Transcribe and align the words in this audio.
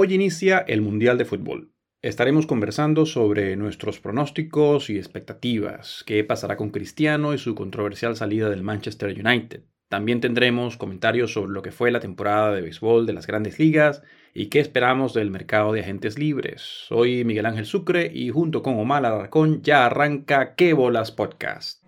Hoy 0.00 0.14
inicia 0.14 0.58
el 0.58 0.80
Mundial 0.80 1.18
de 1.18 1.24
Fútbol. 1.24 1.72
Estaremos 2.02 2.46
conversando 2.46 3.04
sobre 3.04 3.56
nuestros 3.56 3.98
pronósticos 3.98 4.90
y 4.90 4.96
expectativas, 4.96 6.04
qué 6.06 6.22
pasará 6.22 6.56
con 6.56 6.70
Cristiano 6.70 7.34
y 7.34 7.38
su 7.38 7.56
controversial 7.56 8.14
salida 8.14 8.48
del 8.48 8.62
Manchester 8.62 9.10
United. 9.10 9.64
También 9.88 10.20
tendremos 10.20 10.76
comentarios 10.76 11.32
sobre 11.32 11.50
lo 11.50 11.62
que 11.62 11.72
fue 11.72 11.90
la 11.90 11.98
temporada 11.98 12.54
de 12.54 12.60
béisbol 12.60 13.06
de 13.06 13.12
las 13.12 13.26
grandes 13.26 13.58
ligas 13.58 14.04
y 14.34 14.50
qué 14.50 14.60
esperamos 14.60 15.14
del 15.14 15.32
mercado 15.32 15.72
de 15.72 15.80
agentes 15.80 16.16
libres. 16.16 16.62
Soy 16.62 17.24
Miguel 17.24 17.46
Ángel 17.46 17.66
Sucre 17.66 18.08
y 18.14 18.30
junto 18.30 18.62
con 18.62 18.78
Omar 18.78 19.04
Alarcón 19.04 19.62
ya 19.62 19.84
arranca 19.84 20.54
Qué 20.54 20.74
Bolas 20.74 21.10
Podcast. 21.10 21.82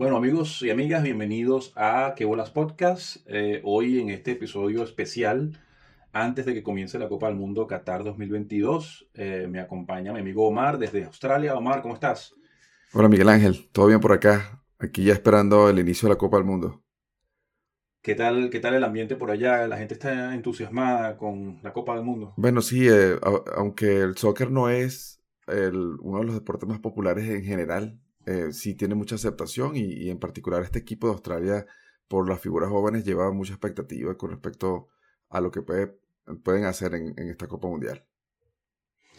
Bueno 0.00 0.16
amigos 0.16 0.62
y 0.62 0.70
amigas, 0.70 1.02
bienvenidos 1.02 1.74
a 1.76 2.14
Que 2.16 2.24
Bolas 2.24 2.48
Podcast. 2.50 3.18
Eh, 3.26 3.60
hoy 3.64 4.00
en 4.00 4.08
este 4.08 4.30
episodio 4.30 4.82
especial, 4.82 5.60
antes 6.10 6.46
de 6.46 6.54
que 6.54 6.62
comience 6.62 6.98
la 6.98 7.06
Copa 7.06 7.26
del 7.26 7.36
Mundo 7.36 7.66
Qatar 7.66 8.02
2022, 8.02 9.10
eh, 9.12 9.46
me 9.46 9.60
acompaña 9.60 10.14
mi 10.14 10.20
amigo 10.20 10.48
Omar 10.48 10.78
desde 10.78 11.04
Australia. 11.04 11.54
Omar, 11.54 11.82
¿cómo 11.82 11.92
estás? 11.92 12.34
Hola 12.94 13.10
Miguel 13.10 13.28
Ángel, 13.28 13.68
¿todo 13.72 13.88
bien 13.88 14.00
por 14.00 14.12
acá? 14.12 14.62
Aquí 14.78 15.04
ya 15.04 15.12
esperando 15.12 15.68
el 15.68 15.78
inicio 15.78 16.08
de 16.08 16.14
la 16.14 16.18
Copa 16.18 16.38
del 16.38 16.46
Mundo. 16.46 16.82
¿Qué 18.00 18.14
tal, 18.14 18.48
¿Qué 18.48 18.58
tal 18.58 18.72
el 18.72 18.84
ambiente 18.84 19.16
por 19.16 19.30
allá? 19.30 19.68
¿La 19.68 19.76
gente 19.76 19.92
está 19.92 20.34
entusiasmada 20.34 21.18
con 21.18 21.60
la 21.62 21.74
Copa 21.74 21.94
del 21.94 22.04
Mundo? 22.04 22.32
Bueno, 22.38 22.62
sí, 22.62 22.88
eh, 22.88 23.18
aunque 23.54 24.00
el 24.00 24.16
soccer 24.16 24.50
no 24.50 24.70
es 24.70 25.22
uno 25.46 26.20
de 26.20 26.24
los 26.24 26.34
deportes 26.36 26.66
más 26.66 26.78
populares 26.78 27.28
en 27.28 27.44
general 27.44 28.00
eh, 28.30 28.52
sí 28.52 28.76
tiene 28.76 28.94
mucha 28.94 29.16
aceptación 29.16 29.74
y, 29.74 30.08
en 30.08 30.20
particular 30.20 30.62
este 30.62 30.78
equipo 30.78 31.08
de 31.08 31.14
Australia 31.14 31.66
por 32.06 32.28
las 32.28 32.40
figuras 32.40 32.68
jóvenes 32.68 33.04
lleva 33.04 33.32
mucha 33.32 33.54
expectativa 33.54 34.16
con 34.16 34.30
respecto 34.30 34.88
a 35.30 35.40
lo 35.40 35.50
que 35.50 35.62
pueden 35.62 36.64
hacer 36.64 36.94
en, 36.94 37.18
esta 37.18 37.48
Copa 37.48 37.66
Mundial. 37.66 38.04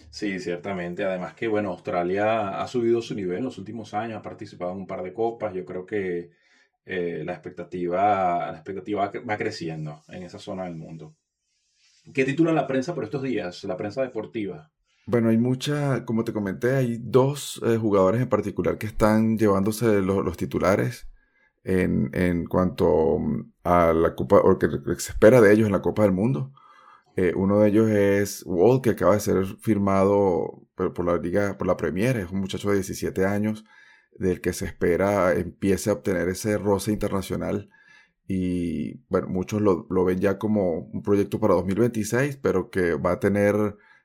Sí, 0.10 0.40
ciertamente. 0.40 1.04
Además 1.04 1.34
que, 1.34 1.50
bueno, 1.50 1.72
Australia 1.72 2.62
ha 2.62 2.68
subido 2.68 3.02
su 3.02 3.14
nivel 3.14 3.40
en 3.40 3.46
los 3.46 3.58
últimos 3.58 3.94
años, 3.94 4.18
ha 4.18 4.22
participado 4.22 4.72
en 4.72 4.78
un 4.78 4.88
par 4.88 5.04
de 5.04 5.14
copas. 5.14 5.54
Yo 5.54 5.66
creo 5.66 5.86
que 5.86 6.32
eh, 6.86 7.24
la, 7.26 7.34
expectativa, 7.34 8.50
la 8.52 8.58
expectativa 8.58 9.12
va 9.30 9.38
creciendo 9.38 10.04
en 10.08 10.24
esa 10.24 10.40
zona 10.40 10.66
del 10.66 10.76
mundo. 10.76 11.16
¿Qué 12.14 12.24
titula 12.24 12.52
la 12.54 12.68
prensa 12.68 12.96
por 12.96 13.04
estos 13.04 13.24
días? 13.24 13.64
La 13.66 13.78
prensa 13.78 14.02
deportiva. 14.02 14.72
Bueno, 15.08 15.30
hay 15.30 15.38
mucha, 15.38 16.06
como 16.06 16.24
te 16.24 16.32
comenté, 16.34 16.76
hay 16.76 16.98
dos 17.02 17.62
eh, 17.66 17.78
jugadores 17.78 18.22
en 18.22 18.30
particular 18.30 18.78
que 18.78 18.86
están 18.86 19.38
llevándose 19.38 20.02
los, 20.02 20.38
titulares 20.38 21.08
en, 21.64 22.12
en, 22.14 22.46
cuanto 22.46 23.20
mm, 23.20 23.52
a 23.64 23.94
la 23.94 24.16
Copa, 24.16 24.38
o 24.38 24.58
que, 24.60 24.68
se 25.00 25.12
espera 25.12 25.42
de 25.42 25.54
ellos 25.54 25.66
en 25.68 25.74
la 25.74 25.82
Copa 25.82 26.04
del 26.04 26.12
Mundo. 26.12 26.54
Eh, 27.18 27.34
uno 27.36 27.60
de 27.60 27.70
ellos 27.70 27.90
es 27.90 28.44
Walt, 28.46 28.84
que 28.84 28.92
acaba 28.92 29.16
de 29.16 29.20
ser 29.22 29.46
firmado 29.62 30.64
por, 30.76 31.06
la 31.06 31.18
Liga, 31.18 31.58
por 31.58 31.68
la 31.68 31.78
Premier, 31.78 32.18
es 32.18 32.32
un 32.32 32.40
muchacho 32.42 32.70
de 32.70 32.76
17 32.76 33.26
años, 33.26 33.66
del 34.14 34.42
que 34.42 34.54
se 34.54 34.66
espera 34.66 35.34
empiece 35.36 35.90
a 35.90 35.94
obtener 35.94 36.30
ese 36.30 36.58
roce 36.58 36.92
internacional. 36.92 37.70
Y 38.28 39.00
bueno, 39.10 39.28
muchos 39.28 39.62
lo, 39.62 39.88
lo 39.90 40.06
ven 40.06 40.20
ya 40.20 40.38
como 40.40 40.80
un 40.80 41.04
proyecto 41.04 41.40
para 41.40 41.56
2026, 41.56 42.38
pero 42.38 42.70
que 42.70 42.96
va 42.96 43.14
a 43.14 43.20
tener 43.20 43.56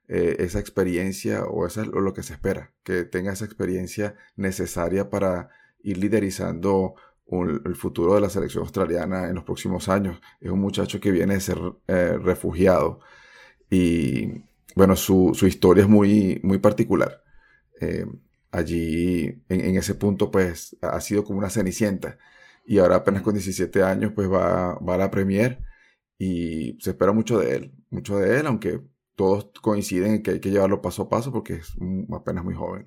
eh, 0.08 0.36
esa 0.38 0.60
experiencia 0.60 1.44
o 1.44 1.66
eso 1.66 1.82
es 1.82 1.88
lo 1.88 2.14
que 2.14 2.22
se 2.22 2.34
espera, 2.34 2.72
que 2.84 3.04
tenga 3.04 3.32
esa 3.32 3.44
experiencia 3.44 4.14
necesaria 4.36 5.10
para 5.10 5.50
ir 5.82 5.98
liderizando 5.98 6.94
el 7.28 7.74
futuro 7.74 8.14
de 8.14 8.20
la 8.20 8.30
selección 8.30 8.62
australiana 8.62 9.28
en 9.28 9.34
los 9.34 9.45
próximos 9.45 9.89
años. 9.89 10.20
Es 10.40 10.50
un 10.50 10.61
muchacho 10.61 11.00
que 11.00 11.11
viene 11.11 11.34
de 11.34 11.40
ser 11.40 11.58
eh, 11.89 12.18
refugiado 12.22 13.00
y 13.70 14.45
bueno, 14.77 14.95
su, 14.96 15.33
historia 15.46 15.83
es 15.84 15.89
muy, 15.89 16.40
muy 16.45 16.58
particular. 16.58 17.24
Eh, 17.80 18.06
allí, 18.52 19.42
en, 19.48 19.77
ese 19.77 19.95
punto, 19.95 20.30
pues 20.30 20.77
ha 20.83 21.00
sido 21.00 21.24
como 21.24 21.39
una 21.39 21.50
cenicienta 21.50 22.18
y 22.64 22.78
ahora 22.78 22.96
apenas 22.96 23.22
con 23.22 23.34
17 23.34 23.83
años, 23.83 24.12
pues 24.14 24.30
va, 24.30 24.78
va 24.78 24.95
a 24.95 24.98
la 24.98 25.11
Premier 25.11 25.62
y 26.18 26.78
se 26.80 26.90
espera 26.90 27.12
mucho 27.12 27.39
de 27.40 27.56
él, 27.56 27.72
mucho 27.90 28.18
de 28.18 28.40
él, 28.40 28.46
aunque 28.46 28.83
todos 29.16 29.50
coinciden 29.62 30.16
en 30.16 30.22
que 30.22 30.32
hay 30.32 30.40
que 30.40 30.50
llevarlo 30.50 30.82
paso 30.82 31.02
a 31.02 31.08
paso 31.08 31.32
porque 31.32 31.54
es 31.54 31.74
apenas 32.12 32.44
muy 32.44 32.54
joven. 32.54 32.86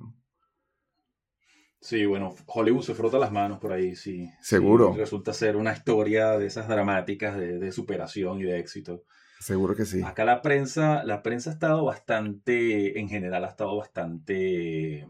Sí, 1.82 2.06
bueno, 2.06 2.36
Hollywood 2.46 2.84
se 2.84 2.94
frota 2.94 3.18
las 3.18 3.32
manos 3.32 3.60
por 3.60 3.72
ahí, 3.72 3.96
sí. 3.96 4.30
Seguro. 4.42 4.94
resulta 4.94 5.34
ser 5.34 5.56
una 5.56 5.74
historia 5.74 6.38
de 6.38 6.46
esas 6.46 6.68
dramáticas 6.68 7.38
de, 7.38 7.72
superación 7.72 8.42
y 8.42 8.44
de 8.44 8.60
éxito. 8.60 9.04
Seguro 9.40 9.76
que 9.76 9.86
sí. 9.86 10.04
Acá 10.04 10.26
la 10.26 10.42
prensa, 10.42 11.04
la 11.06 11.24
prensa 11.24 11.50
ha 11.50 11.54
estado 11.54 11.86
bastante, 11.86 13.00
en 13.00 13.08
general 13.08 13.46
ha 13.46 13.50
estado 13.50 13.78
bastante, 13.78 15.08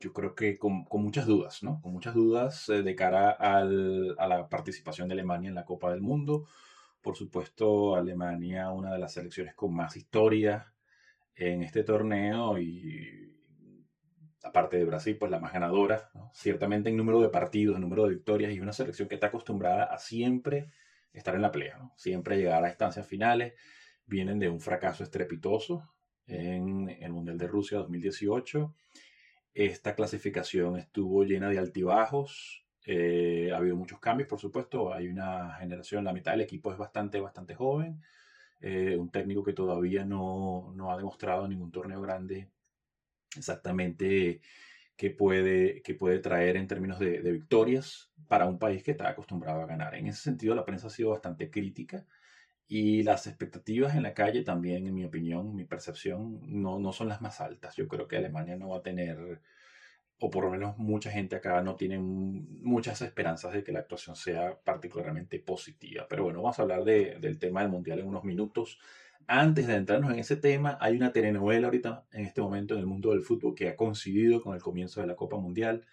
yo 0.00 0.12
creo 0.14 0.34
que 0.34 0.58
con, 0.58 0.86
muchas 0.90 1.26
dudas, 1.26 1.62
¿no? 1.62 1.82
Con 1.82 1.92
muchas 1.92 2.14
dudas 2.14 2.70
eh, 2.70 2.82
de 2.82 2.96
cara 2.96 3.30
a 3.30 3.62
la 3.64 4.48
participación 4.48 5.08
de 5.08 5.12
Alemania 5.12 5.48
en 5.48 5.54
la 5.54 5.66
Copa 5.66 5.92
del 5.92 6.00
Mundo 6.00 6.46
por 7.04 7.16
supuesto, 7.16 7.94
Alemania, 7.94 8.70
una 8.70 8.90
de 8.94 8.98
las 8.98 9.12
selecciones 9.12 9.54
con 9.54 9.74
más 9.74 9.94
historia 9.94 10.72
en 11.36 11.62
este 11.62 11.84
torneo 11.84 12.58
y 12.58 13.30
aparte 14.42 14.78
de 14.78 14.86
Brasil, 14.86 15.16
pues 15.18 15.30
la 15.30 15.38
más 15.38 15.52
ganadora, 15.52 16.10
ciertamente 16.32 16.88
en 16.88 16.96
número 16.96 17.20
de 17.20 17.28
partidos, 17.28 17.76
en 17.76 17.82
número 17.82 18.04
de 18.04 18.14
victorias 18.14 18.52
y 18.52 18.60
una 18.60 18.72
selección 18.72 19.06
que 19.06 19.16
está 19.16 19.26
acostumbrada 19.26 19.84
a 19.84 19.98
siempre 19.98 20.70
estar 21.12 21.34
en 21.34 21.42
la 21.42 21.52
pelea, 21.52 21.78
siempre 21.94 22.38
llegar 22.38 22.64
a 22.64 22.70
instancias 22.70 23.06
finales, 23.06 23.52
vienen 24.06 24.38
de 24.38 24.48
un 24.48 24.60
fracaso 24.60 25.04
estrepitoso 25.04 25.94
en 26.26 26.88
el 26.88 27.12
Mundial 27.12 27.36
de 27.36 27.46
Rusia 27.46 27.78
2018. 27.78 28.74
Esta 29.52 29.94
clasificación 29.94 30.78
estuvo 30.78 31.22
llena 31.22 31.50
de 31.50 31.58
altibajos, 31.58 32.63
eh, 32.84 33.50
ha 33.52 33.56
habido 33.56 33.76
muchos 33.76 33.98
cambios, 33.98 34.28
por 34.28 34.40
supuesto. 34.40 34.92
Hay 34.92 35.08
una 35.08 35.54
generación, 35.54 36.04
la 36.04 36.12
mitad 36.12 36.32
del 36.32 36.42
equipo 36.42 36.72
es 36.72 36.78
bastante, 36.78 37.20
bastante 37.20 37.54
joven. 37.54 38.00
Eh, 38.60 38.96
un 38.96 39.10
técnico 39.10 39.42
que 39.44 39.52
todavía 39.52 40.04
no, 40.04 40.72
no, 40.74 40.92
ha 40.92 40.96
demostrado 40.96 41.44
en 41.44 41.50
ningún 41.50 41.70
torneo 41.72 42.00
grande 42.00 42.48
exactamente 43.36 44.40
qué 44.96 45.10
puede, 45.10 45.82
qué 45.82 45.94
puede 45.94 46.20
traer 46.20 46.56
en 46.56 46.68
términos 46.68 46.98
de, 47.00 47.20
de, 47.20 47.32
victorias 47.32 48.12
para 48.28 48.46
un 48.46 48.58
país 48.58 48.82
que 48.82 48.92
está 48.92 49.08
acostumbrado 49.08 49.60
a 49.62 49.66
ganar. 49.66 49.94
En 49.96 50.06
ese 50.06 50.22
sentido, 50.22 50.54
la 50.54 50.64
prensa 50.64 50.86
ha 50.88 50.90
sido 50.90 51.10
bastante 51.10 51.50
crítica 51.50 52.06
y 52.68 53.02
las 53.02 53.26
expectativas 53.26 53.94
en 53.96 54.04
la 54.04 54.14
calle 54.14 54.42
también, 54.42 54.86
en 54.86 54.94
mi 54.94 55.04
opinión, 55.04 55.54
mi 55.54 55.64
percepción, 55.64 56.40
no, 56.44 56.78
no 56.78 56.92
son 56.92 57.08
las 57.08 57.20
más 57.20 57.40
altas. 57.40 57.76
Yo 57.76 57.88
creo 57.88 58.08
que 58.08 58.16
Alemania 58.16 58.56
no 58.56 58.70
va 58.70 58.78
a 58.78 58.82
tener 58.82 59.40
o 60.20 60.30
por 60.30 60.44
lo 60.44 60.50
menos 60.50 60.78
mucha 60.78 61.10
gente 61.10 61.36
acá 61.36 61.60
no 61.62 61.76
tiene 61.76 61.98
muchas 61.98 63.02
esperanzas 63.02 63.52
de 63.52 63.64
que 63.64 63.72
la 63.72 63.80
actuación 63.80 64.16
sea 64.16 64.58
particularmente 64.58 65.38
positiva. 65.40 66.06
Pero 66.08 66.24
bueno, 66.24 66.40
vamos 66.42 66.58
a 66.58 66.62
hablar 66.62 66.84
del 66.84 67.38
tema 67.38 67.62
del 67.62 67.70
Mundial 67.70 67.98
en 67.98 68.06
unos 68.06 68.24
minutos. 68.24 68.78
Antes 69.26 69.66
de 69.66 69.74
entrarnos 69.74 70.12
en 70.12 70.18
ese 70.18 70.36
tema, 70.36 70.78
hay 70.80 70.96
una 70.96 71.12
telenovela 71.12 71.66
ahorita 71.66 72.06
en 72.12 72.26
este 72.26 72.40
momento 72.40 72.74
en 72.74 72.80
el 72.80 72.86
mundo 72.86 73.10
del 73.10 73.22
fútbol 73.22 73.54
que 73.54 73.68
ha 73.68 73.76
coincidido 73.76 74.42
con 74.42 74.54
el 74.54 74.62
comienzo 74.62 75.00
de 75.00 75.06
la 75.06 75.16
Copa 75.16 75.36
Mundial. 75.36 75.84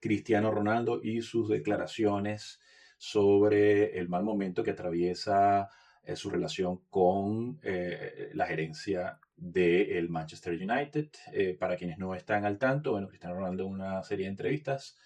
Cristiano 0.00 0.50
Ronaldo 0.50 1.00
y 1.02 1.22
sus 1.22 1.48
declaraciones 1.48 2.60
sobre 2.96 3.98
el 3.98 4.08
mal 4.08 4.24
momento 4.24 4.62
que 4.62 4.72
atraviesa 4.72 5.68
eh, 6.02 6.16
su 6.16 6.30
relación 6.30 6.80
con 6.90 7.58
eh, 7.62 8.30
la 8.34 8.46
gerencia 8.46 9.20
del 9.40 10.10
Manchester 10.10 10.52
United. 10.54 11.08
Eh, 11.32 11.56
para 11.58 11.76
quienes 11.76 11.98
no 11.98 12.14
están 12.14 12.44
al 12.44 12.58
tanto, 12.58 12.92
bueno, 12.92 13.08
Cristiano 13.08 13.36
Ronaldo 13.36 13.66
una 13.66 14.02
serie 14.02 14.26
de 14.26 14.30
entrevistas 14.30 14.96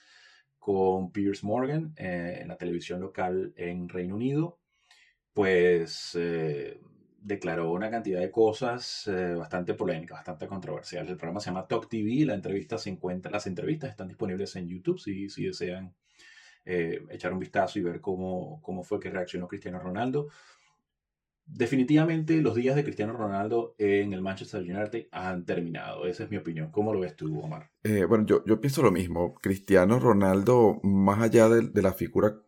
con 0.58 1.12
Piers 1.12 1.44
Morgan 1.44 1.94
eh, 1.96 2.38
en 2.42 2.48
la 2.48 2.56
televisión 2.56 3.00
local 3.00 3.54
en 3.56 3.88
Reino 3.88 4.16
Unido, 4.16 4.58
pues 5.32 6.16
eh, 6.18 6.80
declaró 7.18 7.72
una 7.72 7.90
cantidad 7.90 8.20
de 8.20 8.30
cosas 8.30 9.10
bastante 9.36 9.74
polémicas, 9.74 10.18
bastante 10.18 10.46
controversiales. 10.46 11.10
El 11.10 11.16
programa 11.16 11.40
se 11.40 11.46
llama 11.46 11.66
Talk 11.66 11.88
TV, 11.88 12.26
la 12.26 12.34
entrevista 12.34 12.76
se 12.76 12.90
encuentra, 12.90 13.30
las 13.30 13.46
entrevistas 13.46 13.90
están 13.90 14.08
disponibles 14.08 14.54
en 14.56 14.68
YouTube 14.68 14.98
si, 14.98 15.28
si 15.30 15.46
desean 15.46 15.94
echar 16.66 17.32
un 17.32 17.38
vistazo 17.38 17.78
y 17.78 17.82
ver 17.82 18.00
cómo, 18.00 18.60
cómo 18.62 18.82
fue 18.82 18.98
que 18.98 19.10
reaccionó 19.10 19.46
Cristiano 19.46 19.78
Ronaldo 19.78 20.28
definitivamente 21.46 22.40
los 22.40 22.54
días 22.54 22.76
de 22.76 22.84
Cristiano 22.84 23.12
Ronaldo 23.12 23.74
en 23.78 24.12
el 24.12 24.22
Manchester 24.22 24.62
United 24.62 25.06
han 25.12 25.44
terminado. 25.44 26.06
Esa 26.06 26.24
es 26.24 26.30
mi 26.30 26.36
opinión. 26.36 26.70
¿Cómo 26.70 26.92
lo 26.92 27.00
ves 27.00 27.16
tú, 27.16 27.38
Omar? 27.38 27.70
Eh, 27.82 28.04
bueno, 28.04 28.24
yo, 28.26 28.60
pienso 28.60 28.82
lo 28.82 28.90
mismo. 28.90 29.34
Cristiano 29.34 29.98
Ronaldo, 29.98 30.80
más 30.82 31.20
allá 31.20 31.48
de, 31.48 31.82
la 31.82 31.92
figura 31.92 32.40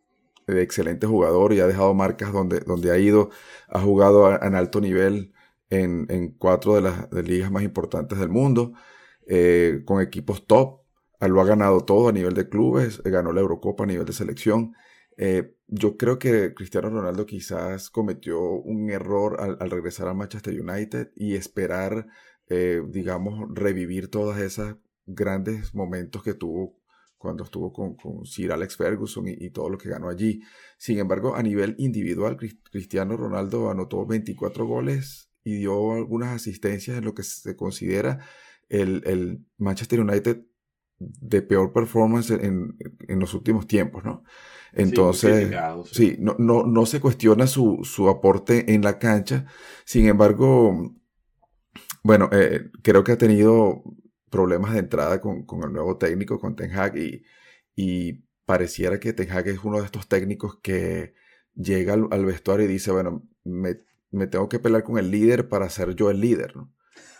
de 0.47 0.61
excelente 0.61 1.07
jugador 1.07 1.53
y 1.53 1.59
ha 1.59 1.67
dejado 1.67 1.93
marcas 1.93 2.31
donde, 2.31 2.61
donde 2.61 2.91
ha 2.91 2.97
ido, 2.97 3.29
ha 3.69 3.79
jugado 3.81 4.41
en 4.41 4.55
alto 4.55 4.81
nivel 4.81 5.33
en, 5.69 6.35
cuatro 6.37 6.75
de 6.75 6.81
las 6.81 7.11
ligas 7.11 7.51
más 7.51 7.63
importantes 7.63 8.17
del 8.17 8.29
mundo. 8.29 8.73
eh, 9.29 9.81
con 9.85 10.01
equipos 10.01 10.47
top, 10.47 10.81
lo 11.19 11.41
ha 11.41 11.45
ganado 11.45 11.83
todo 11.83 12.09
a 12.09 12.11
nivel 12.11 12.33
de 12.33 12.47
clubes, 12.47 13.01
ganó 13.03 13.33
la 13.33 13.41
Eurocopa 13.41 13.83
a 13.83 13.87
nivel 13.87 14.05
de 14.05 14.13
selección. 14.13 14.73
Eh, 15.17 15.56
yo 15.67 15.97
creo 15.97 16.17
que 16.17 16.53
Cristiano 16.53 16.89
Ronaldo 16.89 17.25
quizás 17.25 17.89
cometió 17.89 18.39
un 18.41 18.89
error 18.89 19.39
al, 19.59 19.69
regresar 19.69 20.07
a 20.07 20.13
Manchester 20.13 20.59
United 20.59 21.11
y 21.15 21.35
esperar, 21.35 22.07
eh, 22.47 22.81
digamos, 22.87 23.49
revivir 23.53 24.09
todos 24.09 24.37
esos 24.37 24.77
grandes 25.05 25.73
momentos 25.75 26.23
que 26.23 26.33
tuvo 26.33 26.77
cuando 27.17 27.43
estuvo 27.43 27.73
con, 27.73 27.97
Sir 28.25 28.51
Alex 28.51 28.77
Ferguson 28.77 29.25
y, 29.27 29.49
todo 29.49 29.69
lo 29.69 29.77
que 29.77 29.89
ganó 29.89 30.09
allí. 30.09 30.41
Sin 30.77 30.99
embargo, 30.99 31.35
a 31.35 31.43
nivel 31.43 31.75
individual, 31.79 32.37
Cristiano 32.37 33.17
Ronaldo 33.17 33.69
anotó 33.69 34.05
24 34.05 34.65
goles 34.65 35.31
y 35.43 35.55
dio 35.55 35.93
algunas 35.93 36.35
asistencias 36.35 36.97
en 36.97 37.05
lo 37.05 37.13
que 37.13 37.23
se 37.23 37.55
considera 37.55 38.19
el, 38.69 39.01
el 39.05 39.45
Manchester 39.57 39.99
United 39.99 40.43
de 40.99 41.41
peor 41.41 41.73
performance 41.73 42.31
en, 42.31 42.77
en, 43.07 43.19
los 43.19 43.33
últimos 43.33 43.67
tiempos, 43.67 44.03
¿no? 44.03 44.23
Entonces, 44.73 45.55
sí, 45.91 46.17
no, 46.19 46.35
no, 46.37 46.63
no, 46.63 46.85
se 46.85 46.99
cuestiona 46.99 47.47
su, 47.47 47.79
su, 47.83 48.09
aporte 48.09 48.73
en 48.73 48.81
la 48.83 48.99
cancha. 48.99 49.45
Sin 49.85 50.07
embargo, 50.07 50.93
bueno, 52.03 52.29
eh, 52.31 52.69
creo 52.83 53.03
que 53.03 53.13
ha 53.13 53.17
tenido 53.17 53.83
problemas 54.29 54.73
de 54.73 54.79
entrada 54.79 55.21
con, 55.21 55.45
con, 55.45 55.63
el 55.63 55.73
nuevo 55.73 55.97
técnico, 55.97 56.39
con 56.39 56.55
Ten 56.55 56.71
Hag, 56.73 56.97
y, 56.97 57.23
y 57.75 58.23
pareciera 58.45 58.99
que 58.99 59.13
Ten 59.13 59.31
Hag 59.31 59.47
es 59.47 59.63
uno 59.63 59.79
de 59.79 59.85
estos 59.85 60.07
técnicos 60.07 60.59
que 60.61 61.13
llega 61.55 61.93
al, 61.93 62.07
al 62.11 62.25
vestuario 62.25 62.65
y 62.65 62.69
dice, 62.69 62.91
bueno, 62.91 63.27
me, 63.43 63.77
me, 64.11 64.27
tengo 64.27 64.47
que 64.49 64.59
pelear 64.59 64.83
con 64.83 64.97
el 64.97 65.11
líder 65.11 65.49
para 65.49 65.69
ser 65.69 65.95
yo 65.95 66.09
el 66.09 66.21
líder, 66.21 66.55
¿no? 66.55 66.71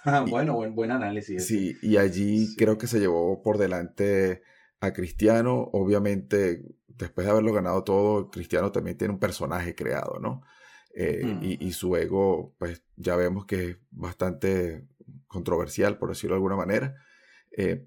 bueno, 0.29 0.55
buen, 0.55 0.75
buen 0.75 0.91
análisis. 0.91 1.45
Sí, 1.45 1.75
y 1.81 1.97
allí 1.97 2.55
creo 2.55 2.77
que 2.77 2.88
se 2.88 2.99
llevó 2.99 3.41
por 3.41 3.57
delante 3.57 4.41
a 4.79 4.94
Cristiano. 4.94 5.69
Obviamente, 5.73 6.63
después 6.97 7.25
de 7.25 7.31
haberlo 7.31 7.53
ganado 7.53 7.83
todo, 7.83 8.29
Cristiano 8.29 8.71
también 8.71 8.97
tiene 8.97 9.13
un 9.13 9.19
personaje 9.19 9.75
creado, 9.75 10.19
¿no? 10.19 10.41
Eh, 10.95 11.25
mm. 11.25 11.39
y, 11.44 11.71
su 11.73 11.95
ego, 11.95 12.55
pues 12.57 12.81
ya 12.95 13.15
vemos 13.15 13.45
que 13.45 13.69
es 13.69 13.77
bastante 13.91 14.88
controversial, 15.27 15.99
por 15.99 16.09
decirlo 16.09 16.33
de 16.33 16.38
alguna 16.38 16.55
manera. 16.55 16.95
Eh, 17.55 17.85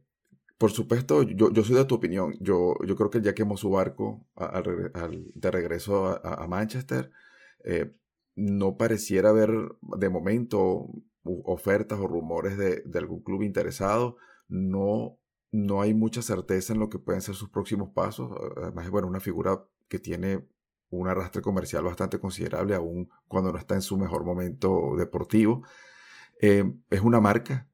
por 0.56 0.70
supuesto, 0.72 1.22
yo, 1.22 1.50
yo, 1.50 1.64
soy 1.64 1.76
de 1.76 1.84
tu 1.86 1.94
opinión. 1.94 2.34
Yo, 2.38 2.74
yo 2.86 2.94
creo 2.94 3.10
que 3.10 3.22
ya 3.22 3.34
quemó 3.34 3.56
su 3.56 3.70
barco 3.70 4.26
de 4.36 5.50
regreso 5.50 6.20
a, 6.22 6.46
Manchester. 6.46 7.10
Eh, 7.64 7.92
no 8.36 8.76
pareciera 8.76 9.30
haber 9.30 9.50
de 9.80 10.08
momento 10.08 10.90
ofertas 11.24 11.98
o 11.98 12.06
rumores 12.06 12.58
de, 12.58 12.84
algún 12.94 13.22
club 13.22 13.42
interesado. 13.42 14.18
No, 14.48 15.18
no 15.52 15.80
hay 15.80 15.94
mucha 15.94 16.22
certeza 16.22 16.72
en 16.72 16.80
lo 16.80 16.88
que 16.88 16.98
pueden 16.98 17.22
ser 17.22 17.34
sus 17.34 17.50
próximos 17.50 17.90
pasos. 17.90 18.30
Además, 18.56 18.90
bueno, 18.90 19.08
una 19.08 19.20
figura 19.20 19.64
que 19.88 19.98
tiene 19.98 20.46
un 20.90 21.08
arrastre 21.08 21.42
comercial 21.42 21.84
bastante 21.84 22.18
considerable, 22.18 22.74
aún 22.74 23.08
cuando 23.28 23.52
no 23.52 23.58
está 23.58 23.74
en 23.74 23.82
su 23.82 23.96
mejor 23.96 24.24
momento 24.24 24.94
deportivo. 24.96 25.62
Eh, 26.40 26.64
es 26.90 27.00
una 27.00 27.20
marca 27.20 27.68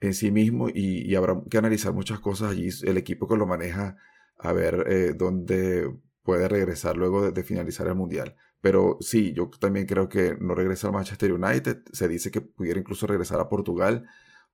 en 0.00 0.14
sí 0.14 0.30
mismo 0.30 0.68
y, 0.68 1.14
habrá 1.14 1.40
que 1.50 1.58
analizar 1.58 1.92
muchas 1.92 2.20
cosas 2.20 2.52
allí. 2.52 2.68
El 2.82 2.96
equipo 2.96 3.26
que 3.26 3.36
lo 3.36 3.46
maneja, 3.46 3.96
a 4.38 4.52
ver 4.52 4.84
eh, 4.88 5.14
dónde 5.16 5.92
puede 6.22 6.48
regresar 6.48 6.96
luego 6.96 7.30
de 7.30 7.42
finalizar 7.42 7.86
el 7.86 7.94
Mundial. 7.94 8.36
Pero 8.60 8.98
sí, 9.00 9.32
yo 9.32 9.50
también 9.60 9.86
creo 9.86 10.08
que 10.08 10.36
no 10.40 10.54
regresa 10.54 10.88
al 10.88 10.92
Manchester 10.92 11.32
United. 11.32 11.82
Se 11.92 12.08
dice 12.08 12.30
que 12.30 12.40
pudiera 12.40 12.80
incluso 12.80 13.06
regresar 13.06 13.40
a 13.40 13.48
Portugal 13.48 14.04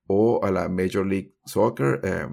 o 0.07 0.43
a 0.43 0.51
la 0.51 0.69
Major 0.69 1.05
League 1.05 1.35
Soccer. 1.45 2.01
Eh, 2.03 2.27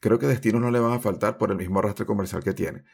creo 0.00 0.18
que 0.18 0.26
destinos 0.26 0.60
no 0.60 0.70
le 0.70 0.80
van 0.80 0.92
a 0.92 1.00
faltar 1.00 1.38
por 1.38 1.50
el 1.50 1.58
mismo 1.58 1.78
arrastre 1.78 2.06
comercial 2.06 2.42
que 2.42 2.54
tiene. 2.54 2.84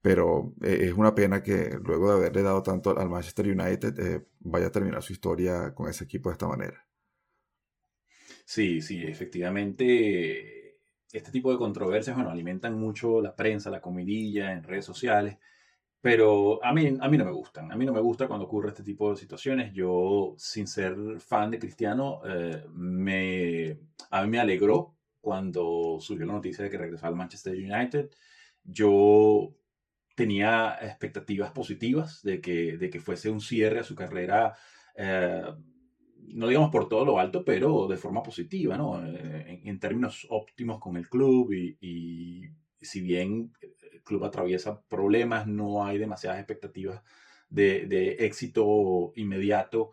Pero 0.00 0.54
eh, 0.62 0.78
es 0.82 0.94
una 0.94 1.14
pena 1.14 1.42
que 1.42 1.78
luego 1.82 2.10
de 2.10 2.16
haberle 2.18 2.42
dado 2.42 2.62
tanto 2.62 2.96
al 2.98 3.10
Manchester 3.10 3.46
United 3.48 3.98
eh, 4.00 4.26
vaya 4.40 4.66
a 4.68 4.72
terminar 4.72 5.02
su 5.02 5.12
historia 5.12 5.74
con 5.74 5.88
ese 5.88 6.04
equipo 6.04 6.28
de 6.30 6.34
esta 6.34 6.48
manera. 6.48 6.86
Sí, 8.44 8.80
sí, 8.82 9.02
efectivamente. 9.04 10.78
Este 11.12 11.30
tipo 11.30 11.52
de 11.52 11.58
controversias, 11.58 12.16
bueno, 12.16 12.30
alimentan 12.30 12.78
mucho 12.78 13.20
la 13.20 13.34
prensa, 13.36 13.70
la 13.70 13.80
comidilla 13.80 14.52
en 14.52 14.62
redes 14.62 14.84
sociales. 14.84 15.38
Pero 16.00 16.64
a 16.64 16.72
mí, 16.74 16.98
a 17.00 17.08
mí 17.08 17.18
no 17.18 17.24
me 17.24 17.32
gustan. 17.32 17.70
A 17.72 17.76
mí 17.76 17.86
no 17.86 17.92
me 17.92 18.00
gusta 18.00 18.26
cuando 18.28 18.46
ocurre 18.46 18.70
este 18.70 18.82
tipo 18.82 19.10
de 19.10 19.16
situaciones. 19.16 19.72
Yo, 19.72 20.34
sin 20.38 20.66
ser 20.66 20.96
fan 21.20 21.50
de 21.50 21.58
Cristiano, 21.60 22.20
eh, 22.26 22.64
me, 22.72 23.78
a 24.10 24.22
mí 24.22 24.28
me 24.30 24.40
alegró 24.40 24.96
cuando 25.22 25.96
surgió 26.00 26.26
la 26.26 26.34
noticia 26.34 26.64
de 26.64 26.70
que 26.70 26.76
regresó 26.76 27.06
al 27.06 27.16
Manchester 27.16 27.54
United. 27.54 28.10
Yo 28.62 29.56
tenía 30.14 30.76
expectativas 30.82 31.52
positivas 31.52 32.22
de 32.22 32.42
que, 32.42 32.76
de 32.76 32.90
que 32.90 33.00
fuese 33.00 33.30
un 33.30 33.40
cierre 33.40 33.80
a 33.80 33.84
su 33.84 33.94
carrera, 33.94 34.54
eh, 34.94 35.42
no 36.18 36.48
digamos 36.48 36.70
por 36.70 36.88
todo 36.88 37.06
lo 37.06 37.18
alto, 37.18 37.44
pero 37.44 37.88
de 37.88 37.96
forma 37.96 38.22
positiva, 38.22 38.76
¿no? 38.76 39.02
Eh, 39.02 39.62
en, 39.64 39.80
términos 39.80 40.26
óptimos 40.28 40.78
con 40.78 40.98
el 40.98 41.08
club 41.08 41.52
y, 41.54 41.78
y 41.80 42.50
si 42.82 43.00
bien 43.00 43.52
club 44.04 44.24
atraviesa 44.24 44.82
problemas, 44.82 45.46
no 45.46 45.84
hay 45.84 45.98
demasiadas 45.98 46.38
expectativas 46.38 47.02
de, 47.52 48.16
éxito 48.20 49.12
inmediato 49.16 49.92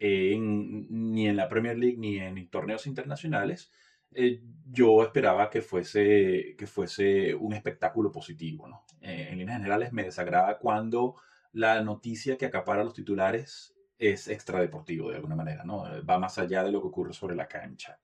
ni 0.00 1.28
en 1.28 1.36
la 1.36 1.48
Premier 1.48 1.76
League 1.78 1.98
ni 1.98 2.18
en 2.18 2.48
torneos 2.48 2.86
internacionales. 2.86 3.70
Eh, 4.14 4.42
yo 4.70 5.02
esperaba 5.02 5.50
que 5.50 5.62
fuese, 5.62 6.54
que 6.56 6.66
fuese 6.66 7.34
un 7.34 7.52
espectáculo 7.52 8.10
positivo. 8.10 8.68
¿no? 8.68 8.84
Eh, 9.00 9.28
en 9.30 9.38
líneas 9.38 9.58
generales 9.58 9.92
me 9.92 10.04
desagrada 10.04 10.58
cuando 10.58 11.16
la 11.52 11.82
noticia 11.82 12.36
que 12.36 12.46
acapara 12.46 12.84
los 12.84 12.94
titulares 12.94 13.74
es 13.98 14.28
extradeportivo 14.28 15.10
de 15.10 15.16
alguna 15.16 15.36
manera, 15.36 15.64
¿no? 15.64 15.84
va 16.08 16.18
más 16.18 16.38
allá 16.38 16.62
de 16.64 16.72
lo 16.72 16.80
que 16.80 16.88
ocurre 16.88 17.12
sobre 17.12 17.36
la 17.36 17.48
cancha 17.48 17.98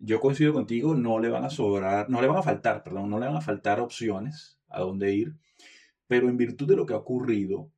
yo 0.00 0.18
coincido 0.18 0.52
contigo, 0.52 0.94
no 0.94 1.18
le 1.18 1.28
van 1.28 1.44
a 1.44 1.50
sobrar, 1.50 2.08
no 2.08 2.20
le 2.20 2.26
van 2.26 2.38
a 2.38 2.42
faltar, 2.42 2.82
perdón, 2.82 3.10
no 3.10 3.20
le 3.20 3.26
van 3.26 3.36
a 3.36 3.42
faltar 3.42 3.80
opciones 3.80 4.58
a 4.68 4.80
dónde 4.80 5.12
ir, 5.12 5.36
pero 6.06 6.28
en 6.28 6.38
virtud 6.38 6.66
de 6.66 6.76
lo 6.76 6.86
que 6.86 6.94
ha 6.94 6.96
ocurrido 6.96 7.70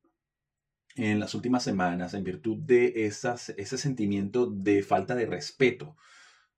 en 0.95 1.19
las 1.19 1.35
últimas 1.35 1.63
semanas, 1.63 2.13
en 2.13 2.23
virtud 2.23 2.57
de 2.59 3.05
esas, 3.05 3.49
ese 3.49 3.77
sentimiento 3.77 4.45
de 4.45 4.83
falta 4.83 5.15
de 5.15 5.25
respeto, 5.25 5.97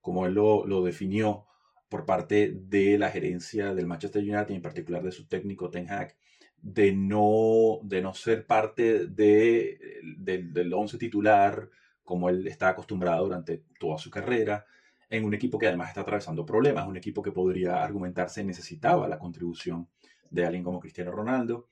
como 0.05 0.27
él 0.27 0.35
lo, 0.35 0.67
lo 0.67 0.83
definió 0.83 1.47
por 1.89 2.05
parte 2.05 2.53
de 2.55 2.99
la 2.99 3.09
gerencia 3.09 3.73
del 3.73 3.87
Manchester 3.87 4.21
United 4.21 4.51
en 4.51 4.61
particular 4.61 5.01
de 5.01 5.11
su 5.11 5.25
técnico 5.27 5.71
Ten 5.71 5.89
Hag, 5.89 6.15
de 6.61 6.93
no, 6.93 7.79
de 7.81 8.03
no 8.03 8.13
ser 8.13 8.45
parte 8.45 9.07
de, 9.07 9.79
del 10.15 10.71
once 10.75 10.99
titular 10.99 11.71
como 12.03 12.29
él 12.29 12.45
está 12.47 12.69
acostumbrado 12.69 13.23
durante 13.23 13.63
toda 13.79 13.97
su 13.97 14.11
carrera, 14.11 14.67
en 15.09 15.25
un 15.25 15.33
equipo 15.33 15.57
que 15.57 15.65
además 15.65 15.87
está 15.87 16.01
atravesando 16.01 16.45
problemas, 16.45 16.87
un 16.87 16.97
equipo 16.97 17.23
que 17.23 17.31
podría 17.31 17.83
argumentarse 17.83 18.43
necesitaba 18.43 19.07
la 19.07 19.17
contribución 19.17 19.89
de 20.29 20.45
alguien 20.45 20.63
como 20.63 20.79
Cristiano 20.79 21.09
Ronaldo. 21.09 21.67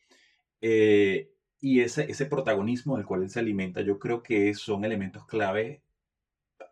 Eh, 0.59 1.29
y 1.59 1.81
ese, 1.81 2.09
ese 2.09 2.25
protagonismo 2.25 2.97
del 2.97 3.05
cual 3.05 3.21
él 3.21 3.29
se 3.29 3.41
alimenta, 3.41 3.81
yo 3.81 3.99
creo 3.99 4.23
que 4.23 4.55
son 4.55 4.85
elementos 4.85 5.27
clave, 5.27 5.83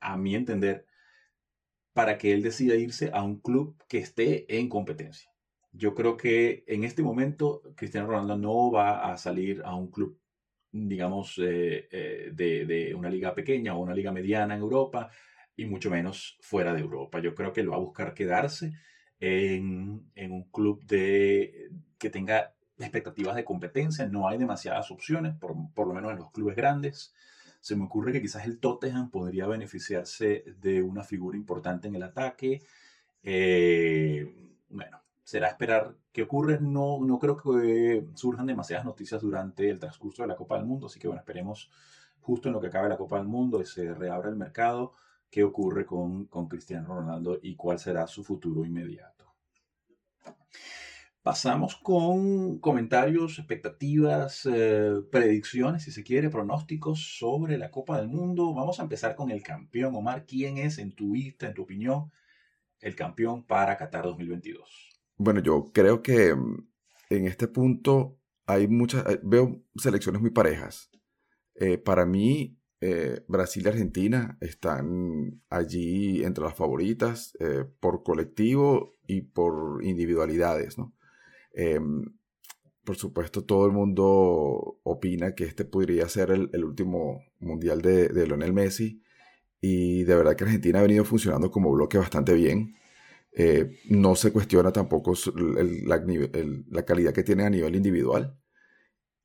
a 0.01 0.17
mi 0.17 0.33
entender, 0.33 0.87
para 1.93 2.17
que 2.17 2.33
él 2.33 2.41
decida 2.41 2.75
irse 2.75 3.11
a 3.13 3.23
un 3.23 3.39
club 3.39 3.75
que 3.87 3.97
esté 3.97 4.57
en 4.57 4.69
competencia. 4.69 5.29
Yo 5.73 5.95
creo 5.95 6.17
que 6.17 6.63
en 6.67 6.83
este 6.83 7.01
momento 7.01 7.61
Cristiano 7.75 8.07
Ronaldo 8.07 8.37
no 8.37 8.71
va 8.71 9.11
a 9.11 9.17
salir 9.17 9.61
a 9.63 9.75
un 9.75 9.89
club, 9.89 10.19
digamos, 10.71 11.37
eh, 11.37 11.87
eh, 11.91 12.31
de, 12.33 12.93
una 12.95 13.09
liga 13.09 13.33
pequeña 13.33 13.75
o 13.75 13.81
una 13.81 13.93
liga 13.93 14.11
mediana 14.11 14.55
en 14.55 14.61
Europa, 14.61 15.09
y 15.55 15.65
mucho 15.65 15.89
menos 15.89 16.37
fuera 16.41 16.73
de 16.73 16.81
Europa. 16.81 17.19
Yo 17.19 17.35
creo 17.35 17.53
que 17.53 17.61
él 17.61 17.71
va 17.71 17.75
a 17.75 17.79
buscar 17.79 18.13
quedarse 18.13 18.73
en, 19.19 20.11
un 20.15 20.43
club 20.51 20.83
de, 20.85 21.69
que 21.97 22.09
tenga 22.09 22.53
expectativas 22.79 23.35
de 23.35 23.45
competencia. 23.45 24.07
No 24.07 24.27
hay 24.27 24.37
demasiadas 24.37 24.91
opciones, 24.91 25.35
por, 25.35 25.55
lo 25.87 25.93
menos 25.93 26.11
en 26.11 26.17
los 26.17 26.31
clubes 26.31 26.55
grandes. 26.55 27.13
Se 27.61 27.75
me 27.75 27.85
ocurre 27.85 28.11
que 28.11 28.21
quizás 28.21 28.45
el 28.45 28.59
Tottenham 28.59 29.11
podría 29.11 29.47
beneficiarse 29.47 30.43
de 30.59 30.81
una 30.81 31.03
figura 31.03 31.37
importante 31.37 31.87
en 31.87 31.95
el 31.95 32.03
ataque. 32.03 32.63
Eh, 33.23 34.57
bueno, 34.69 34.99
será 35.23 35.47
esperar 35.47 35.95
qué 36.11 36.23
ocurre. 36.23 36.59
No, 36.59 36.99
no 37.05 37.19
creo 37.19 37.37
que 37.37 38.07
surjan 38.15 38.47
demasiadas 38.47 38.83
noticias 38.85 39.21
durante 39.21 39.69
el 39.69 39.79
transcurso 39.79 40.23
de 40.23 40.27
la 40.27 40.35
Copa 40.35 40.57
del 40.57 40.65
Mundo, 40.65 40.87
así 40.87 40.99
que 40.99 41.07
bueno, 41.07 41.21
esperemos 41.21 41.69
justo 42.19 42.49
en 42.49 42.53
lo 42.53 42.59
que 42.59 42.67
acabe 42.67 42.89
la 42.89 42.97
Copa 42.97 43.17
del 43.17 43.27
Mundo 43.27 43.61
y 43.61 43.65
se 43.65 43.93
reabra 43.93 44.29
el 44.29 44.35
mercado 44.35 44.93
qué 45.29 45.43
ocurre 45.43 45.85
con, 45.85 46.25
con 46.25 46.47
Cristiano 46.47 46.95
Ronaldo 46.95 47.39
y 47.41 47.55
cuál 47.55 47.79
será 47.79 48.07
su 48.07 48.23
futuro 48.23 48.65
inmediato. 48.65 49.20
Pasamos 51.23 51.75
con 51.75 52.57
comentarios, 52.59 53.37
expectativas, 53.37 54.47
eh, 54.51 55.01
predicciones, 55.11 55.83
si 55.83 55.91
se 55.91 56.03
quiere, 56.03 56.31
pronósticos 56.31 57.17
sobre 57.19 57.59
la 57.59 57.69
Copa 57.69 57.99
del 57.99 58.07
Mundo. 58.07 58.53
Vamos 58.55 58.79
a 58.79 58.83
empezar 58.83 59.15
con 59.15 59.29
el 59.29 59.43
campeón, 59.43 59.95
Omar. 59.95 60.25
¿Quién 60.25 60.57
es, 60.57 60.79
en 60.79 60.93
tu 60.93 61.11
vista, 61.11 61.47
en 61.47 61.53
tu 61.53 61.61
opinión, 61.61 62.11
el 62.79 62.95
campeón 62.95 63.45
para 63.45 63.77
Qatar 63.77 64.03
2022? 64.05 64.89
Bueno, 65.17 65.41
yo 65.41 65.71
creo 65.71 66.01
que 66.01 66.33
mm, 66.33 66.67
en 67.11 67.27
este 67.27 67.47
punto 67.47 68.17
hay 68.47 68.67
muchas, 68.67 69.05
veo 69.21 69.61
selecciones 69.75 70.21
muy 70.21 70.31
parejas. 70.31 70.89
Eh, 71.53 71.77
para 71.77 72.07
mí, 72.07 72.57
eh, 72.79 73.23
Brasil 73.27 73.61
y 73.63 73.69
Argentina 73.69 74.39
están 74.41 75.43
allí 75.49 76.23
entre 76.23 76.43
las 76.43 76.55
favoritas 76.55 77.37
eh, 77.39 77.65
por 77.79 78.01
colectivo 78.01 78.97
y 79.05 79.21
por 79.21 79.83
individualidades, 79.83 80.79
¿no? 80.79 80.95
Em, 81.53 82.05
por 82.83 82.95
supuesto, 82.95 83.43
todo 83.45 83.65
el 83.67 83.71
mundo 83.71 84.79
opina 84.83 85.35
que 85.35 85.43
este 85.45 85.65
podría 85.65 86.09
ser 86.09 86.31
el, 86.31 86.63
último 86.63 87.23
mundial 87.39 87.81
de, 87.81 88.09
de, 88.09 88.27
Lionel 88.27 88.53
Messi. 88.53 89.03
Y 89.61 90.03
de 90.03 90.15
verdad 90.15 90.35
que 90.35 90.45
Argentina 90.45 90.79
ha 90.79 90.83
venido 90.83 91.05
funcionando 91.05 91.51
como 91.51 91.71
bloque 91.71 91.97
bastante 91.97 92.33
bien. 92.33 92.75
Eh, 93.33 93.79
no 93.89 94.15
se 94.15 94.33
cuestiona 94.33 94.73
tampoco 94.73 95.13
la, 95.35 96.85
calidad 96.85 97.13
que 97.13 97.23
tiene 97.23 97.45
a 97.45 97.49
nivel 97.49 97.75
individual. 97.75 98.37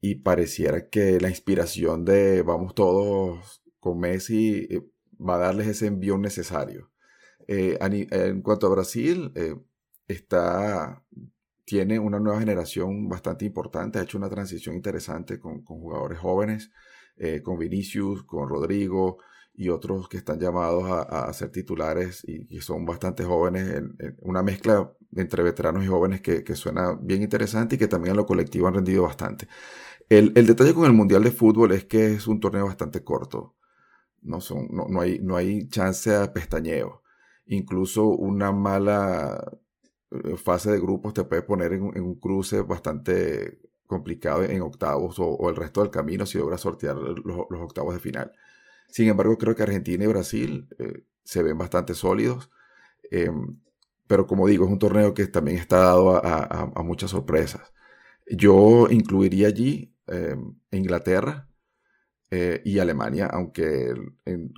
Y 0.01 0.17
pareciera 0.17 0.89
que 0.89 1.21
la 1.21 1.29
inspiración 1.31 2.05
de 2.05 2.43
vamos 2.43 2.75
todos 2.75 3.63
con 3.81 3.99
Messi 3.99 4.67
eh, 4.71 4.83
va 5.19 5.37
a 5.37 5.39
darles 5.39 5.69
ese 5.69 5.87
envío 5.87 6.19
necesario. 6.19 6.91
Eh, 7.49 7.79
en 7.81 8.43
cuanto 8.43 8.67
a 8.67 8.71
Brasil, 8.71 9.33
está 10.09 11.05
tiene 11.67 11.99
una 11.99 12.21
nueva 12.21 12.39
generación 12.39 13.09
bastante 13.09 13.45
importante, 13.45 13.99
ha 13.99 14.03
hecho 14.03 14.17
una 14.17 14.31
transición 14.31 14.77
interesante 14.77 15.41
con, 15.41 15.65
jugadores 15.65 16.19
jóvenes, 16.19 16.71
eh, 17.17 17.43
con 17.43 17.59
Vinicius, 17.59 18.23
con 18.23 18.49
Rodrigo 18.49 19.19
y 19.53 19.69
otros 19.71 20.09
que 20.09 20.19
están 20.19 20.39
llamados 20.39 20.85
a, 20.89 21.33
ser 21.33 21.51
titulares 21.51 22.23
y 22.25 22.47
que 22.47 22.61
son 22.61 22.85
bastante 22.87 23.25
jóvenes, 23.25 23.69
en, 23.69 23.97
una 24.21 24.43
mezcla 24.45 24.93
entre 25.17 25.43
veteranos 25.43 25.83
y 25.85 25.89
jóvenes 25.89 26.21
que, 26.21 26.55
suena 26.55 26.97
bien 27.03 27.23
interesante 27.23 27.75
y 27.75 27.79
que 27.79 27.89
también 27.89 28.13
en 28.13 28.19
lo 28.19 28.27
colectivo 28.27 28.69
han 28.69 28.75
rendido 28.75 29.03
bastante. 29.03 29.49
El, 30.09 30.35
detalle 30.35 30.73
con 30.73 30.87
el 30.87 30.93
Mundial 30.93 31.25
de 31.25 31.33
Fútbol 31.33 31.73
es 31.73 31.85
que 31.85 32.15
es 32.15 32.29
un 32.29 32.39
torneo 32.39 32.67
bastante 32.67 33.03
corto, 33.03 33.57
no, 34.23 34.41
son, 34.41 34.69
no, 34.71 35.01
hay, 35.01 35.19
no 35.21 35.37
hay 35.37 35.69
chance 35.69 36.15
a 36.15 36.33
pestañeo. 36.33 37.03
Incluso 37.47 38.07
una 38.07 38.53
mala 38.53 39.41
fase 40.37 40.71
de 40.71 40.81
grupos 40.81 41.15
te 41.15 41.25
puede 41.25 41.43
poner 41.43 41.73
en, 41.73 41.83
un 41.83 42.15
cruce 42.17 42.63
bastante 42.63 43.61
complicado 43.87 44.45
en 44.45 44.63
octavos 44.63 45.17
o, 45.19 45.49
el 45.51 45.57
resto 45.57 45.83
del 45.83 45.91
camino 45.91 46.27
si 46.27 46.39
logras 46.39 46.61
sortear 46.61 46.97
los, 46.97 47.47
octavos 47.61 47.95
de 47.95 48.01
final. 48.01 48.33
Sin 48.89 49.09
embargo, 49.09 49.37
creo 49.39 49.55
que 49.55 49.63
Argentina 49.63 50.05
y 50.05 50.09
Brasil 50.09 50.69
eh, 50.79 51.05
se 51.25 51.43
ven 51.43 51.59
bastante 51.59 51.95
sólidos. 51.95 52.51
Em, 53.11 53.59
pero 54.07 54.27
como 54.27 54.47
digo, 54.47 54.65
es 54.65 54.71
un 54.71 54.79
torneo 54.79 55.15
que 55.15 55.27
también 55.27 55.59
está 55.59 55.79
dado 55.79 56.25
a 56.25 56.83
muchas 56.85 57.11
sorpresas. 57.11 57.73
Yo 58.27 58.89
incluiría 58.91 59.49
allí 59.49 59.95
em, 60.07 60.55
Inglaterra, 60.71 61.49
eh, 62.31 62.61
y 62.65 62.81
Alemania, 62.81 63.27
aunque 63.27 63.95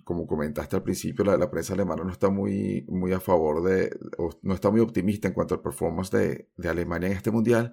como 0.05 0.27
comentaste 0.27 0.77
al 0.77 0.83
principio, 0.83 1.25
la, 1.25 1.51
prensa 1.51 1.75
alemana 1.75 2.03
no 2.03 2.11
está 2.11 2.31
muy, 2.31 2.87
muy 2.89 3.13
a 3.13 3.21
favor 3.21 3.63
de, 3.63 3.95
no 4.43 4.55
está 4.55 4.71
muy 4.71 4.81
optimista 4.81 5.29
en 5.29 5.35
cuanto 5.35 5.55
al 5.55 5.61
performance 5.61 6.11
de, 6.11 6.49
de, 6.57 6.69
Alemania 6.69 7.09
en 7.09 7.17
este 7.17 7.31
mundial, 7.31 7.73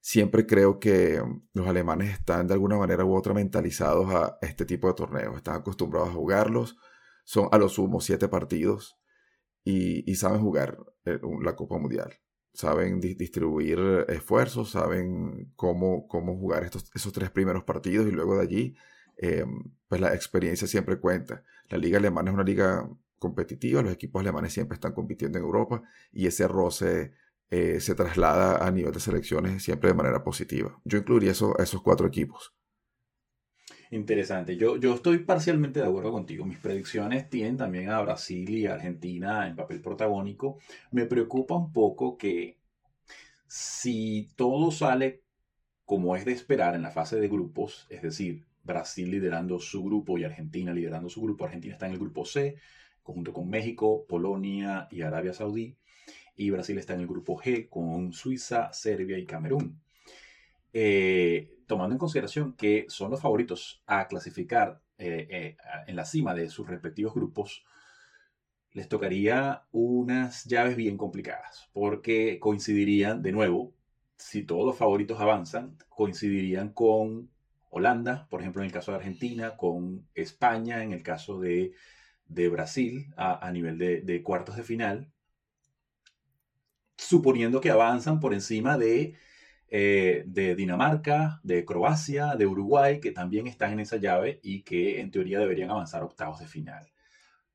siempre 0.00 0.46
creo 0.46 0.78
que 0.78 1.22
los 1.54 1.66
alemanes 1.66 2.10
están 2.10 2.46
de 2.48 2.54
alguna 2.54 2.76
manera 2.76 3.04
u 3.04 3.14
otra 3.16 3.32
mentalizados 3.32 4.12
a 4.14 4.38
este 4.42 4.66
tipo 4.66 4.88
de 4.88 4.94
torneos, 4.94 5.36
están 5.36 5.56
acostumbrados 5.56 6.10
a 6.10 6.12
jugarlos, 6.12 6.76
son 7.24 7.48
a 7.50 7.58
lo 7.58 7.68
sumo 7.70 8.00
siete 8.00 8.28
partidos 8.28 8.98
y, 9.64 10.10
y 10.10 10.16
saben 10.16 10.40
jugar 10.42 10.78
eh, 11.06 11.18
la 11.42 11.56
Copa 11.56 11.78
Mundial. 11.78 12.12
Saben 12.52 13.00
distribuir 13.00 13.78
esfuerzos, 14.08 14.70
saben 14.70 15.52
cómo, 15.54 16.08
cómo 16.08 16.36
jugar 16.36 16.64
estos, 16.64 16.90
esos 16.94 17.12
tres 17.12 17.30
primeros 17.30 17.62
partidos 17.64 18.08
y 18.08 18.10
luego 18.10 18.36
de 18.36 18.42
allí 18.42 18.76
eh, 19.22 19.44
pues 19.86 20.00
la 20.00 20.14
experiencia 20.14 20.66
siempre 20.66 20.98
cuenta. 20.98 21.44
La 21.68 21.76
liga 21.76 21.98
alemana 21.98 22.30
es 22.30 22.34
una 22.34 22.42
liga 22.42 22.88
competitiva, 23.18 23.82
los 23.82 23.92
equipos 23.92 24.20
alemanes 24.20 24.54
siempre 24.54 24.76
están 24.76 24.94
compitiendo 24.94 25.36
en 25.36 25.44
Europa 25.44 25.82
y 26.10 26.26
ese 26.26 26.48
roce 26.48 27.12
eh, 27.50 27.80
se 27.80 27.94
traslada 27.94 28.66
a 28.66 28.70
nivel 28.70 28.92
de 28.92 29.00
selecciones 29.00 29.62
siempre 29.62 29.90
de 29.90 29.94
manera 29.94 30.24
positiva. 30.24 30.80
Yo 30.84 30.98
incluiría 30.98 31.32
eso, 31.32 31.58
esos 31.58 31.82
cuatro 31.82 32.06
equipos. 32.06 32.54
Interesante. 33.90 34.56
Yo, 34.56 34.76
yo 34.78 34.94
estoy 34.94 35.18
parcialmente 35.18 35.80
de 35.80 35.86
acuerdo 35.86 36.12
contigo. 36.12 36.46
Mis 36.46 36.58
predicciones 36.58 37.28
tienen 37.28 37.58
también 37.58 37.90
a 37.90 38.00
Brasil 38.00 38.48
y 38.48 38.66
Argentina 38.66 39.46
en 39.46 39.56
papel 39.56 39.82
protagónico. 39.82 40.58
Me 40.92 41.04
preocupa 41.04 41.56
un 41.56 41.72
poco 41.72 42.16
que 42.16 42.56
si 43.46 44.30
todo 44.36 44.70
sale 44.70 45.22
como 45.84 46.16
es 46.16 46.24
de 46.24 46.32
esperar 46.32 46.74
en 46.74 46.82
la 46.82 46.92
fase 46.92 47.20
de 47.20 47.28
grupos, 47.28 47.86
es 47.90 48.00
decir, 48.00 48.46
Brasil 48.62 49.10
liderando 49.10 49.58
su 49.58 49.82
grupo 49.82 50.18
y 50.18 50.24
Argentina 50.24 50.72
liderando 50.72 51.08
su 51.08 51.20
grupo. 51.22 51.44
Argentina 51.44 51.74
está 51.74 51.86
en 51.86 51.92
el 51.92 51.98
grupo 51.98 52.24
C, 52.24 52.56
junto 53.02 53.32
con 53.32 53.48
México, 53.48 54.04
Polonia 54.08 54.88
y 54.90 55.02
Arabia 55.02 55.32
Saudí. 55.32 55.76
Y 56.36 56.50
Brasil 56.50 56.78
está 56.78 56.94
en 56.94 57.00
el 57.00 57.06
grupo 57.06 57.36
G 57.36 57.68
con 57.68 58.12
Suiza, 58.12 58.72
Serbia 58.72 59.18
y 59.18 59.26
Camerún. 59.26 59.80
Eh, 60.72 61.58
tomando 61.66 61.94
en 61.94 61.98
consideración 61.98 62.54
que 62.54 62.86
son 62.88 63.10
los 63.10 63.20
favoritos 63.20 63.82
a 63.86 64.06
clasificar 64.08 64.80
eh, 64.98 65.26
eh, 65.30 65.56
en 65.86 65.96
la 65.96 66.04
cima 66.04 66.34
de 66.34 66.48
sus 66.48 66.66
respectivos 66.68 67.14
grupos, 67.14 67.64
les 68.72 68.88
tocaría 68.88 69.64
unas 69.72 70.44
llaves 70.44 70.76
bien 70.76 70.96
complicadas, 70.96 71.68
porque 71.72 72.38
coincidirían, 72.38 73.22
de 73.22 73.32
nuevo, 73.32 73.74
si 74.16 74.44
todos 74.44 74.66
los 74.66 74.76
favoritos 74.76 75.20
avanzan, 75.20 75.76
coincidirían 75.88 76.72
con 76.72 77.30
Holanda, 77.70 78.26
por 78.28 78.40
ejemplo, 78.40 78.62
en 78.62 78.66
el 78.66 78.72
caso 78.72 78.90
de 78.90 78.98
Argentina, 78.98 79.56
con 79.56 80.06
España, 80.14 80.82
en 80.82 80.92
el 80.92 81.02
caso 81.02 81.40
de, 81.40 81.72
Brasil, 82.50 83.12
a, 83.16 83.50
nivel 83.52 83.78
de, 83.78 84.22
cuartos 84.22 84.56
de 84.56 84.64
final, 84.64 85.12
suponiendo 86.96 87.60
que 87.60 87.70
avanzan 87.70 88.20
por 88.20 88.34
encima 88.34 88.76
de, 88.76 89.14
eh, 89.68 90.24
de 90.26 90.54
Dinamarca, 90.54 91.40
de 91.42 91.64
Croacia, 91.64 92.34
de 92.36 92.46
Uruguay, 92.46 93.00
que 93.00 93.12
también 93.12 93.46
están 93.46 93.72
en 93.72 93.80
esa 93.80 93.96
llave 93.96 94.40
y 94.42 94.62
que 94.62 95.00
en 95.00 95.10
teoría 95.10 95.38
deberían 95.38 95.70
avanzar 95.70 96.02
octavos 96.02 96.40
de 96.40 96.46
final. 96.46 96.90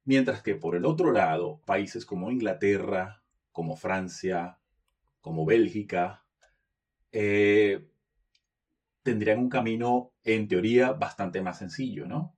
Mientras 0.05 0.41
que 0.41 0.55
por 0.55 0.75
el 0.75 0.85
otro 0.85 1.11
lado, 1.11 1.61
países 1.65 2.05
como 2.05 2.31
Inglaterra, 2.31 3.23
como 3.51 3.75
Francia, 3.75 4.59
como 5.21 5.45
Bélgica, 5.45 6.23
eh, 7.11 7.87
tendrían 9.05 9.37
un 9.37 9.49
camino, 9.49 10.13
en 10.23 10.47
teoría, 10.47 10.91
bastante 10.91 11.39
más 11.39 11.59
sencillo, 11.59 12.07
¿no? 12.07 12.35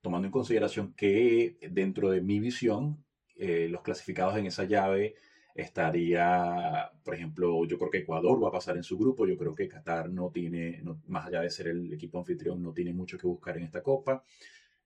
Tomando 0.00 0.26
en 0.26 0.32
consideración 0.32 0.92
que 0.94 1.56
dentro 1.70 2.10
de 2.10 2.20
mi 2.20 2.40
visión, 2.40 3.04
eh, 3.36 3.68
los 3.70 3.82
clasificados 3.82 4.36
en 4.36 4.46
esa 4.46 4.64
llave 4.64 5.14
estaría, 5.54 6.90
por 7.04 7.14
ejemplo, 7.14 7.64
yo 7.64 7.78
creo 7.78 7.90
que 7.92 7.98
Ecuador 7.98 8.42
va 8.42 8.48
a 8.48 8.52
pasar 8.52 8.76
en 8.76 8.82
su 8.82 8.98
grupo, 8.98 9.24
yo 9.24 9.38
creo 9.38 9.54
que 9.54 9.68
Qatar 9.68 10.10
no 10.10 10.30
tiene, 10.32 10.82
más 11.06 11.26
allá 11.28 11.42
de 11.42 11.50
ser 11.50 11.68
el 11.68 11.92
equipo 11.92 12.18
anfitrión, 12.18 12.60
no 12.60 12.72
tiene 12.72 12.92
mucho 12.92 13.16
que 13.16 13.28
buscar 13.28 13.56
en 13.56 13.62
esta 13.62 13.80
copa. 13.80 14.24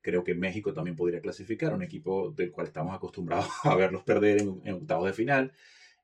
Creo 0.02 0.22
que 0.24 0.34
México 0.34 0.74
también 0.74 0.94
podría 0.94 1.22
clasificar, 1.22 1.72
un 1.72 1.82
equipo 1.82 2.32
del 2.32 2.52
cual 2.52 2.66
estamos 2.66 2.94
acostumbrados 2.94 3.48
a 3.64 3.74
verlos 3.76 4.02
perder 4.02 4.42
en, 4.42 4.60
en 4.64 4.74
octavos 4.74 5.06
de 5.06 5.14
final. 5.14 5.52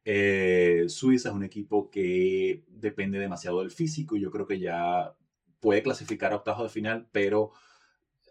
Eh, 0.04 0.85
Suiza 0.88 1.28
es 1.28 1.35
un 1.35 1.45
equipo 1.45 1.90
que 1.90 2.64
depende 2.69 3.19
demasiado 3.19 3.61
del 3.61 3.71
físico 3.71 4.16
yo 4.16 4.30
creo 4.30 4.47
que 4.47 4.59
ya 4.59 5.14
puede 5.61 5.83
clasificar 5.83 6.33
a 6.33 6.37
octavos 6.37 6.62
de 6.62 6.69
final, 6.71 7.07
pero 7.12 7.52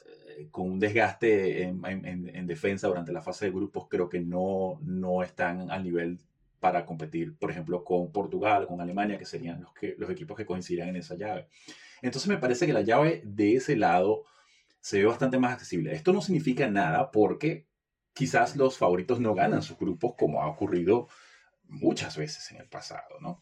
eh, 0.05 0.47
con 0.51 0.69
un 0.69 0.79
desgaste 0.79 1.63
en, 1.63 2.47
defensa 2.47 2.87
durante 2.87 3.11
la 3.11 3.21
fase 3.21 3.45
de 3.45 3.51
grupos, 3.51 3.87
creo 3.87 4.09
que 4.09 4.19
no, 4.19 4.79
no 4.81 5.21
están 5.23 5.69
al 5.69 5.83
nivel 5.83 6.19
para 6.59 6.85
competir, 6.85 7.37
por 7.37 7.51
ejemplo, 7.51 7.83
con 7.83 8.11
Portugal, 8.11 8.67
con 8.67 8.81
Alemania, 8.81 9.17
que 9.17 9.25
serían 9.25 9.61
los, 9.61 9.71
los 9.97 10.09
equipos 10.09 10.35
que 10.35 10.45
coincidirían 10.45 10.89
en 10.89 10.97
esa 10.97 11.15
llave. 11.15 11.47
Entonces 12.01 12.27
me 12.27 12.37
parece 12.37 12.65
que 12.65 12.73
la 12.73 12.81
llave 12.81 13.21
de 13.23 13.55
ese 13.55 13.75
lado 13.75 14.23
se 14.81 14.99
ve 14.99 15.05
bastante 15.05 15.37
más 15.37 15.53
accesible. 15.53 15.93
Esto 15.93 16.13
no 16.13 16.21
significa 16.21 16.67
nada 16.69 17.11
porque 17.11 17.67
quizás 18.13 18.55
los 18.55 18.77
favoritos 18.77 19.19
no 19.19 19.35
ganan 19.35 19.61
sus 19.61 19.77
grupos 19.77 20.15
como 20.17 20.41
ha 20.41 20.47
ocurrido 20.47 21.07
muchas 21.69 22.17
veces 22.17 22.51
en 22.51 22.57
el 22.57 22.67
pasado, 22.67 23.19
¿no? 23.21 23.41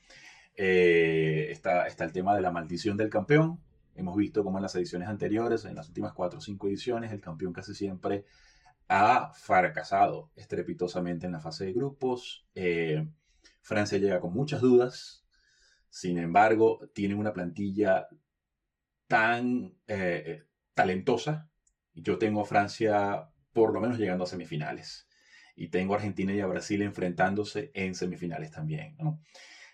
Eh, 0.55 1.47
está, 1.51 1.87
está 1.87 2.03
el 2.03 2.11
tema 2.11 2.35
de 2.35 2.41
la 2.41 2.51
maldición 2.51 2.97
del 2.97 3.09
campeón. 3.09 3.59
Hemos 3.95 4.15
visto 4.15 4.43
como 4.43 4.57
en 4.57 4.63
las 4.63 4.75
ediciones 4.75 5.07
anteriores, 5.07 5.65
en 5.65 5.75
las 5.75 5.87
últimas 5.87 6.13
cuatro 6.13 6.39
o 6.39 6.41
cinco 6.41 6.67
ediciones, 6.67 7.11
el 7.11 7.21
campeón 7.21 7.53
casi 7.53 7.73
siempre 7.73 8.25
ha 8.89 9.31
fracasado 9.33 10.31
estrepitosamente 10.35 11.25
en 11.25 11.33
la 11.33 11.39
fase 11.39 11.65
de 11.65 11.73
grupos. 11.73 12.45
Eh, 12.55 13.07
Francia 13.61 13.97
llega 13.97 14.19
con 14.19 14.33
muchas 14.33 14.61
dudas. 14.61 15.25
Sin 15.89 16.17
embargo, 16.17 16.79
tiene 16.93 17.15
una 17.15 17.33
plantilla 17.33 18.07
tan 19.07 19.75
eh, 19.87 20.43
talentosa. 20.73 21.49
Yo 21.93 22.17
tengo 22.17 22.41
a 22.41 22.45
Francia 22.45 23.29
por 23.53 23.73
lo 23.73 23.81
menos 23.81 23.97
llegando 23.97 24.23
a 24.23 24.27
semifinales. 24.27 25.06
Y 25.57 25.69
tengo 25.69 25.93
a 25.93 25.97
Argentina 25.97 26.33
y 26.33 26.39
a 26.39 26.45
Brasil 26.45 26.83
enfrentándose 26.83 27.71
en 27.73 27.95
semifinales 27.95 28.51
también. 28.51 28.95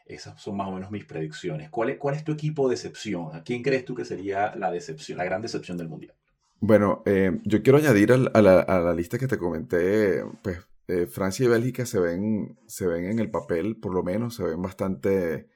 Esas 0.05 0.41
son 0.41 0.55
más 0.57 0.69
o 0.69 0.71
menos 0.71 0.89
mis 0.91 1.05
predicciones. 1.05 1.69
¿Cuál 1.69 1.91
es, 1.91 1.97
cuál 1.97 2.15
es 2.15 2.23
tu 2.23 2.31
equipo 2.31 2.67
de 2.67 2.75
decepción? 2.75 3.35
¿A 3.35 3.43
quién 3.43 3.61
crees 3.61 3.83
tú 3.83 3.93
que 3.93 4.05
sería 4.05 4.55
la 4.55 4.71
decepción, 4.71 5.17
la 5.17 5.25
gran 5.25 5.41
decepción 5.41 5.77
del 5.77 5.89
Mundial? 5.89 6.15
Bueno, 6.61 7.03
eh, 7.05 7.39
yo 7.43 7.61
quiero 7.61 7.77
añadir 7.77 8.13
a 8.13 8.17
la, 8.17 8.59
a, 8.61 8.79
la, 8.79 8.93
lista 8.93 9.17
que 9.17 9.27
te 9.27 9.37
comenté, 9.37 10.23
pues 10.41 10.59
eh, 10.87 11.05
Francia 11.07 11.45
y 11.45 11.49
Bélgica 11.49 11.85
se 11.85 11.99
ven, 11.99 12.57
se 12.65 12.87
ven 12.87 13.05
en 13.05 13.19
el 13.19 13.29
papel, 13.29 13.75
por 13.75 13.93
lo 13.93 14.03
menos, 14.03 14.35
se 14.35 14.43
ven 14.43 14.61
bastante, 14.61 15.49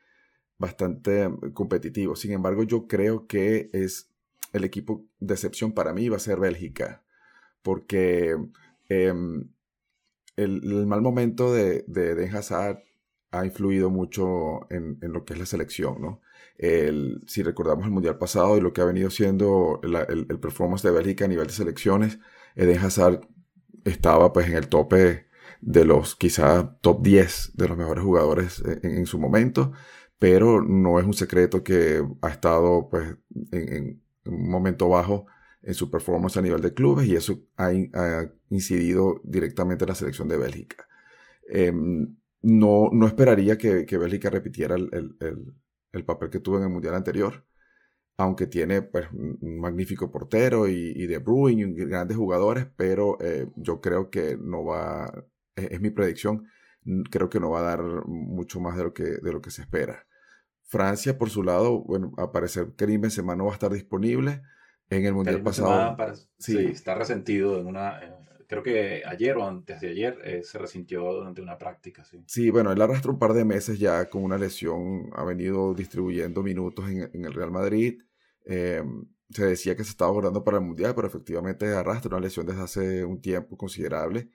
bastante 0.58 1.30
competitivos. 1.54 2.20
Sin 2.20 2.34
embargo, 2.34 2.64
yo 2.64 2.88
creo 2.88 3.28
que 3.28 3.70
es 3.72 4.10
el 4.52 4.66
equipo 4.66 5.06
de 5.20 5.36
excepción 5.36 5.72
para 5.72 5.94
mí 5.94 6.10
va 6.10 6.18
a 6.18 6.20
ser 6.20 6.40
Bélgica, 6.40 7.04
porque 7.62 8.36
em, 8.90 9.50
el, 10.38 10.86
mal 10.88 11.02
momento 11.02 11.54
de, 11.54 11.84
de 11.88 12.30
Hazard 12.30 12.84
ha 13.32 13.46
influido 13.46 13.90
mucho 13.90 14.72
en, 14.72 14.98
en, 15.02 15.12
lo 15.12 15.26
que 15.26 15.34
es 15.34 15.40
la 15.40 15.46
selección, 15.46 16.02
¿no? 16.02 16.22
El, 16.58 17.22
si 17.28 17.44
recordamos 17.44 17.86
el 17.86 17.92
Mundial 17.92 18.18
pasado 18.18 18.58
y 18.58 18.62
lo 18.62 18.74
que 18.74 18.82
ha 18.82 18.86
venido 18.86 19.10
siendo 19.10 19.80
el, 19.84 19.96
el, 19.96 20.40
performance 20.40 20.82
de 20.82 20.92
Bélgica 20.92 21.26
a 21.26 21.28
nivel 21.28 21.48
de 21.48 21.54
selecciones, 21.54 22.20
Eden 22.56 22.80
Hazard 22.80 23.28
estaba 23.86 24.34
pues 24.34 24.48
en 24.48 24.56
el 24.56 24.68
tope 24.68 25.28
de 25.62 25.86
los 25.86 26.16
quizá 26.16 26.78
top 26.82 27.04
10 27.04 27.52
de 27.56 27.68
los 27.68 27.78
mejores 27.78 28.04
jugadores 28.04 28.64
en, 28.84 29.06
su 29.06 29.20
momento, 29.20 29.72
pero 30.20 30.62
no 30.62 31.00
es 31.00 31.06
un 31.06 31.14
secreto 31.14 31.64
que 31.64 32.04
ha 32.22 32.30
estado 32.30 32.90
pues 32.90 33.16
en, 33.52 34.02
un 34.26 34.50
momento 34.50 34.90
bajo 34.90 35.28
en 35.68 35.74
su 35.74 35.92
performance 35.92 36.38
a 36.38 36.42
nivel 36.42 36.62
de 36.62 36.74
clubes 36.74 37.08
y 37.08 37.16
eso 37.18 37.44
ha, 37.58 37.68
ha 37.68 38.32
incidido 38.50 39.20
directamente 39.26 39.84
en 39.84 39.90
la 39.90 39.96
selección 39.96 40.30
de 40.30 40.38
Bélgica. 40.38 40.88
Em, 41.50 42.16
no, 42.42 42.90
no 42.94 43.06
esperaría 43.06 43.58
que, 43.58 43.86
que 43.86 43.98
Bélgica 43.98 44.30
repitiera 44.30 44.76
el, 44.76 44.90
el, 44.94 45.54
el, 45.92 46.06
papel 46.06 46.30
que 46.30 46.40
tuvo 46.40 46.58
en 46.58 46.64
el 46.64 46.70
Mundial 46.70 46.96
anterior, 46.96 47.46
aunque 48.16 48.48
tiene 48.48 48.82
pues, 48.82 49.10
un 49.12 49.60
magnífico 49.60 50.10
portero 50.10 50.70
y, 50.70 50.94
y 50.96 51.06
De 51.06 51.18
Bruyne 51.18 51.64
y 51.64 51.86
grandes 51.86 52.16
jugadores, 52.16 52.68
pero 52.78 53.18
eh, 53.20 53.50
yo 53.58 53.82
creo 53.82 54.10
que 54.10 54.38
no 54.40 54.64
va, 54.64 55.26
es, 55.54 55.82
mi 55.82 55.90
predicción, 55.90 56.48
creo 57.12 57.30
que 57.30 57.42
no 57.42 57.50
va 57.50 57.60
a 57.60 57.76
dar 57.76 57.84
mucho 58.08 58.62
más 58.62 58.78
de 58.78 58.84
lo 58.86 58.94
que, 58.94 59.04
de 59.04 59.34
lo 59.34 59.42
que 59.42 59.52
se 59.52 59.64
espera. 59.64 60.08
Francia, 60.64 61.18
por 61.18 61.30
su 61.30 61.44
lado, 61.44 61.82
bueno, 61.84 62.14
a 62.18 62.32
parecer 62.32 62.74
Karim 62.78 63.02
Benzema 63.02 63.36
no 63.36 63.46
va 63.46 63.52
a 63.52 63.56
estar 63.56 63.74
disponible 63.74 64.44
en 64.90 65.06
el 65.06 65.14
Mundial 65.14 65.42
pasado. 65.42 65.96
sí. 66.38 66.58
está 66.58 66.96
resentido 66.96 67.60
en 67.60 67.68
una 67.68 68.00
creo 68.48 68.64
que 68.64 69.04
ayer 69.06 69.36
o 69.38 69.46
antes 69.46 69.82
de 69.82 69.90
ayer 69.90 70.18
eh, 70.24 70.42
se 70.44 70.58
resintió 70.58 71.02
durante 71.14 71.42
una 71.42 71.58
práctica. 71.58 72.04
Sí. 72.06 72.24
sí, 72.26 72.50
bueno, 72.50 72.72
él 72.72 72.82
arrastró 72.82 73.12
un 73.12 73.20
par 73.20 73.34
de 73.34 73.46
meses 73.46 73.78
ya 73.78 74.10
con 74.10 74.24
una 74.24 74.38
lesión, 74.38 75.10
ha 75.14 75.24
venido 75.24 75.74
distribuyendo 75.74 76.42
minutos 76.42 76.90
en, 76.90 77.26
el 77.26 77.34
Real 77.34 77.52
Madrid. 77.52 78.02
Eh, 78.46 78.82
se 79.30 79.46
decía 79.46 79.76
que 79.76 79.84
se 79.84 79.92
estaba 79.92 80.10
abordando 80.10 80.44
para 80.44 80.58
el 80.58 80.64
Mundial, 80.64 80.96
pero 80.96 81.08
efectivamente 81.08 81.68
arrastra 81.68 82.16
una 82.16 82.26
lesión 82.26 82.46
desde 82.46 82.62
hace 82.62 83.06
un 83.06 83.20
tiempo 83.20 83.58
considerable. 83.58 84.30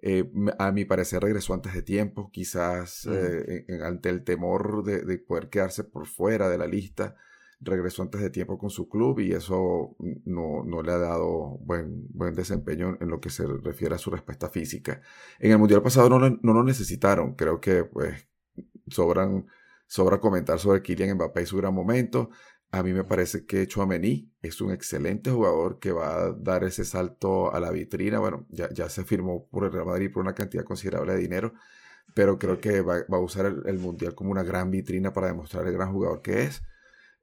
Eh, 0.00 0.30
a 0.58 0.70
mi 0.70 0.84
parecer 0.84 1.22
regresó 1.22 1.54
antes 1.54 1.74
de 1.74 1.82
tiempo, 1.82 2.30
quizás 2.30 3.06
mm. 3.06 3.82
ante 3.82 4.10
el 4.10 4.22
temor 4.22 4.84
de, 4.84 5.02
de, 5.02 5.18
poder 5.18 5.48
quedarse 5.48 5.84
por 5.84 6.06
fuera 6.06 6.48
de 6.48 6.58
la 6.58 6.66
lista 6.66 7.16
regresó 7.60 8.02
antes 8.02 8.20
de 8.20 8.30
tiempo 8.30 8.58
con 8.58 8.70
su 8.70 8.88
club 8.88 9.20
y 9.20 9.32
eso 9.32 9.96
no, 10.24 10.62
no 10.64 10.82
le 10.82 10.92
ha 10.92 10.98
dado 10.98 11.58
buen, 11.60 12.06
buen 12.10 12.34
desempeño 12.34 12.98
en 13.00 13.08
lo 13.08 13.20
que 13.20 13.30
se 13.30 13.46
refiere 13.46 13.94
a 13.94 13.98
su 13.98 14.10
respuesta 14.10 14.48
física. 14.48 15.00
En 15.38 15.52
el 15.52 15.58
Mundial 15.58 15.82
pasado 15.82 16.08
no, 16.08 16.18
no 16.18 16.52
lo 16.52 16.62
necesitaron, 16.62 17.34
creo 17.34 17.60
que 17.60 17.84
pues 17.84 18.28
sobran, 18.88 19.46
sobra 19.86 20.20
comentar 20.20 20.58
sobre 20.58 20.82
Kylian 20.82 21.16
Mbappé 21.16 21.42
y 21.42 21.46
su 21.46 21.56
gran 21.56 21.74
momento. 21.74 22.30
A 22.72 22.82
mí 22.82 22.92
me 22.92 23.04
parece 23.04 23.46
que 23.46 23.66
Chouameni 23.66 24.30
es 24.42 24.60
un 24.60 24.72
excelente 24.72 25.30
jugador 25.30 25.78
que 25.78 25.92
va 25.92 26.24
a 26.24 26.32
dar 26.32 26.64
ese 26.64 26.84
salto 26.84 27.52
a 27.54 27.60
la 27.60 27.70
vitrina. 27.70 28.18
Bueno, 28.18 28.46
ya, 28.50 28.68
ya 28.72 28.88
se 28.88 29.04
firmó 29.04 29.46
por 29.48 29.64
el 29.64 29.72
Real 29.72 29.86
Madrid 29.86 30.10
por 30.12 30.22
una 30.22 30.34
cantidad 30.34 30.64
considerable 30.64 31.14
de 31.14 31.20
dinero, 31.20 31.54
pero 32.14 32.38
creo 32.38 32.60
que 32.60 32.80
va, 32.82 32.96
va 33.12 33.18
a 33.18 33.20
usar 33.20 33.46
el, 33.46 33.62
el, 33.66 33.78
Mundial 33.78 34.14
como 34.14 34.30
una 34.30 34.42
gran 34.42 34.70
vitrina 34.70 35.12
para 35.12 35.28
demostrar 35.28 35.66
el 35.66 35.72
gran 35.72 35.92
jugador 35.92 36.22
que 36.22 36.42
es. 36.42 36.62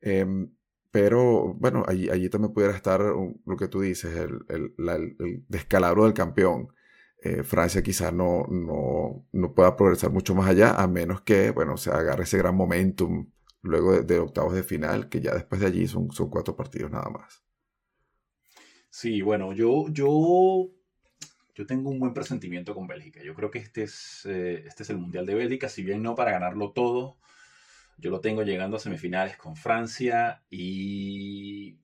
Em, 0.04 0.50
pero 0.92 1.54
bueno, 1.56 1.84
allí, 1.88 2.30
también 2.30 2.54
pudiera 2.54 2.76
estar 2.76 3.02
lo 3.02 3.58
que 3.58 3.68
tú 3.68 3.82
dices, 3.82 4.16
el, 4.16 4.76
el, 4.78 5.46
descalabro 5.48 6.04
del 6.04 6.14
campeón. 6.14 6.74
Eh, 7.22 7.44
Francia 7.44 7.82
quizás 7.82 8.14
no, 8.14 8.46
no, 8.50 9.26
no, 9.32 9.54
pueda 9.56 9.78
progresar 9.78 10.12
mucho 10.12 10.36
más 10.36 10.50
allá, 10.50 10.76
a 10.76 10.88
menos 10.88 11.22
que, 11.22 11.52
bueno, 11.52 11.78
se 11.78 11.90
agarre 11.90 12.24
ese 12.24 12.38
gran 12.38 12.56
momentum 12.56 13.28
luego 13.62 14.02
de, 14.02 14.20
octavos 14.20 14.54
de 14.54 14.64
final, 14.64 15.08
que 15.10 15.22
ya 15.22 15.34
después 15.34 15.62
de 15.62 15.68
allí 15.68 15.88
son, 15.88 16.12
son 16.12 16.30
cuatro 16.30 16.56
partidos 16.56 16.92
nada 16.92 17.10
más. 17.10 17.44
Sí, 18.90 19.22
bueno, 19.22 19.54
yo, 19.54 19.88
yo, 19.90 20.70
yo 21.56 21.66
tengo 21.66 21.90
un 21.90 22.00
buen 22.00 22.14
presentimiento 22.14 22.76
con 22.76 22.88
Bélgica. 22.88 23.24
Yo 23.24 23.34
creo 23.34 23.50
que 23.50 23.60
este 23.60 23.84
es, 23.84 24.26
eh, 24.26 24.66
este 24.68 24.84
es 24.84 24.90
el 24.90 24.98
Mundial 24.98 25.26
de 25.26 25.36
Bélgica, 25.36 25.70
si 25.70 25.82
bien 25.82 26.04
no 26.04 26.14
para 26.14 26.32
ganarlo 26.32 26.72
todo, 26.74 27.18
yo 27.98 28.10
lo 28.12 28.22
tengo 28.22 28.44
llegando 28.44 28.78
a 28.78 28.80
semifinales 28.80 29.38
con 29.38 29.56
Francia 29.56 30.44
y... 30.50 31.80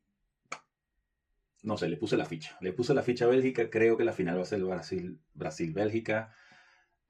No 1.61 1.77
sé, 1.77 1.89
le 1.89 1.97
puse 1.97 2.15
la 2.15 2.25
ficha. 2.25 2.57
Le 2.61 2.71
puse 2.71 2.93
la 2.93 3.03
ficha 3.03 3.25
a 3.25 3.27
Bélgica. 3.27 3.69
Creo 3.69 3.97
que 3.97 4.05
la 4.05 4.13
final 4.13 4.37
va 4.37 4.43
a 4.43 4.45
ser 4.45 4.63
Brasil, 4.63 5.19
Brasil-Bélgica. 5.33 6.33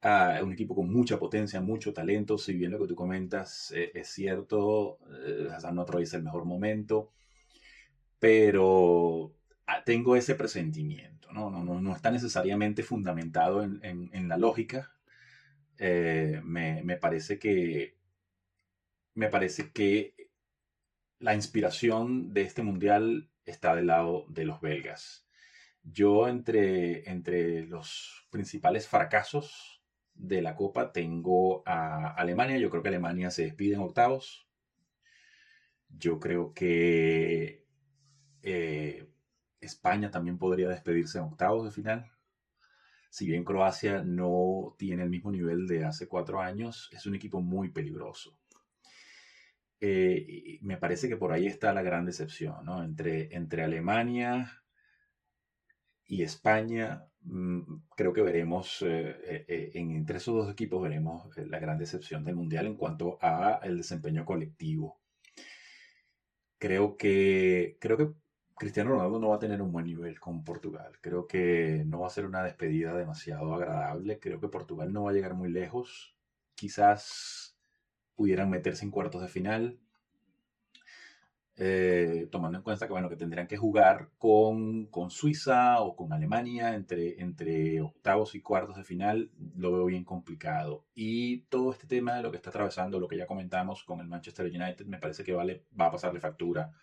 Ah, 0.02 0.40
un 0.42 0.52
equipo 0.52 0.74
con 0.74 0.90
mucha 0.92 1.18
potencia, 1.18 1.60
mucho 1.60 1.92
talento. 1.92 2.36
Si 2.36 2.54
bien 2.54 2.72
lo 2.72 2.80
que 2.80 2.88
tú 2.88 2.96
comentas 2.96 3.70
eh, 3.72 3.92
es 3.94 4.08
cierto, 4.08 4.98
eh, 5.24 5.48
no 5.72 5.82
atraviesa 5.82 6.16
el 6.16 6.24
mejor 6.24 6.44
momento. 6.46 7.12
Pero 8.18 9.34
ah, 9.66 9.84
tengo 9.84 10.16
ese 10.16 10.34
presentimiento. 10.34 11.32
¿no? 11.32 11.50
No, 11.50 11.64
no, 11.64 11.80
no 11.80 11.94
está 11.94 12.10
necesariamente 12.10 12.82
fundamentado 12.82 13.62
en, 13.62 13.80
en, 13.82 14.28
la 14.28 14.36
lógica. 14.36 14.92
Eh, 15.78 16.40
me, 16.44 16.82
me 16.82 16.96
parece 16.96 17.38
que 17.38 17.99
me 19.14 19.28
parece 19.28 19.72
que 19.72 20.14
la 21.18 21.34
inspiración 21.34 22.32
de 22.32 22.42
este 22.42 22.62
mundial 22.62 23.30
está 23.44 23.74
del 23.74 23.88
lado 23.88 24.26
de 24.28 24.44
los 24.44 24.60
belgas. 24.60 25.26
Yo 25.82 26.28
entre, 26.28 27.08
entre 27.10 27.66
los 27.66 28.26
principales 28.30 28.86
fracasos 28.86 29.82
de 30.14 30.42
la 30.42 30.54
Copa 30.54 30.92
tengo 30.92 31.62
a 31.66 32.12
Alemania. 32.14 32.58
Yo 32.58 32.70
creo 32.70 32.82
que 32.82 32.88
Alemania 32.88 33.30
se 33.30 33.44
despide 33.44 33.74
en 33.74 33.80
octavos. 33.80 34.48
Yo 35.88 36.20
creo 36.20 36.52
que 36.54 37.66
eh, 38.42 39.08
España 39.60 40.10
también 40.10 40.38
podría 40.38 40.68
despedirse 40.68 41.18
en 41.18 41.24
octavos 41.24 41.64
de 41.64 41.70
final. 41.70 42.10
Si 43.10 43.26
bien 43.26 43.44
Croacia 43.44 44.02
no 44.04 44.76
tiene 44.78 45.02
el 45.02 45.10
mismo 45.10 45.32
nivel 45.32 45.66
de 45.66 45.84
hace 45.84 46.06
cuatro 46.06 46.40
años, 46.40 46.88
es 46.92 47.06
un 47.06 47.16
equipo 47.16 47.40
muy 47.40 47.70
peligroso. 47.70 48.39
Eh, 49.80 50.58
me 50.62 50.76
parece 50.76 51.08
que 51.08 51.16
por 51.16 51.32
ahí 51.32 51.46
está 51.46 51.72
la 51.72 51.82
gran 51.82 52.04
decepción. 52.04 52.68
Entre, 52.84 53.34
entre 53.34 53.62
Alemania 53.64 54.62
y 56.06 56.22
España, 56.22 57.06
mm, 57.22 57.60
creo 57.96 58.12
que 58.12 58.22
veremos, 58.22 58.82
eh, 58.82 59.44
eh, 59.48 59.70
entre 59.74 60.18
esos 60.18 60.34
dos 60.34 60.50
equipos 60.52 60.82
veremos 60.82 61.34
la 61.36 61.58
gran 61.58 61.78
decepción 61.78 62.24
del 62.24 62.36
Mundial 62.36 62.66
en 62.66 62.76
cuanto 62.76 63.18
a 63.22 63.60
el 63.62 63.76
desempeño 63.78 64.24
colectivo. 64.26 65.00
Creo 66.58 66.96
que, 66.96 67.76
creo 67.80 67.96
que 67.96 68.10
Cristiano 68.56 68.90
Ronaldo 68.90 69.18
no 69.18 69.28
va 69.30 69.36
a 69.36 69.38
tener 69.38 69.62
un 69.62 69.72
buen 69.72 69.86
nivel 69.86 70.20
con 70.20 70.44
Portugal. 70.44 70.92
Creo 71.00 71.26
que 71.26 71.82
no 71.86 72.00
va 72.00 72.08
a 72.08 72.10
ser 72.10 72.26
una 72.26 72.42
despedida 72.44 72.94
demasiado 72.94 73.54
agradable. 73.54 74.20
Creo 74.20 74.40
que 74.40 74.48
Portugal 74.48 74.92
no 74.92 75.04
va 75.04 75.10
a 75.10 75.14
llegar 75.14 75.34
muy 75.34 75.48
lejos. 75.50 76.14
Quizás 76.54 77.49
pudieran 78.20 78.50
meterse 78.50 78.84
en 78.84 78.90
cuartos 78.90 79.22
de 79.22 79.28
final. 79.28 79.78
Eh, 81.56 82.28
tomando 82.30 82.58
en 82.58 82.62
cuenta 82.62 82.86
que, 82.86 82.92
bueno, 82.92 83.08
que 83.08 83.16
tendrían 83.16 83.46
que 83.46 83.56
jugar 83.56 84.10
con, 84.18 84.88
con, 84.88 85.08
Suiza 85.10 85.80
o 85.80 85.96
con 85.96 86.12
Alemania 86.12 86.74
entre, 86.74 87.18
entre 87.22 87.80
octavos 87.80 88.34
y 88.34 88.42
cuartos 88.42 88.76
de 88.76 88.84
final, 88.84 89.30
lo 89.56 89.72
veo 89.72 89.86
bien 89.86 90.04
complicado. 90.04 90.84
Y 90.94 91.44
todo 91.48 91.72
este 91.72 91.86
tema 91.86 92.16
de 92.16 92.22
lo 92.22 92.30
que 92.30 92.36
está 92.36 92.50
atravesando, 92.50 93.00
lo 93.00 93.08
que 93.08 93.16
ya 93.16 93.26
comentamos 93.26 93.84
con 93.84 94.00
el 94.00 94.06
Manchester 94.06 94.44
United, 94.44 94.84
me 94.84 94.98
parece 94.98 95.24
que 95.24 95.32
vale, 95.32 95.64
va 95.80 95.86
a 95.86 95.92
pasarle 95.92 96.20
factura 96.20 96.74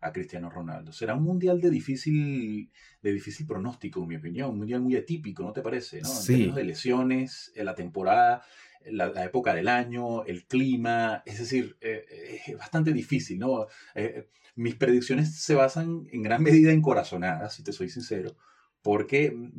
a 0.00 0.10
Cristiano 0.10 0.48
Ronaldo. 0.48 0.90
Será 0.92 1.14
un 1.14 1.22
mundial 1.22 1.60
de 1.60 1.68
difícil, 1.68 2.70
de 3.02 3.12
difícil 3.12 3.46
pronóstico, 3.46 4.00
en 4.00 4.08
mi 4.08 4.16
opinión, 4.16 4.50
un 4.52 4.58
mundial 4.58 4.80
muy 4.80 4.96
atípico, 4.96 5.42
¿no 5.42 5.52
te 5.52 5.60
parece? 5.60 6.00
¿no? 6.00 6.08
En 6.08 6.26
términos 6.26 6.56
de 6.56 6.64
lesiones, 6.64 7.52
en 7.54 7.66
la 7.66 7.74
temporada, 7.74 8.42
la, 8.84 9.24
época 9.24 9.54
del 9.54 9.68
año, 9.68 10.24
el 10.24 10.46
clima, 10.46 11.22
es 11.26 11.38
decir, 11.38 11.76
eh, 11.80 12.04
eh, 12.10 12.40
es 12.46 12.58
bastante 12.58 12.92
difícil, 12.92 13.38
¿no? 13.38 13.66
Eh, 13.94 14.28
mis 14.56 14.74
predicciones 14.74 15.40
se 15.40 15.54
basan 15.54 16.06
en 16.10 16.22
gran 16.22 16.42
medida 16.42 16.72
en 16.72 16.82
corazonadas, 16.82 17.54
si 17.54 17.62
te 17.62 17.72
soy 17.72 17.88
sincero, 17.88 18.36
porque 18.82 19.30
mm, 19.30 19.50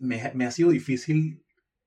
me, 0.00 0.32
me 0.34 0.46
ha 0.46 0.50
sido 0.50 0.70
difícil 0.70 1.42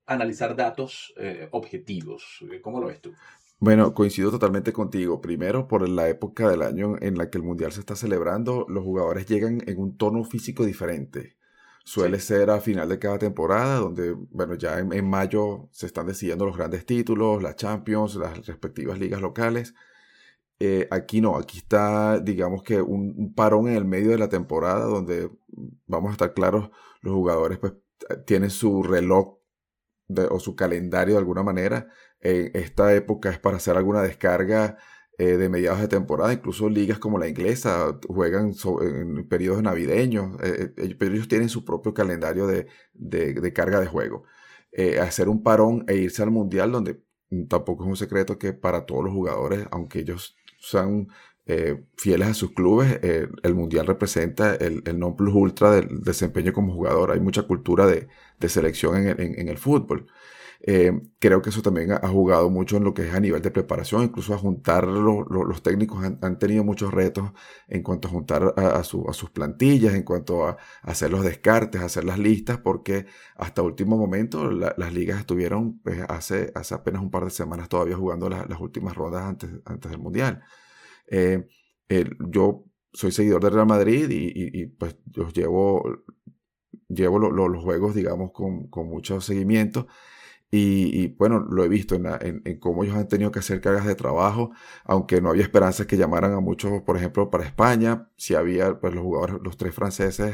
analizar 0.05 0.55
datos 0.55 1.15
objetivos. 1.49 2.45
¿Cómo 2.61 2.79
lo 2.79 2.87
ves 2.87 3.01
tú? 3.01 3.11
Bueno, 3.57 3.95
coincido 3.95 4.29
totalmente 4.29 4.71
contigo. 4.71 5.19
Primero, 5.19 5.67
por 5.67 5.89
la 5.89 6.07
época 6.09 6.47
del 6.47 6.61
año 6.61 6.95
en 7.01 7.17
la 7.17 7.31
que 7.31 7.39
el 7.39 7.43
Mundial 7.43 7.71
se 7.71 7.79
está 7.79 7.95
celebrando, 7.95 8.67
los 8.69 8.83
jugadores 8.83 9.25
llegan 9.25 9.63
en 9.65 9.79
un 9.79 9.97
tono 9.97 10.23
físico 10.23 10.63
diferente. 10.63 11.37
Suele 11.85 12.19
ser 12.19 12.49
a 12.49 12.59
final 12.59 12.89
de 12.89 12.99
cada 12.99 13.19
temporada, 13.19 13.77
donde, 13.77 14.11
bueno, 14.31 14.55
ya 14.55 14.79
en, 14.79 15.09
mayo 15.09 15.69
se 15.71 15.85
están 15.85 16.07
decidiendo 16.07 16.45
los 16.45 16.57
grandes 16.57 16.85
títulos, 16.85 17.43
las 17.43 17.55
Champions, 17.55 18.15
las 18.15 18.45
respectivas 18.47 18.99
ligas 18.99 19.21
locales. 19.21 19.75
Eh, 20.59 20.87
aquí 20.91 21.21
no, 21.21 21.37
aquí 21.37 21.59
está, 21.59 22.19
digamos 22.19 22.63
que 22.63 22.81
un, 22.81 23.33
parón 23.35 23.67
en 23.67 23.75
el 23.75 23.85
medio 23.85 24.11
de 24.11 24.17
la 24.17 24.29
temporada, 24.29 24.85
donde, 24.85 25.29
vamos 25.85 26.09
a 26.09 26.13
estar 26.13 26.33
claros, 26.33 26.71
los 27.01 27.13
jugadores 27.13 27.59
pues 27.59 27.73
tienen 28.25 28.49
su 28.49 28.83
reloj 28.83 29.37
o 30.29 30.39
su 30.39 30.55
calendario 30.55 31.15
de 31.15 31.19
alguna 31.19 31.43
manera 31.43 31.87
en 32.25 32.51
esta 32.55 32.93
época 32.95 33.29
es 33.29 33.39
para 33.39 33.57
hacer 33.57 33.77
alguna 33.77 34.01
descarga 34.01 34.77
eh, 35.17 35.37
de 35.37 35.47
mediados 35.47 35.79
de 35.79 35.87
temporada. 35.87 36.33
Incluso 36.33 36.69
ligas 36.69 36.99
como 36.99 37.17
la 37.17 37.29
inglesa 37.29 37.97
juegan 38.07 38.51
en 38.81 39.27
periodos 39.29 39.63
navideños, 39.63 40.37
eh, 40.43 40.73
eh, 40.75 40.95
pero 40.99 41.13
ellos 41.13 41.29
tienen 41.29 41.47
su 41.47 41.63
propio 41.63 41.93
calendario 41.93 42.47
de, 42.47 42.67
carga 43.53 43.79
de 43.79 43.87
juego. 43.87 44.23
hacer 45.01 45.29
un 45.29 45.41
parón 45.41 45.85
e 45.87 45.95
irse 45.95 46.21
al 46.21 46.31
mundial, 46.31 46.71
donde 46.71 47.01
tampoco 47.49 47.83
es 47.85 47.89
un 47.89 47.95
secreto 47.95 48.37
que 48.37 48.51
para 48.53 48.85
todos 48.85 49.05
los 49.05 49.13
jugadores, 49.13 49.65
aunque 49.71 49.99
ellos 49.99 50.35
sean 50.59 51.07
fieles 51.95 52.27
a 52.27 52.33
sus 52.33 52.51
clubes, 52.51 52.99
el 53.01 53.55
mundial 53.55 53.85
representa 53.87 54.55
el, 54.55 54.81
non 54.99 55.15
plus 55.15 55.33
ultra 55.33 55.71
del 55.71 56.01
desempeño 56.01 56.51
como 56.53 56.73
jugador. 56.73 57.11
Hay 57.11 57.19
mucha 57.21 57.43
cultura 57.43 57.85
de, 57.87 58.07
selección 58.49 59.07
en 59.07 59.47
el 59.47 59.57
fútbol. 59.57 60.07
Eh, 60.61 60.91
creo 61.19 61.41
que 61.41 61.49
eso 61.49 61.61
también 61.61 61.91
ha, 61.91 62.07
jugado 62.07 62.49
mucho 62.49 62.77
en 62.77 62.83
lo 62.83 62.93
que 62.93 63.07
es 63.07 63.13
a 63.13 63.19
nivel 63.19 63.41
de 63.41 63.51
preparación, 63.51 64.03
incluso 64.03 64.33
a 64.33 64.37
juntar 64.37 64.87
los 64.87 65.61
técnicos 65.61 66.03
han, 66.03 66.39
tenido 66.39 66.63
muchos 66.63 66.93
retos 66.93 67.31
en 67.67 67.83
cuanto 67.83 68.07
a 68.07 68.11
juntar 68.11 68.53
a, 68.57 68.83
sus 68.83 69.29
plantillas, 69.31 69.93
en 69.93 70.03
cuanto 70.03 70.47
a, 70.47 70.57
hacer 70.81 71.11
los 71.11 71.23
descartes, 71.23 71.81
hacer 71.81 72.03
las 72.03 72.19
listas, 72.19 72.57
porque 72.57 73.05
hasta 73.35 73.61
último 73.61 73.97
momento 73.97 74.51
las 74.51 74.93
ligas 74.93 75.19
estuvieron 75.19 75.79
pues, 75.79 76.01
hace, 76.09 76.51
hace 76.55 76.73
apenas 76.75 77.01
un 77.01 77.11
par 77.11 77.25
de 77.25 77.31
semanas 77.31 77.69
todavía 77.69 77.97
jugando 77.97 78.29
las 78.29 78.59
últimas 78.59 78.95
rondas 78.95 79.23
antes, 79.23 79.49
antes 79.65 79.91
del 79.91 79.99
Mundial. 79.99 80.43
Eh, 81.07 81.47
yo 82.29 82.65
soy 82.93 83.11
seguidor 83.11 83.43
del 83.43 83.53
Real 83.53 83.67
Madrid 83.67 84.07
y, 84.09 84.67
pues 84.67 84.97
yo 85.05 85.29
llevo, 85.29 85.83
llevo 86.87 87.19
los 87.19 87.63
juegos, 87.63 87.93
digamos, 87.93 88.31
con, 88.31 88.67
con 88.69 88.87
mucho 88.87 89.21
seguimiento. 89.21 89.87
Y, 90.57 91.07
bueno, 91.17 91.39
lo 91.39 91.63
he 91.65 91.67
visto 91.67 91.95
en, 91.95 92.59
cómo 92.59 92.83
ellos 92.83 92.95
han 92.95 93.07
tenido 93.09 93.31
que 93.31 93.39
hacer 93.39 93.59
cargas 93.59 93.85
de 93.85 93.95
trabajo, 93.95 94.51
aunque 94.85 95.19
no 95.21 95.29
había 95.29 95.43
esperanzas 95.43 95.85
que 95.85 95.97
llamaran 95.97 96.33
a 96.33 96.39
muchos, 96.39 96.81
por 96.83 96.95
ejemplo, 96.95 97.29
para 97.29 97.43
España. 97.43 98.09
Si 98.15 98.35
había, 98.35 98.79
pues 98.79 98.93
los 98.93 99.03
jugadores, 99.03 99.37
los 99.43 99.57
tres 99.57 99.75
franceses 99.75 100.33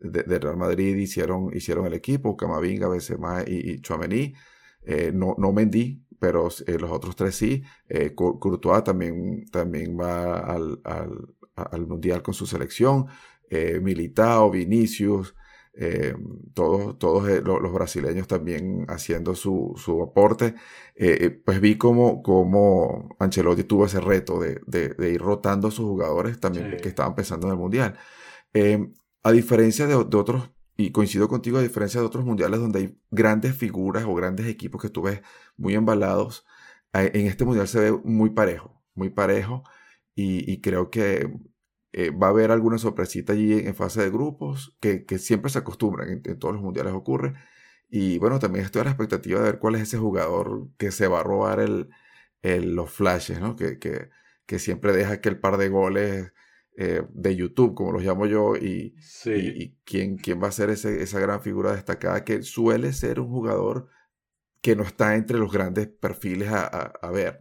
de, 0.00 0.38
Real 0.38 0.56
Madrid 0.56 0.96
hicieron, 0.96 1.54
hicieron 1.54 1.86
el 1.86 1.92
equipo, 1.94 2.36
Camavinga, 2.36 2.88
Benzema 2.88 3.42
y, 3.46 3.72
y 3.72 3.80
Chouameni. 3.80 4.34
Eh, 4.82 5.12
no, 5.14 5.34
no 5.36 5.52
Mendy, 5.52 6.02
pero 6.18 6.48
eh, 6.66 6.78
los 6.78 6.90
otros 6.90 7.14
tres 7.14 7.34
sí. 7.34 7.62
Eh, 7.88 8.14
Courtois 8.14 8.82
también, 8.82 9.44
también 9.50 9.98
va 10.00 10.38
al, 10.38 10.80
al, 10.84 11.34
al 11.54 11.86
Mundial 11.86 12.22
con 12.22 12.34
su 12.34 12.46
selección. 12.46 13.06
Militao, 13.82 14.50
Vinicius, 14.50 15.34
eh, 15.80 16.12
todos, 16.54 16.98
todos 16.98 17.28
eh, 17.28 17.40
los, 17.40 17.72
brasileños 17.72 18.26
también 18.26 18.84
haciendo 18.88 19.36
su, 19.36 19.74
su 19.76 20.02
aporte, 20.02 20.56
eh, 20.96 21.30
pues 21.30 21.60
vi 21.60 21.78
como, 21.78 22.20
como 22.24 23.14
Ancelotti 23.20 23.62
tuvo 23.62 23.86
ese 23.86 24.00
reto 24.00 24.40
de, 24.40 24.60
de, 24.66 25.12
ir 25.12 25.20
rotando 25.20 25.68
a 25.68 25.70
sus 25.70 25.86
jugadores 25.86 26.40
también 26.40 26.76
que 26.82 26.88
estaban 26.88 27.14
pensando 27.14 27.46
en 27.46 27.52
el 27.52 27.58
Mundial. 27.58 27.96
a 29.22 29.32
diferencia 29.32 29.86
de, 29.86 29.94
de, 30.04 30.16
otros, 30.16 30.50
y 30.76 30.90
coincido 30.90 31.28
contigo, 31.28 31.58
a 31.58 31.62
diferencia 31.62 32.00
de 32.00 32.06
otros 32.06 32.24
mundiales 32.24 32.60
donde 32.60 32.78
hay 32.80 32.98
grandes 33.10 33.56
figuras 33.56 34.04
o 34.04 34.14
grandes 34.14 34.46
equipos 34.46 34.82
que 34.82 34.90
tú 34.90 35.02
ves 35.02 35.22
muy 35.56 35.74
embalados, 35.74 36.44
en 36.92 37.26
este 37.26 37.44
mundial 37.44 37.68
se 37.68 37.80
ve 37.80 37.92
muy 38.04 38.30
parejo, 38.30 38.82
muy 38.94 39.10
parejo, 39.10 39.62
y, 40.14 40.50
y 40.50 40.60
creo 40.60 40.90
que 40.90 41.30
eh, 41.92 42.10
va 42.10 42.28
a 42.28 42.30
haber 42.30 42.50
alguna 42.50 42.78
sorpresita 42.78 43.32
allí 43.32 43.52
en, 43.54 43.74
fase 43.74 44.02
de 44.02 44.10
grupos, 44.10 44.76
que, 44.80 45.04
siempre 45.18 45.50
se 45.50 45.58
acostumbran, 45.58 46.22
en, 46.24 46.38
todos 46.38 46.54
los 46.54 46.62
mundiales 46.62 46.92
ocurre. 46.92 47.34
Y 47.88 48.18
bueno, 48.18 48.38
también 48.38 48.64
estoy 48.64 48.82
a 48.82 48.84
la 48.84 48.90
expectativa 48.90 49.40
de 49.40 49.46
ver 49.46 49.58
cuál 49.58 49.76
es 49.76 49.82
ese 49.82 49.98
jugador 49.98 50.68
que 50.76 50.90
se 50.92 51.08
va 51.08 51.20
a 51.20 51.22
robar 51.22 51.60
el, 51.60 51.88
los 52.42 52.90
flashes, 52.90 53.40
¿no? 53.40 53.56
Que, 53.56 53.78
que, 53.78 54.58
siempre 54.58 54.92
deja 54.92 55.14
aquel 55.14 55.38
par 55.40 55.56
de 55.58 55.68
goles 55.68 56.32
eh, 56.76 57.02
de 57.10 57.36
YouTube, 57.36 57.74
como 57.74 57.92
los 57.92 58.02
llamo 58.02 58.26
yo, 58.26 58.56
y, 58.56 58.94
y, 59.26 59.76
quién, 59.84 60.18
quién, 60.18 60.42
va 60.42 60.48
a 60.48 60.52
ser 60.52 60.70
ese, 60.70 61.02
esa 61.02 61.20
gran 61.20 61.42
figura 61.42 61.72
destacada, 61.72 62.24
que 62.24 62.42
suele 62.42 62.92
ser 62.92 63.20
un 63.20 63.28
jugador 63.28 63.88
que 64.60 64.76
no 64.76 64.82
está 64.82 65.16
entre 65.16 65.38
los 65.38 65.52
grandes 65.52 65.88
perfiles 65.88 66.48
a, 66.50 66.66
a 66.66 67.10
ver. 67.10 67.40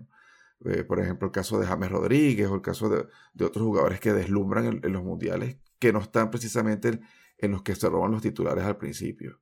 Eh, 0.66 0.84
por 0.84 1.00
ejemplo, 1.00 1.28
el 1.28 1.32
caso 1.32 1.60
de 1.60 1.68
James 1.68 1.92
Rodríguez 1.92 2.48
o 2.48 2.56
el 2.56 2.62
caso 2.62 2.90
de, 2.90 3.06
otros 3.46 3.64
jugadores 3.64 4.00
que 4.00 4.14
deslumbran 4.14 4.82
en, 4.84 4.94
los 4.94 5.04
mundiales, 5.04 5.58
que 5.80 5.94
no 5.94 6.00
están 6.00 6.32
precisamente 6.32 7.00
en, 7.38 7.52
los 7.52 7.62
que 7.62 7.76
se 7.76 7.90
roban 7.90 8.12
los 8.12 8.22
titulares 8.22 8.64
al 8.64 8.78
principio. 8.78 9.40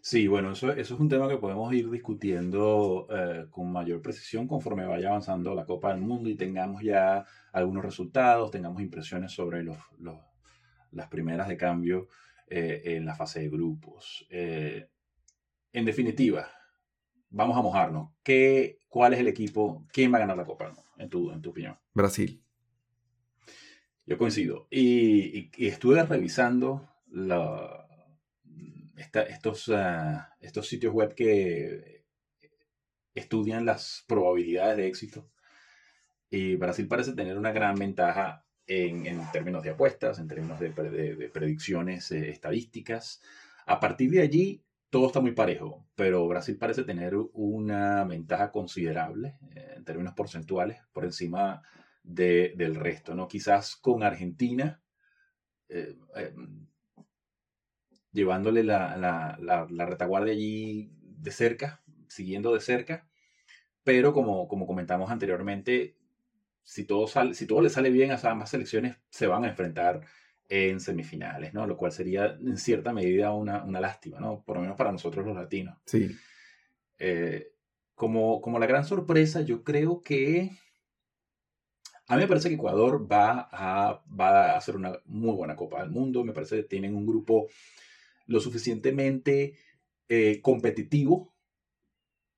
Sí, 0.00 0.28
bueno, 0.28 0.52
eso, 0.52 0.70
eso 0.70 0.94
es 0.94 1.00
un 1.00 1.08
tema 1.08 1.28
que 1.28 1.38
podemos 1.38 1.72
ir 1.72 1.90
discutiendo 1.90 3.08
eh, 3.10 3.46
con 3.50 3.72
mayor 3.72 4.02
precisión 4.02 4.46
conforme 4.46 4.84
vaya 4.86 5.08
avanzando 5.08 5.54
la 5.54 5.64
Copa 5.64 5.92
del 5.92 6.02
Mundo 6.02 6.28
y 6.28 6.36
tengamos 6.36 6.82
ya 6.82 7.24
algunos 7.52 7.84
resultados, 7.84 8.50
tengamos 8.50 8.82
impresiones 8.82 9.32
sobre 9.32 9.62
los, 9.62 9.78
las 10.92 11.08
primeras 11.08 11.48
de 11.48 11.56
cambio 11.56 12.08
eh, 12.46 12.82
en 12.84 13.06
la 13.06 13.14
fase 13.14 13.40
de 13.40 13.48
grupos. 13.48 14.26
en 14.30 15.84
definitiva, 15.84 16.48
vamos 17.34 17.56
a 17.56 17.62
mojarnos. 17.62 18.10
¿Qué, 18.22 18.78
¿Cuál 18.88 19.12
es 19.12 19.20
el 19.20 19.28
equipo? 19.28 19.84
¿Quién 19.92 20.12
va 20.12 20.18
a 20.18 20.20
ganar 20.20 20.36
la 20.36 20.44
Copa, 20.44 20.72
en 20.96 21.10
tu, 21.10 21.30
en 21.30 21.42
tu 21.42 21.50
opinión? 21.50 21.76
Brasil. 21.92 22.40
Yo 24.06 24.16
coincido. 24.16 24.66
Y, 24.70 25.50
estuve 25.66 26.02
revisando 26.04 26.88
estos, 29.28 29.68
ah, 29.70 30.34
estos 30.40 30.68
sitios 30.68 30.92
web 30.92 31.14
que 31.14 32.04
estudian 33.14 33.64
las 33.64 34.04
probabilidades 34.06 34.76
de 34.76 34.86
éxito. 34.86 35.28
Y 36.30 36.56
Brasil 36.56 36.86
parece 36.86 37.12
tener 37.12 37.36
una 37.36 37.52
gran 37.52 37.74
ventaja 37.76 38.44
en, 38.66 39.20
términos 39.32 39.62
de 39.62 39.70
apuestas, 39.70 40.18
en 40.18 40.28
términos 40.28 40.60
de, 40.60 40.70
predicciones 41.32 42.10
eh, 42.12 42.30
estadísticas. 42.30 43.22
A 43.66 43.80
partir 43.80 44.10
de 44.10 44.20
allí, 44.20 44.63
todo 44.94 45.08
está 45.08 45.20
muy 45.20 45.32
parejo, 45.32 45.84
pero 45.96 46.28
Brasil 46.28 46.56
parece 46.56 46.84
tener 46.84 47.16
una 47.32 48.04
ventaja 48.04 48.52
considerable 48.52 49.34
eh, 49.56 49.72
en 49.78 49.84
términos 49.84 50.14
porcentuales 50.14 50.82
por 50.92 51.04
encima 51.04 51.62
del 52.04 52.76
resto, 52.76 53.12
¿no? 53.12 53.26
Quizás 53.26 53.74
con 53.74 54.04
Argentina, 54.04 54.80
eh, 55.68 55.96
eh, 56.14 56.32
llevándole 58.12 58.62
la, 58.62 59.36
retaguardia 59.84 60.32
allí 60.32 60.92
de 61.00 61.32
cerca, 61.32 61.82
siguiendo 62.06 62.54
de 62.54 62.60
cerca, 62.60 63.08
pero 63.82 64.12
como, 64.12 64.46
como 64.46 64.64
comentamos 64.64 65.10
anteriormente, 65.10 65.96
si 66.62 66.84
todo, 66.84 67.08
sale, 67.08 67.34
si 67.34 67.48
todo 67.48 67.62
le 67.62 67.70
sale 67.70 67.90
bien 67.90 68.12
a 68.12 68.20
ambas 68.30 68.50
selecciones, 68.50 68.96
se 69.10 69.26
van 69.26 69.42
a 69.42 69.48
enfrentar 69.48 70.02
en 70.48 70.80
semifinales, 70.80 71.54
¿no? 71.54 71.66
Lo 71.66 71.76
cual 71.76 71.92
sería 71.92 72.36
en 72.40 72.58
cierta 72.58 72.92
medida 72.92 73.32
una, 73.32 73.64
una 73.64 73.80
lástima, 73.80 74.20
¿no? 74.20 74.42
Por 74.44 74.56
lo 74.56 74.62
menos 74.62 74.76
para 74.76 74.92
nosotros 74.92 75.24
los 75.26 75.36
latinos. 75.36 75.78
Sí. 75.86 76.10
Eh, 76.98 77.52
como, 77.94 78.40
como 78.40 78.58
la 78.58 78.66
gran 78.66 78.84
sorpresa, 78.84 79.40
yo 79.40 79.62
creo 79.62 80.02
que 80.02 80.50
a 82.06 82.16
mí 82.16 82.22
me 82.22 82.28
parece 82.28 82.48
que 82.48 82.56
Ecuador 82.56 83.10
va 83.10 83.48
a, 83.50 84.02
va 84.08 84.52
a 84.52 84.56
hacer 84.56 84.76
una 84.76 84.98
muy 85.06 85.34
buena 85.34 85.56
Copa 85.56 85.80
del 85.80 85.90
Mundo. 85.90 86.24
Me 86.24 86.32
parece 86.32 86.56
que 86.56 86.62
tienen 86.64 86.94
un 86.94 87.06
grupo 87.06 87.48
lo 88.26 88.40
suficientemente 88.40 89.56
eh, 90.08 90.40
competitivo 90.42 91.34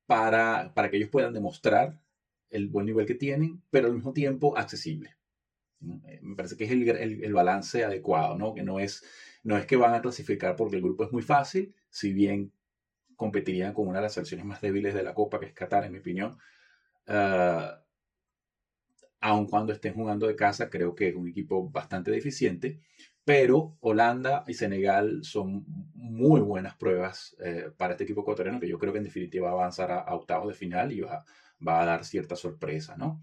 para, 0.06 0.72
para 0.72 0.88
que 0.88 0.98
ellos 0.98 1.10
puedan 1.10 1.34
demostrar 1.34 2.00
el 2.50 2.68
buen 2.68 2.86
nivel 2.86 3.06
que 3.06 3.16
tienen, 3.16 3.62
pero 3.70 3.88
al 3.88 3.94
mismo 3.94 4.12
tiempo 4.12 4.56
accesible. 4.56 5.16
Me 5.80 6.34
parece 6.36 6.56
que 6.56 6.64
es 6.64 6.70
el, 6.70 6.88
el, 7.22 7.32
balance 7.34 7.84
adecuado, 7.84 8.36
¿no? 8.36 8.54
Que 8.54 8.62
no 8.62 8.80
es, 8.80 9.04
no 9.42 9.56
es 9.56 9.66
que 9.66 9.76
van 9.76 9.94
a 9.94 10.00
clasificar 10.00 10.56
porque 10.56 10.76
el 10.76 10.82
grupo 10.82 11.04
es 11.04 11.12
muy 11.12 11.22
fácil, 11.22 11.74
si 11.90 12.12
bien 12.12 12.52
competirían 13.16 13.72
con 13.72 13.88
una 13.88 13.98
de 13.98 14.04
las 14.04 14.14
selecciones 14.14 14.46
más 14.46 14.60
débiles 14.60 14.94
de 14.94 15.02
la 15.02 15.14
Copa, 15.14 15.40
que 15.40 15.46
es 15.46 15.52
Qatar, 15.52 15.84
en 15.84 15.92
mi 15.92 15.98
opinión. 15.98 16.38
Uh, 17.08 17.76
aun 19.20 19.46
cuando 19.46 19.72
estén 19.72 19.94
jugando 19.94 20.26
de 20.26 20.36
casa, 20.36 20.70
creo 20.70 20.94
que 20.94 21.08
es 21.08 21.14
un 21.16 21.28
equipo 21.28 21.68
bastante 21.70 22.10
deficiente, 22.10 22.80
Pero 23.24 23.76
Holanda 23.80 24.44
y 24.46 24.54
Senegal 24.54 25.24
son 25.24 25.64
muy 25.94 26.40
buenas 26.40 26.76
pruebas 26.76 27.36
eh, 27.40 27.70
para 27.76 27.94
este 27.94 28.04
equipo 28.04 28.20
ecuatoriano 28.20 28.60
que 28.60 28.68
yo 28.68 28.78
creo 28.78 28.92
que 28.92 28.98
en 28.98 29.04
definitiva 29.04 29.48
va 29.48 29.56
a 29.56 29.60
avanzar 29.62 29.90
a, 29.90 30.14
octavos 30.14 30.48
de 30.48 30.54
final 30.54 30.92
y 30.92 31.00
va, 31.00 31.24
va, 31.66 31.82
a 31.82 31.86
dar 31.86 32.04
cierta 32.04 32.36
sorpresa, 32.36 32.96
¿no? 32.96 33.20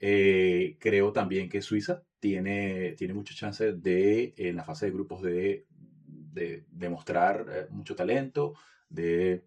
Eh, 0.00 0.76
creo 0.80 1.12
también 1.12 1.48
que 1.48 1.62
Suiza 1.62 2.02
tiene, 2.20 2.92
tiene 2.92 3.14
muchas 3.14 3.36
chances 3.36 3.82
de, 3.82 4.34
en 4.36 4.56
la 4.56 4.64
fase 4.64 4.86
de 4.86 4.92
grupos, 4.92 5.22
de, 5.22 5.66
de 5.68 6.64
demostrar 6.70 7.46
eh, 7.50 7.66
mucho 7.70 7.94
talento, 7.96 8.54
de 8.88 9.44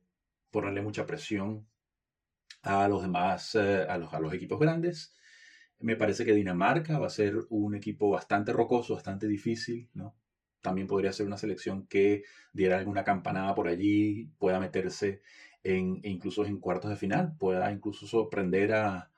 ponerle 0.51 0.81
mucha 0.81 1.05
presión 1.05 1.67
a 2.63 2.87
los 2.87 3.01
demás, 3.01 3.55
a, 3.55 3.97
los, 3.97 4.13
a 4.13 4.19
los 4.19 4.33
equipos 4.33 4.59
grandes. 4.59 5.13
Me 5.79 5.95
parece 5.95 6.25
que 6.25 6.33
Dinamarca 6.33 6.99
va 6.99 7.07
a 7.07 7.09
ser 7.11 7.35
un 7.49 7.75
equipo 7.75 8.09
bastante 8.11 8.53
rocoso, 8.53 8.95
bastante 8.95 9.27
difícil, 9.27 9.89
¿no? 9.93 10.15
También 10.61 10.87
podría 10.87 11.13
ser 11.13 11.25
una 11.25 11.37
selección 11.37 11.87
que 11.87 12.23
diera 12.53 12.77
alguna 12.77 13.03
campanada 13.03 13.55
por 13.55 13.67
allí, 13.67 14.31
pueda 14.39 14.59
meterse 14.59 15.21
en, 15.63 15.99
e 16.03 16.09
incluso 16.09 16.45
en 16.45 16.59
cuartos 16.59 16.91
de 16.91 16.97
final, 16.97 17.35
pueda 17.39 17.71
incluso 17.71 18.07
sorprender 18.07 18.73
a, 18.73 19.11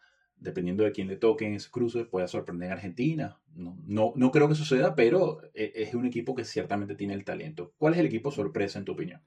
dependiendo 0.43 0.83
de 0.83 0.91
quién 0.91 1.07
le 1.07 1.15
toque 1.15 1.45
en 1.45 1.53
ese 1.55 1.71
cruce, 1.71 2.05
pueda 2.05 2.27
sorprender 2.27 2.69
a 2.69 2.75
Argentina. 2.75 3.39
No, 3.55 3.77
no, 3.85 4.13
no 4.15 4.31
creo 4.31 4.49
que 4.49 4.55
suceda, 4.55 4.95
pero 4.95 5.41
e, 5.53 5.71
es 5.75 5.93
un 5.95 6.05
equipo 6.05 6.35
que 6.35 6.43
ciertamente 6.43 6.95
tiene 6.95 7.13
el 7.13 7.23
talento. 7.23 7.73
¿Cuál 7.77 7.93
es 7.93 7.99
el 7.99 8.07
equipo 8.07 8.31
sorpresa 8.31 8.79
en 8.79 8.85
tu 8.85 8.91
opinión? 8.91 9.21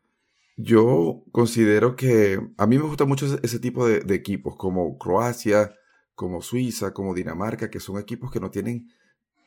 Yo 0.57 1.25
considero 1.33 1.97
que 1.97 2.41
a 2.57 2.67
mí 2.67 2.79
me 2.79 2.85
gusta 2.85 3.05
mucho 3.05 3.27
ese, 3.43 3.59
tipo 3.59 3.87
de, 3.87 4.01
de, 4.01 4.15
equipos, 4.15 4.57
como 4.57 4.97
Croacia, 4.97 5.75
como 6.15 6.41
Suiza, 6.41 6.95
como 6.95 7.15
Dinamarca, 7.15 7.71
que 7.71 7.81
son 7.81 7.99
equipos 7.99 8.31
que 8.31 8.41
no 8.41 8.51
tienen 8.51 8.89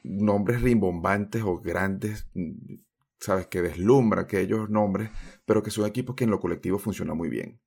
nombres 0.04 0.62
rimbombantes 0.62 1.44
o 1.44 1.60
grandes, 1.60 2.28
mm, 2.34 2.76
sabes, 3.20 3.48
que 3.48 3.62
deslumbra 3.62 4.22
aquellos 4.22 4.70
nombres, 4.70 5.10
pero 5.46 5.64
que 5.64 5.72
son 5.72 5.86
equipos 5.86 6.16
que 6.16 6.26
en 6.26 6.32
lo 6.32 6.40
colectivo 6.40 6.80
funcionan 6.80 7.18
muy 7.18 7.30
bien, 7.30 7.60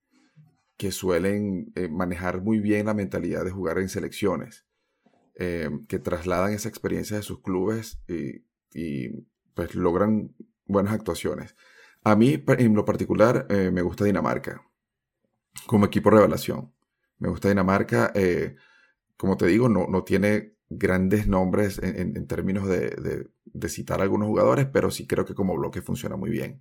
que 0.83 0.91
suelen 0.91 1.71
eh, 1.77 1.87
manejar 1.87 2.43
muy 2.43 2.59
bien 2.59 2.87
la 2.87 2.93
mentalidad 2.93 3.45
de 3.45 3.53
jugar 3.53 3.79
en 3.79 3.89
selecciones, 3.89 4.67
eh, 5.37 5.71
que 5.87 6.01
trasladan 6.01 6.55
esa 6.55 6.69
experiencia 6.69 7.17
de 7.17 7.23
sus 7.23 7.41
clubes 7.41 8.03
y, 8.09 9.11
pues 9.55 9.77
logran 9.77 10.35
buenas 10.67 10.93
actuaciones. 10.93 11.55
A 12.03 12.17
mí, 12.17 12.43
en 12.59 12.75
lo 12.75 12.85
particular, 12.85 13.47
eh, 13.49 13.71
me 13.71 13.83
gusta 13.83 14.05
Dinamarca 14.05 14.61
como 15.69 15.87
equipo 15.87 16.11
revelación. 16.11 16.73
Me 17.21 17.29
gusta 17.29 17.49
Dinamarca 17.49 18.13
como 19.17 19.37
te 19.37 19.47
digo, 19.47 19.69
no, 19.69 19.87
no 19.87 20.03
tiene 20.03 20.57
grandes 20.69 21.29
nombres 21.29 21.79
en, 21.81 22.27
términos 22.27 22.67
de, 22.67 23.29
citar 23.69 24.03
algunos 24.03 24.27
jugadores, 24.27 24.67
pero 24.67 24.91
sí 24.91 25.07
creo 25.07 25.25
que 25.25 25.37
como 25.37 25.57
bloque 25.57 25.81
funciona 25.81 26.17
muy 26.17 26.31
bien. 26.31 26.61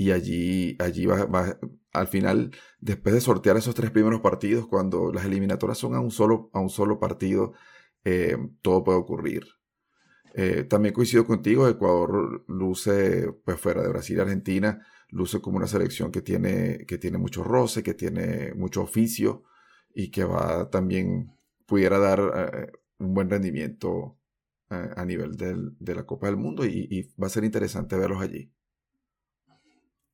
Y 0.00 0.12
allí, 0.12 0.76
allí 0.78 1.04
va, 1.04 1.58
al 1.92 2.08
final, 2.08 2.52
después 2.80 3.14
de 3.14 3.20
sortear 3.20 3.58
esos 3.58 3.74
tres 3.74 3.90
primeros 3.90 4.22
partidos, 4.22 4.66
cuando 4.66 5.12
las 5.12 5.26
eliminatorias 5.26 5.76
son 5.76 5.94
a 5.94 6.00
un 6.00 6.10
solo, 6.10 6.48
a 6.54 6.60
un 6.60 6.70
solo 6.70 6.98
partido, 6.98 7.52
eh, 8.04 8.38
todo 8.62 8.82
puede 8.82 8.96
ocurrir. 8.96 9.44
Eh, 10.32 10.64
también 10.64 10.94
coincido 10.94 11.26
contigo, 11.26 11.68
Ecuador 11.68 12.46
luce, 12.48 13.30
pues 13.44 13.60
fuera 13.60 13.82
de 13.82 13.90
Brasil 13.90 14.16
y 14.16 14.20
Argentina, 14.20 14.86
luce 15.10 15.42
como 15.42 15.58
una 15.58 15.66
selección 15.66 16.10
que 16.10 16.22
tiene, 16.22 16.86
que 16.86 16.96
tiene 16.96 17.18
mucho 17.18 17.44
roce, 17.44 17.82
que 17.82 17.92
tiene 17.92 18.54
mucho 18.54 18.80
oficio 18.80 19.42
y 19.94 20.10
que 20.10 20.24
va 20.24 20.70
también 20.70 21.34
pudiera 21.66 21.98
dar 21.98 22.20
eh, 22.54 22.72
un 23.00 23.12
buen 23.12 23.28
rendimiento 23.28 24.16
a 24.70 25.04
nivel 25.04 25.36
de 25.36 25.94
la 25.94 26.06
Copa 26.06 26.28
del 26.28 26.36
Mundo 26.38 26.64
y, 26.64 27.12
va 27.22 27.26
a 27.26 27.30
ser 27.30 27.44
interesante 27.44 27.96
verlos 27.98 28.22
allí. 28.22 28.50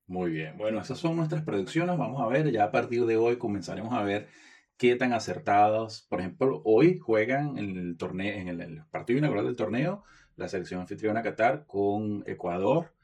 Muy 0.09 0.31
bien, 0.31 0.57
bueno, 0.57 0.81
esas 0.81 0.99
son 0.99 1.16
nuestras 1.16 1.42
predicciones. 1.42 1.99
Vamos 1.99 2.21
a 2.23 2.27
ver, 2.29 2.51
ya 2.53 2.64
a 2.64 2.71
partir 2.71 3.07
de 3.07 3.16
hoy 3.16 3.38
comenzaremos 3.38 3.92
a 3.92 4.03
ver 4.03 4.29
qué 4.77 4.95
tan 4.97 5.12
acertados. 5.12 6.07
Por 6.09 6.21
ejemplo, 6.21 6.62
hoy 6.64 6.99
juegan 6.99 7.59
en 7.59 7.77
el 7.77 7.97
torneo, 7.97 8.35
el, 8.49 8.83
partido 8.90 9.19
inaugural 9.19 9.47
del 9.47 9.57
torneo, 9.57 10.05
la 10.37 10.49
selección 10.49 10.81
anfitriona 10.81 11.23
Qatar 11.23 11.66
con 11.66 12.23
Ecuador. 12.27 12.95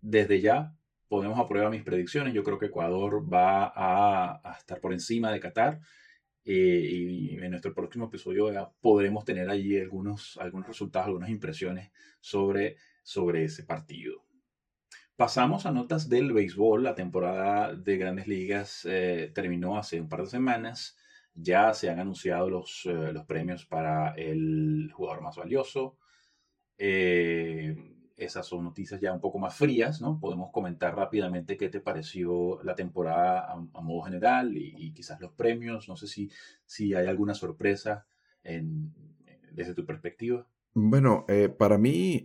Desde 0.00 0.40
ya 0.40 0.74
podemos 1.08 1.38
aprobar 1.40 1.70
mis 1.70 1.82
predicciones. 1.82 2.34
Yo 2.34 2.44
creo 2.44 2.58
que 2.58 2.66
Ecuador 2.66 3.22
va 3.32 3.64
a, 3.74 4.40
a 4.44 4.52
estar 4.58 4.80
por 4.80 4.92
encima 4.92 5.32
de 5.32 5.40
Qatar. 5.40 5.80
Eh, 6.44 6.88
y 6.90 7.36
en 7.36 7.50
nuestro 7.50 7.74
próximo 7.74 8.06
episodio 8.06 8.50
ya 8.50 8.70
podremos 8.80 9.24
tener 9.24 9.50
allí 9.50 9.78
algunos, 9.78 10.38
algunos 10.40 10.68
resultados, 10.68 11.08
algunas 11.08 11.30
impresiones 11.30 11.90
sobre, 12.20 12.76
sobre 13.02 13.44
ese 13.44 13.64
partido. 13.64 14.27
Pasamos 15.18 15.66
a 15.66 15.72
notas 15.72 16.08
del 16.08 16.32
béisbol. 16.32 16.84
La 16.84 16.94
temporada 16.94 17.74
de 17.74 17.96
grandes 17.96 18.28
ligas 18.28 18.86
eh, 18.88 19.32
terminó 19.34 19.76
hace 19.76 20.00
un 20.00 20.08
par 20.08 20.20
de 20.20 20.28
semanas. 20.28 20.96
Ya 21.34 21.74
se 21.74 21.90
han 21.90 21.98
anunciado 21.98 22.48
los, 22.48 22.86
eh, 22.86 23.12
premios 23.26 23.66
para 23.66 24.14
el 24.14 24.92
jugador 24.92 25.22
más 25.22 25.34
valioso. 25.34 25.96
Eh, 26.78 27.74
esas 28.16 28.46
son 28.46 28.62
noticias 28.62 29.00
ya 29.00 29.12
un 29.12 29.20
poco 29.20 29.40
más 29.40 29.56
frías, 29.56 30.00
¿no? 30.00 30.20
Podemos 30.20 30.52
comentar 30.52 30.94
rápidamente 30.94 31.56
qué 31.56 31.68
te 31.68 31.80
pareció 31.80 32.62
la 32.62 32.76
temporada 32.76 33.50
a, 33.50 33.80
modo 33.80 34.02
general 34.02 34.56
y, 34.56 34.92
quizás 34.92 35.20
los 35.20 35.32
premios. 35.32 35.88
No 35.88 35.96
sé 35.96 36.06
si, 36.06 36.30
si 36.64 36.94
hay 36.94 37.08
alguna 37.08 37.34
sorpresa 37.34 38.06
desde 39.50 39.74
tu 39.74 39.84
perspectiva. 39.84 40.46
Bueno, 40.74 41.26
para 41.58 41.76
mí, 41.76 42.24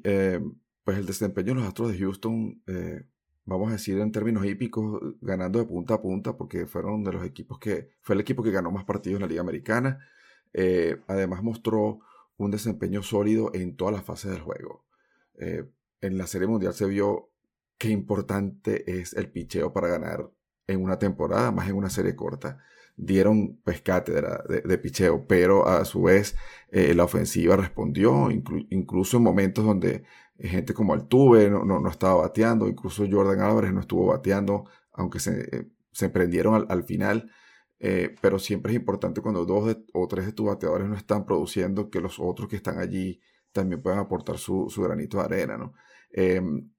pues 0.83 0.97
el 0.97 1.05
desempeño 1.05 1.49
de 1.49 1.55
los 1.55 1.67
Astros 1.67 1.91
de 1.91 1.99
Houston, 1.99 2.61
eh, 2.67 3.03
vamos 3.45 3.69
a 3.69 3.73
decir 3.73 3.99
en 3.99 4.11
términos 4.11 4.45
hípicos, 4.45 5.01
ganando 5.21 5.59
de 5.59 5.65
punta 5.65 5.95
a 5.95 6.01
punta, 6.01 6.37
porque 6.37 6.65
fueron 6.65 7.03
de 7.03 7.13
los 7.13 7.25
equipos 7.25 7.59
que, 7.59 7.89
fue 8.01 8.15
el 8.15 8.21
equipo 8.21 8.43
que 8.43 8.51
ganó 8.51 8.71
más 8.71 8.85
partidos 8.85 9.17
en 9.17 9.21
la 9.21 9.27
Liga 9.27 9.41
Americana. 9.41 9.99
además 11.07 11.43
mostró 11.43 11.99
un 12.37 12.51
desempeño 12.51 13.03
sólido 13.03 13.51
en 13.53 13.75
todas 13.75 13.93
las 13.93 14.03
fases 14.03 14.31
del 14.31 14.41
juego 14.41 14.83
en 16.03 16.17
la 16.17 16.27
Serie 16.27 16.47
Mundial 16.47 16.73
se 16.73 16.85
vio 16.85 17.29
qué 17.77 17.89
importante 17.89 18.99
es 18.99 19.13
el 19.13 19.29
picheo 19.31 19.73
para 19.73 19.87
ganar 19.87 20.29
en 20.67 20.81
una 20.83 20.99
temporada, 20.99 21.51
más 21.51 21.67
en 21.69 21.75
una 21.75 21.89
serie 21.89 22.15
corta. 22.15 22.59
Dieron 22.95 23.57
pues 23.63 23.81
cátedra 23.81 24.43
de, 24.47 24.77
picheo, 24.77 25.25
pero 25.27 25.67
a 25.67 25.83
su 25.83 26.03
vez 26.03 26.35
eh, 26.71 26.93
la 26.93 27.05
ofensiva 27.05 27.55
respondió, 27.55 28.29
incluso 28.29 29.17
en 29.17 29.23
momentos 29.23 29.65
donde 29.65 30.03
gente 30.39 30.73
como 30.73 30.93
Altuve 30.93 31.49
no, 31.49 31.63
no, 31.63 31.87
estaba 31.89 32.15
bateando, 32.15 32.67
incluso 32.67 33.05
Jordan 33.09 33.41
Álvarez 33.41 33.73
no 33.73 33.79
estuvo 33.79 34.07
bateando, 34.07 34.65
aunque 34.91 35.19
se, 35.19 35.41
eh, 35.55 35.69
se 35.91 36.09
prendieron 36.09 36.65
al, 36.67 36.83
final. 36.83 37.31
Eh, 37.79 38.15
pero 38.21 38.39
siempre 38.39 38.71
es 38.71 38.77
importante 38.77 39.21
cuando 39.21 39.45
dos 39.45 39.77
o 39.93 40.07
tres 40.07 40.25
de 40.25 40.31
tus 40.31 40.45
bateadores 40.45 40.87
no 40.87 40.95
están 40.95 41.25
produciendo 41.25 41.89
que 41.89 41.99
los 41.99 42.17
otros 42.19 42.47
que 42.47 42.55
están 42.55 42.79
allí 42.79 43.19
también 43.51 43.81
puedan 43.81 43.99
aportar 43.99 44.37
su, 44.37 44.69
su 44.69 44.81
granito 44.81 45.17
de 45.17 45.23
arena, 45.23 45.57
¿no? 45.57 45.73
Em, 46.11 46.71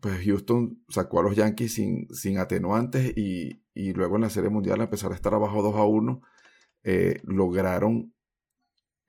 pues 0.00 0.24
Houston 0.24 0.82
sacó 0.88 1.20
a 1.20 1.22
los 1.22 1.36
Yankees 1.36 1.74
sin, 1.74 2.08
sin 2.14 2.38
atenuantes 2.38 3.12
y, 3.16 3.62
y, 3.74 3.92
luego 3.92 4.16
en 4.16 4.22
la 4.22 4.30
Serie 4.30 4.50
Mundial, 4.50 4.80
a 4.80 4.90
pesar 4.90 5.10
de 5.10 5.16
estar 5.16 5.34
abajo 5.34 5.62
2 5.62 5.76
a 5.76 5.84
1, 5.84 6.22
eh, 6.82 7.20
lograron 7.24 8.14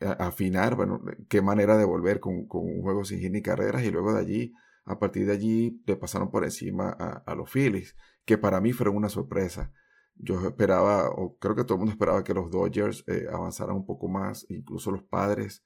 afinar, 0.01 0.75
bueno, 0.75 1.01
qué 1.29 1.41
manera 1.41 1.77
de 1.77 1.85
volver 1.85 2.19
con, 2.19 2.47
con, 2.47 2.61
un 2.63 2.81
juego 2.81 3.03
sin 3.03 3.19
hit 3.19 3.31
ni 3.31 3.41
carreras 3.41 3.83
y 3.83 3.91
luego 3.91 4.13
de 4.13 4.19
allí, 4.19 4.53
a 4.85 4.99
partir 4.99 5.25
de 5.25 5.33
allí, 5.33 5.81
le 5.85 5.95
pasaron 5.95 6.31
por 6.31 6.43
encima 6.43 6.89
a, 6.89 7.35
los 7.35 7.49
Phillies, 7.49 7.95
que 8.25 8.37
para 8.37 8.61
mí 8.61 8.73
fueron 8.73 8.95
una 8.97 9.09
sorpresa. 9.09 9.71
Yo 10.15 10.47
esperaba, 10.47 11.09
o 11.09 11.37
creo 11.37 11.55
que 11.55 11.63
todo 11.63 11.75
el 11.75 11.79
mundo 11.79 11.91
esperaba 11.93 12.23
que 12.23 12.33
los 12.33 12.51
Dodgers 12.51 13.03
eh, 13.07 13.27
avanzaran 13.31 13.75
un 13.75 13.85
poco 13.85 14.07
más, 14.07 14.45
incluso 14.49 14.91
los 14.91 15.03
padres 15.03 15.63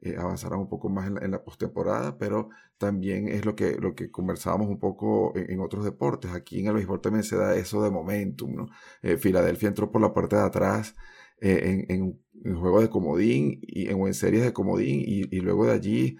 eh, 0.00 0.16
avanzarán 0.16 0.60
un 0.60 0.68
poco 0.68 0.88
más 0.88 1.08
en 1.08 1.30
la, 1.30 1.42
postemporada, 1.42 2.18
pero 2.18 2.50
también 2.78 3.28
es 3.28 3.44
lo 3.44 3.56
que, 3.56 3.76
lo 3.78 3.94
que 3.94 4.10
conversábamos 4.10 4.68
un 4.68 4.78
poco 4.78 5.32
en, 5.34 5.60
otros 5.60 5.84
deportes. 5.84 6.30
Aquí 6.32 6.60
en 6.60 6.68
el 6.68 6.74
béisbol 6.74 7.00
también 7.00 7.24
se 7.24 7.36
da 7.36 7.56
eso 7.56 7.82
de 7.82 7.90
momentum, 7.90 8.54
¿no? 8.54 8.66
Eh, 9.02 9.16
Filadelfia 9.16 9.68
entró 9.68 9.90
por 9.90 10.00
la 10.00 10.14
parte 10.14 10.36
de 10.36 10.42
atrás 10.42 10.94
eh, 11.40 11.86
en, 11.88 12.20
en, 12.44 12.56
juego 12.56 12.80
de 12.80 12.88
comodín 12.88 13.60
y 13.62 13.88
en, 13.88 14.00
en 14.06 14.14
series 14.14 14.42
de 14.44 14.52
comodín 14.52 15.02
y, 15.04 15.24
luego 15.40 15.66
de 15.66 15.72
allí, 15.72 16.16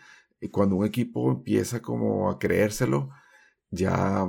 cuando 0.50 0.76
un 0.76 0.86
equipo 0.86 1.30
empieza 1.30 1.80
como 1.80 2.30
a 2.30 2.38
creérselo, 2.38 3.10
ya, 3.70 4.26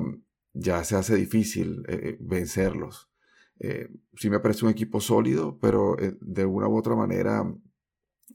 ya 0.53 0.83
se 0.83 0.95
hace 0.95 1.15
difícil 1.15 1.83
vencerlos. 2.19 3.09
sí 4.15 4.29
me 4.29 4.39
parece 4.39 4.65
un 4.65 4.71
equipo 4.71 5.01
sólido, 5.01 5.57
pero 5.59 5.97
de 6.21 6.45
una 6.45 6.67
u 6.67 6.77
otra 6.77 6.95
manera 6.95 7.43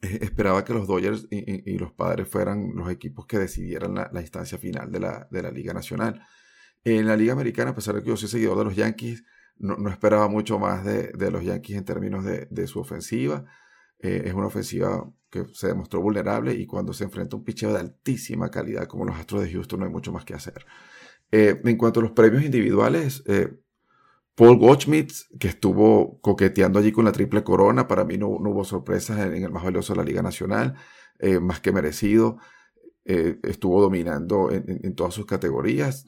esperaba 0.03 0.65
que 0.65 0.75
los 0.75 0.87
Dodgers 0.87 1.27
y, 1.31 1.79
los 1.79 1.93
padres 1.93 2.29
fueran 2.29 2.73
los 2.75 2.91
equipos 2.91 3.27
que 3.27 3.39
decidieran 3.39 3.95
la, 3.95 4.21
instancia 4.21 4.59
final 4.59 4.91
de 4.91 5.01
la, 5.01 5.29
de 5.31 5.43
la, 5.43 5.51
Liga 5.51 5.73
Nacional. 5.73 6.27
En 6.85 7.07
la 7.07 7.17
Liga 7.17 7.33
Americana, 7.33 7.71
a 7.71 7.75
pesar 7.75 7.95
de 7.95 8.03
que 8.03 8.09
yo 8.09 8.17
soy 8.17 8.29
seguidor 8.29 8.59
de 8.59 8.65
los 8.65 8.77
Yankees, 8.77 9.25
no, 9.59 9.89
esperaba 9.89 10.29
mucho 10.29 10.59
más 10.59 10.85
de, 10.85 11.13
de, 11.13 11.31
los 11.31 11.45
Yankees 11.45 11.77
en 11.77 11.85
términos 11.85 12.25
de, 12.25 12.47
de 12.51 12.67
su 12.67 12.81
ofensiva. 12.81 13.45
Eh, 14.05 14.25
es 14.27 14.35
una 14.35 14.49
ofensiva 14.49 15.11
que 15.31 15.47
se 15.55 15.69
demostró 15.69 16.03
vulnerable 16.03 16.53
y 16.53 16.67
cuando 16.67 16.93
se 16.93 17.05
enfrenta 17.05 17.37
a 17.37 17.39
un 17.39 17.45
picheo 17.45 17.73
de 17.73 17.81
altísima 17.81 18.51
calidad 18.51 18.87
como 18.87 19.07
los 19.07 19.17
Astros 19.17 19.43
de 19.43 19.53
Houston 19.53 19.81
no 19.81 19.87
hay 19.87 19.93
mucho 19.93 20.13
más 20.13 20.27
que 20.27 20.35
hacer. 20.35 20.67
Eh, 21.33 21.61
en 21.65 21.77
cuanto 21.79 22.01
a 22.01 22.03
los 22.03 22.13
premios 22.13 22.45
individuales, 22.45 23.25
Paul 24.35 24.59
Goldschmidt, 24.59 25.11
que 25.41 25.49
estuvo 25.49 26.21
coqueteando 26.21 26.79
allí 26.79 26.93
con 26.93 27.07
la 27.07 27.13
triple 27.13 27.43
corona, 27.43 27.89
para 27.89 28.05
mí 28.05 28.19
no, 28.19 28.29
hubo 28.29 28.63
sorpresas 28.65 29.19
en, 29.21 29.43
el 29.43 29.51
más 29.51 29.65
valioso 29.65 29.95
de 29.95 29.97
la 29.97 30.05
Liga 30.05 30.23
Nacional, 30.23 30.75
más 31.41 31.61
que 31.61 31.73
merecido. 31.73 32.37
estuvo 33.05 33.81
dominando 33.81 34.51
en, 34.51 34.95
todas 34.95 35.15
sus 35.15 35.25
categorías. 35.25 36.07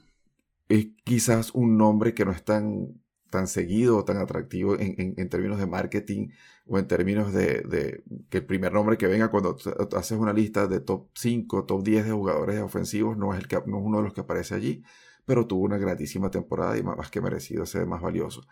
Es 0.68 0.88
quizás 1.04 1.52
un 1.54 1.78
nombre 1.78 2.14
que 2.14 2.24
no 2.24 2.32
es 2.32 2.44
tan 2.44 3.00
tan 3.30 3.46
seguido 3.46 3.98
o 3.98 4.04
tan 4.04 4.18
atractivo 4.18 4.76
en, 4.78 5.28
términos 5.28 5.58
de 5.58 5.66
marketing 5.66 6.28
o 6.66 6.78
en 6.78 6.86
términos 6.86 7.32
de, 7.32 8.02
que 8.28 8.38
el 8.38 8.46
primer 8.46 8.72
nombre 8.72 8.96
que 8.96 9.06
venga 9.06 9.28
cuando 9.28 9.56
haces 9.96 10.18
una 10.18 10.32
lista 10.32 10.66
de 10.66 10.80
top 10.80 11.08
5, 11.14 11.64
top 11.64 11.82
10 11.82 12.06
de 12.06 12.12
jugadores 12.12 12.60
ofensivos, 12.60 13.16
no 13.16 13.34
es, 13.34 13.40
el 13.40 13.48
que, 13.48 13.56
no 13.66 13.78
es 13.78 13.84
uno 13.84 13.98
de 13.98 14.04
los 14.04 14.14
que 14.14 14.20
aparece 14.22 14.54
allí, 14.54 14.82
pero 15.24 15.46
tuvo 15.46 15.64
una 15.64 15.78
grandísima 15.78 16.30
temporada 16.30 16.76
y 16.78 16.82
más 16.82 17.10
que 17.10 17.20
merecido 17.20 17.66
ser 17.66 17.86
más 17.86 18.00
valioso. 18.00 18.42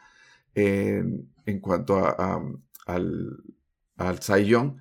En, 0.55 1.29
cuanto 1.61 1.99
a, 1.99 2.43
al, 2.87 3.39
al 3.97 4.19
Cy 4.21 4.45
Young, 4.45 4.77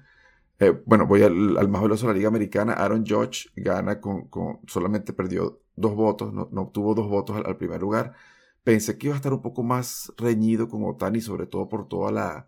eh, 0.60 0.82
bueno, 0.86 1.08
voy 1.08 1.24
al, 1.24 1.68
más 1.68 1.82
valioso 1.82 2.08
de 2.08 2.14
la 2.14 2.18
Liga 2.18 2.28
Americana. 2.30 2.74
Aaron 2.74 3.06
Judge 3.06 3.50
gana 3.56 4.00
con, 4.00 4.30
solamente 4.68 5.14
perdió 5.14 5.62
dos 5.76 5.96
votos, 5.96 6.34
no, 6.34 6.48
obtuvo 6.62 6.94
dos 6.96 7.10
votos 7.10 7.42
al 7.44 7.58
primer 7.58 7.82
lugar 7.82 8.14
Pensé 8.64 8.98
que 8.98 9.08
iba 9.08 9.16
a 9.16 9.18
estar 9.18 9.34
un 9.34 9.42
poco 9.42 9.64
más 9.64 10.14
reñido 10.18 10.68
con 10.70 10.84
Otani, 10.86 11.22
sobre 11.22 11.48
todo 11.48 11.68
por 11.68 11.88
toda 11.88 12.48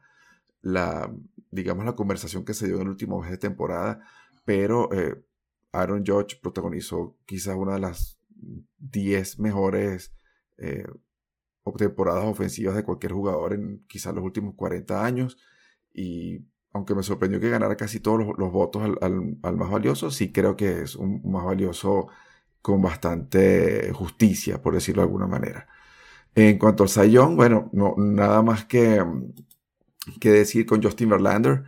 la, 0.61 1.13
digamos, 1.51 1.85
la 1.85 1.95
conversación 1.95 2.45
que 2.45 2.53
se 2.53 2.67
dio 2.67 2.75
en 2.75 2.83
el 2.83 2.89
último 2.89 3.21
mes 3.21 3.31
de 3.31 3.37
temporada, 3.37 4.01
pero 4.45 4.91
eh, 4.93 5.21
Aaron 5.71 6.05
Judge 6.05 6.39
protagonizó 6.41 7.17
quizás 7.25 7.55
una 7.55 7.73
de 7.73 7.81
las 7.81 8.17
10 8.79 9.39
mejores 9.39 10.13
eh, 10.57 10.85
temporadas 11.77 12.25
ofensivas 12.25 12.75
de 12.75 12.83
cualquier 12.83 13.11
jugador 13.11 13.53
en 13.53 13.83
quizás 13.87 14.13
los 14.13 14.23
últimos 14.23 14.55
40 14.55 15.03
años 15.03 15.37
y 15.93 16.45
aunque 16.73 16.93
me 16.93 17.03
sorprendió 17.03 17.39
que 17.39 17.49
ganara 17.49 17.77
casi 17.77 18.01
todos 18.01 18.19
los, 18.37 18.51
votos 18.51 18.83
al, 19.01 19.55
más 19.55 19.71
valioso, 19.71 20.11
sí 20.11 20.33
creo 20.33 20.57
que 20.57 20.81
es 20.81 20.95
un 20.95 21.21
más 21.23 21.45
valioso 21.45 22.07
con 22.61 22.81
bastante 22.81 23.91
justicia, 23.93 24.61
por 24.61 24.73
decirlo 24.73 25.01
de 25.01 25.07
alguna 25.07 25.27
manera. 25.27 25.67
En 26.35 26.57
cuanto 26.57 26.83
al 26.83 26.89
Sayón, 26.89 27.37
bueno, 27.37 27.69
no, 27.73 27.95
nada 27.97 28.41
más 28.41 28.65
que, 28.65 29.03
que 30.19 30.31
decir 30.31 30.65
con 30.65 30.83
Justin 30.83 31.09
Verlander 31.09 31.63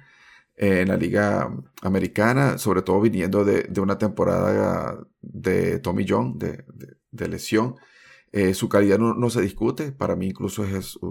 eh, 0.55 0.81
en 0.81 0.89
la 0.89 0.97
liga 0.97 1.53
americana, 1.81 2.57
sobre 2.57 2.81
todo 2.81 2.99
viniendo 3.01 3.45
de, 3.45 3.69
una 3.79 3.97
temporada 3.97 4.99
de 5.21 5.79
Tommy 5.79 6.05
John, 6.07 6.37
de, 6.37 6.65
lesión. 7.27 7.75
Eh, 8.33 8.53
su 8.53 8.67
calidad 8.67 8.99
no, 8.99 9.29
se 9.29 9.41
discute, 9.41 9.93
para 9.93 10.15
mí 10.17 10.27
incluso 10.27 10.63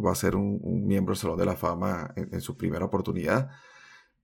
va 0.05 0.13
a 0.13 0.15
ser 0.15 0.37
un, 0.37 0.87
miembro 0.87 1.15
del 1.15 1.21
Salón 1.21 1.39
de 1.39 1.47
la 1.47 1.57
Fama 1.57 2.13
en 2.17 2.41
su 2.43 2.57
primera 2.57 2.85
oportunidad 2.85 3.51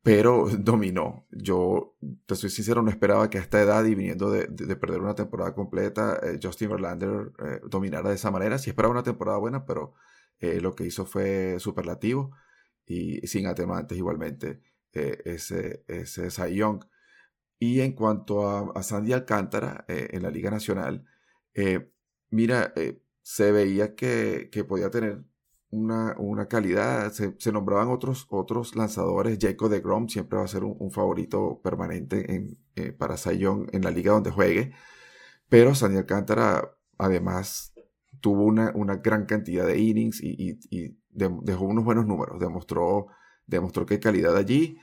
pero 0.03 0.47
dominó. 0.59 1.27
Yo, 1.31 1.97
te 2.27 2.35
soy 2.35 2.51
sincero, 2.51 2.83
no 2.83 2.91
esperaba 2.91 3.31
que 3.31 3.38
a 3.38 3.41
esta 3.41 3.61
edad 3.61 3.85
y 3.85 3.95
viniendo 3.95 4.31
de, 4.31 4.47
perder 4.77 5.01
una 5.01 5.15
temporada 5.15 5.55
completa, 5.55 6.19
eh, 6.23 6.38
Justin 6.43 6.71
Verlander 6.71 7.33
eh, 7.38 7.61
dominara 7.67 8.11
de 8.11 8.17
esa 8.17 8.31
manera. 8.31 8.59
Sí 8.59 8.71
esperaba 8.71 8.93
una 8.93 9.03
temporada 9.03 9.38
buena, 9.38 9.65
pero 9.65 9.95
eh, 10.41 10.61
lo 10.61 10.75
que 10.75 10.85
hizo 10.85 11.07
fue 11.07 11.57
superlativo 11.59 12.33
y 12.87 13.27
sin 13.27 13.47
atenuantes 13.47 13.97
igualmente 13.97 14.61
ese, 14.93 15.85
ese 15.87 16.31
Cy 16.31 16.57
Young. 16.57 16.85
Y 17.59 17.81
en 17.81 17.93
cuanto 17.93 18.49
a, 18.77 18.83
Sandy 18.83 19.12
Alcántara 19.12 19.85
en 19.88 20.23
la 20.23 20.31
Liga 20.31 20.51
Nacional, 20.51 21.07
mira, 22.29 22.75
se 23.23 23.53
veía 23.53 23.95
que, 23.95 24.51
que 24.51 24.65
podía 24.65 24.91
tener 24.91 25.23
una, 25.72 26.46
calidad. 26.48 27.12
Se, 27.12 27.52
nombraban 27.52 27.88
otros, 27.88 28.26
otros 28.30 28.76
lanzadores. 28.76 29.38
Jacob 29.40 29.70
de 29.70 29.80
Grom 29.80 30.08
siempre 30.08 30.38
va 30.38 30.44
a 30.44 30.48
ser 30.48 30.64
un, 30.64 30.90
favorito 30.92 31.61
permanente 31.62 32.35
en, 32.35 32.58
eh, 32.76 32.92
para 32.92 33.16
Sayón 33.16 33.66
en 33.72 33.82
la 33.82 33.90
liga 33.90 34.12
donde 34.12 34.30
juegue. 34.30 34.72
Pero 35.48 35.74
Sandy 35.74 35.98
Alcántara, 35.98 36.76
además, 36.98 37.74
tuvo 38.20 38.44
una, 38.44 38.72
una 38.74 38.96
gran 38.96 39.26
cantidad 39.26 39.66
de 39.66 39.78
innings 39.78 40.22
y, 40.22 40.58
dejó 41.11 41.64
unos 41.64 41.85
buenos 41.85 42.06
números. 42.06 42.38
Demostró, 42.38 43.08
demostró 43.46 43.87
que 43.87 43.94
hay 43.94 44.00
calidad 44.00 44.37
allí 44.37 44.78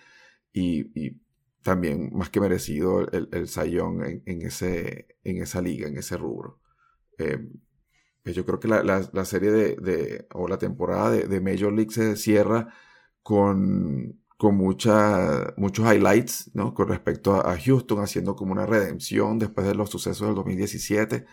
y, 0.54 1.20
también 1.62 2.10
más 2.14 2.30
que 2.30 2.40
merecido 2.40 3.02
el, 3.12 3.30
el 3.32 3.48
Sayón 3.48 4.02
en, 4.26 4.42
ese, 4.42 5.18
en 5.24 5.42
esa 5.44 5.62
liga, 5.62 5.88
en 5.88 5.98
ese 5.98 6.18
rubro. 6.18 6.60
Eh, 7.18 7.38
pues 8.24 8.36
yo 8.36 8.46
creo 8.46 8.60
que 8.60 8.68
la, 8.68 9.26
serie 9.26 9.52
de, 9.52 10.28
o 10.34 10.48
la 10.48 10.58
temporada 10.58 11.12
de, 11.12 11.42
Major 11.42 11.74
League 11.74 11.92
se 11.92 12.16
cierra 12.18 12.74
con, 13.24 14.20
con 14.38 14.56
mucha, 14.56 15.54
muchos 15.58 15.86
highlights, 15.92 16.52
¿no? 16.54 16.74
Con 16.74 16.90
respecto 16.90 17.36
a, 17.36 17.58
Houston 17.58 18.00
haciendo 18.02 18.36
como 18.36 18.52
una 18.52 18.66
redención 18.66 19.40
después 19.40 19.68
de 19.68 19.76
los 19.76 19.90
sucesos 19.90 20.28
del 20.28 20.36
2017. 20.36 21.26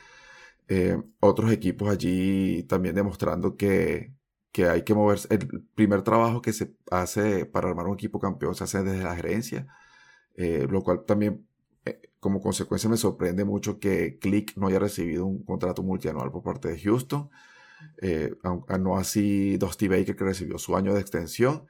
Eh, 0.69 0.99
otros 1.21 1.53
equipos 1.53 1.89
allí 1.91 2.65
también 2.65 2.95
demostrando 2.95 3.57
que, 3.57 4.15
que 4.57 4.67
hay 4.69 4.85
que 4.85 4.95
moverse. 4.95 5.29
El 5.31 5.49
primer 5.75 6.03
trabajo 6.03 6.43
que 6.43 6.53
se 6.53 6.75
hace 6.91 7.47
para 7.47 7.69
armar 7.69 7.87
un 7.87 7.95
equipo 7.95 8.19
campeón 8.19 8.55
se 8.55 8.65
hace 8.65 8.83
desde 8.83 9.05
la 9.05 9.15
gerencia, 9.17 9.67
eh, 10.35 10.67
lo 10.71 10.83
cual 10.83 11.05
también 11.07 11.46
como 12.27 12.41
consecuencia 12.41 12.91
me 12.91 12.97
sorprende 12.97 13.45
mucho 13.45 13.79
que 13.79 14.19
Click 14.19 14.57
no 14.57 14.67
haya 14.67 14.81
recibido 14.81 15.25
un 15.25 15.45
contrato 15.45 15.85
multianual 15.85 16.33
por 16.33 16.43
parte 16.43 16.67
de 16.67 16.81
Houston. 16.81 17.31
Eh, 18.03 18.35
no 18.81 18.97
así 18.97 19.57
Dusty 19.59 19.87
Baker 19.87 20.17
que 20.17 20.25
recibió 20.25 20.59
su 20.59 20.75
año 20.77 20.93
de 20.93 21.01
extensión. 21.03 21.69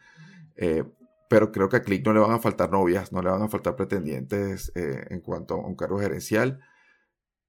Eh, 0.56 0.84
pero 1.28 1.52
creo 1.52 1.68
que 1.68 1.76
a 1.76 1.82
Click 1.82 2.06
no 2.06 2.14
le 2.14 2.20
van 2.20 2.30
a 2.30 2.38
faltar 2.38 2.70
novias, 2.72 3.12
no 3.12 3.20
le 3.20 3.28
van 3.28 3.42
a 3.42 3.48
faltar 3.48 3.76
pretendientes 3.76 4.72
eh, 4.74 5.04
en 5.10 5.20
cuanto 5.20 5.56
a 5.56 5.66
un 5.66 5.76
cargo 5.76 5.98
gerencial. 5.98 6.58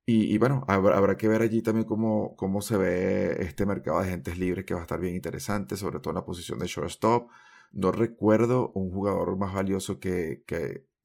Y, 0.06 0.38
bueno, 0.38 0.66
habrá, 0.68 1.16
que 1.16 1.30
ver 1.30 1.42
allí 1.42 1.62
también 1.62 1.86
cómo, 1.86 2.36
cómo 2.36 2.62
se 2.62 2.76
ve 2.76 3.38
este 3.40 3.66
mercado 3.66 4.00
de 4.02 4.08
agentes 4.08 4.38
libres 4.38 4.66
que 4.66 4.74
va 4.74 4.82
a 4.82 4.84
estar 4.84 5.00
bien 5.00 5.16
interesante, 5.16 5.78
sobre 5.78 6.00
todo 6.02 6.12
en 6.12 6.16
la 6.16 6.26
posición 6.26 6.60
de 6.60 6.68
shortstop. 6.68 7.30
No 7.72 7.94
recuerdo 7.94 8.72
un 8.74 8.92
jugador 8.92 9.38
más 9.38 9.54
valioso 9.54 9.98
que 10.02 10.44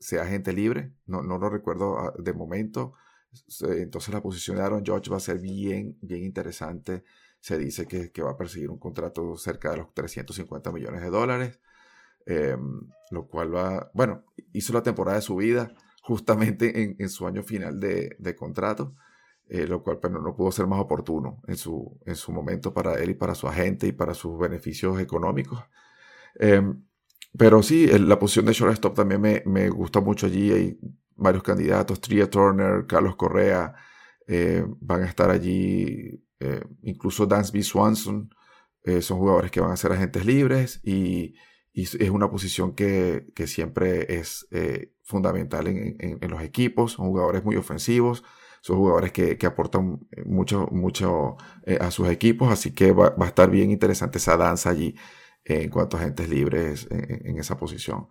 sea 0.02 0.22
agente 0.22 0.52
libre, 0.52 0.92
no, 1.06 1.22
no 1.22 1.38
lo 1.38 1.48
recuerdo 1.48 1.98
ah, 1.98 2.12
de 2.18 2.32
momento. 2.32 2.94
Entonces 3.62 4.12
la 4.12 4.20
posición 4.22 4.56
de 4.56 4.62
Aaron 4.62 4.84
George 4.84 5.10
va 5.10 5.16
a 5.16 5.20
ser 5.20 5.38
bien, 5.38 5.96
bien 6.02 6.24
interesante. 6.24 7.04
Se 7.40 7.58
dice 7.58 7.86
que, 7.86 8.12
que 8.12 8.22
va 8.22 8.32
a 8.32 8.36
perseguir 8.36 8.70
un 8.70 8.78
contrato 8.78 9.36
cerca 9.36 9.70
de 9.70 9.78
los 9.78 9.94
350 9.94 10.72
millones 10.72 11.00
de 11.02 11.10
dólares, 11.10 11.60
em, 12.26 12.88
lo 13.10 13.26
cual 13.28 13.54
va, 13.54 13.90
bueno, 13.94 14.24
hizo 14.52 14.72
la 14.72 14.82
temporada 14.82 15.16
de 15.16 15.22
su 15.22 15.36
vida 15.36 15.72
justamente 16.02 16.82
en, 16.82 16.96
en 16.98 17.08
su 17.08 17.26
año 17.26 17.42
final 17.42 17.80
de, 17.80 18.16
de 18.18 18.36
contrato, 18.36 18.94
eh, 19.48 19.66
lo 19.66 19.82
cual 19.82 19.98
pero 20.00 20.20
no 20.20 20.34
pudo 20.36 20.52
ser 20.52 20.66
más 20.66 20.80
oportuno 20.80 21.42
en 21.46 21.56
su, 21.56 21.98
en 22.06 22.16
su 22.16 22.32
momento 22.32 22.72
para 22.74 22.94
él 22.94 23.10
y 23.10 23.14
para 23.14 23.34
su 23.34 23.48
agente 23.48 23.86
y 23.86 23.92
para 23.92 24.14
sus 24.14 24.38
beneficios 24.38 25.00
económicos. 25.00 25.60
Em, 26.36 26.84
pero 27.36 27.62
sí, 27.62 27.86
la 27.86 28.18
posición 28.18 28.46
de 28.46 28.52
shortstop 28.52 28.94
también 28.94 29.20
me, 29.20 29.42
me, 29.46 29.70
gusta 29.70 30.00
mucho 30.00 30.26
allí. 30.26 30.52
Hay 30.52 30.78
varios 31.16 31.42
candidatos, 31.42 32.00
Tria 32.00 32.28
Turner, 32.28 32.86
Carlos 32.86 33.16
Correa, 33.16 33.74
eh, 34.26 34.64
van 34.80 35.02
a 35.02 35.06
estar 35.06 35.30
allí. 35.30 36.22
Eh, 36.40 36.62
incluso 36.82 37.26
Dansby 37.26 37.62
Swanson, 37.62 38.34
eh, 38.84 39.00
son 39.00 39.18
jugadores 39.18 39.50
que 39.50 39.60
van 39.60 39.70
a 39.70 39.76
ser 39.76 39.92
agentes 39.92 40.26
libres 40.26 40.80
y, 40.82 41.34
es 41.74 42.10
una 42.10 42.30
posición 42.30 42.74
que, 42.74 43.28
que 43.34 43.46
siempre 43.46 44.18
es 44.18 44.46
fundamental 45.02 45.68
en, 45.68 45.96
en, 45.98 46.30
los 46.30 46.42
equipos. 46.42 46.92
Son 46.92 47.06
jugadores 47.06 47.44
muy 47.44 47.56
ofensivos, 47.56 48.24
son 48.60 48.76
jugadores 48.76 49.10
que, 49.10 49.38
que 49.38 49.46
aportan 49.46 50.06
mucho, 50.26 50.68
mucho 50.70 51.38
a 51.80 51.90
sus 51.90 52.10
equipos, 52.10 52.52
así 52.52 52.72
que 52.74 52.92
va, 52.92 53.10
va, 53.10 53.24
a 53.24 53.28
estar 53.28 53.50
bien 53.50 53.70
interesante 53.70 54.18
esa 54.18 54.36
danza 54.36 54.68
allí 54.68 54.94
en 55.44 55.70
cuanto 55.70 55.96
a 55.96 56.00
agentes 56.00 56.28
libres 56.28 56.88
en, 56.90 57.38
esa 57.38 57.56
posición. 57.56 58.06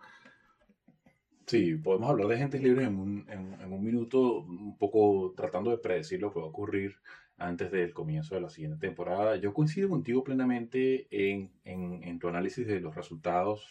Sí, 1.45 1.75
podemos 1.75 2.09
hablar 2.09 2.27
de 2.27 2.35
agentes 2.35 2.61
libres 2.61 2.87
en 2.87 2.99
un, 2.99 3.29
en, 3.29 3.73
un, 3.73 3.83
minuto, 3.83 4.39
un 4.39 4.77
poco 4.77 5.33
tratando 5.35 5.71
de 5.71 5.77
predecir 5.77 6.21
lo 6.21 6.31
que 6.31 6.39
va 6.39 6.45
a 6.45 6.49
ocurrir 6.49 6.95
antes 7.37 7.71
del 7.71 7.93
comienzo 7.93 8.35
de 8.35 8.41
la 8.41 8.49
siguiente 8.49 8.79
temporada. 8.79 9.35
Yo 9.35 9.53
coincido 9.53 9.89
contigo 9.89 10.23
plenamente 10.23 11.07
en, 11.09 11.51
en, 11.65 12.19
tu 12.19 12.27
análisis 12.27 12.67
de 12.67 12.79
los 12.79 12.95
resultados. 12.95 13.67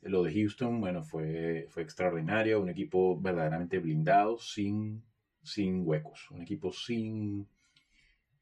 Lo 0.00 0.22
de 0.22 0.32
Houston, 0.32 0.80
bueno, 0.80 1.02
fue, 1.02 1.66
fue 1.70 1.82
extraordinario, 1.82 2.60
un 2.60 2.68
equipo 2.68 3.20
verdaderamente 3.20 3.78
blindado, 3.78 4.38
sin, 4.38 5.02
sin 5.42 5.86
huecos, 5.86 6.30
un 6.30 6.42
equipo 6.42 6.72
sin, 6.72 7.46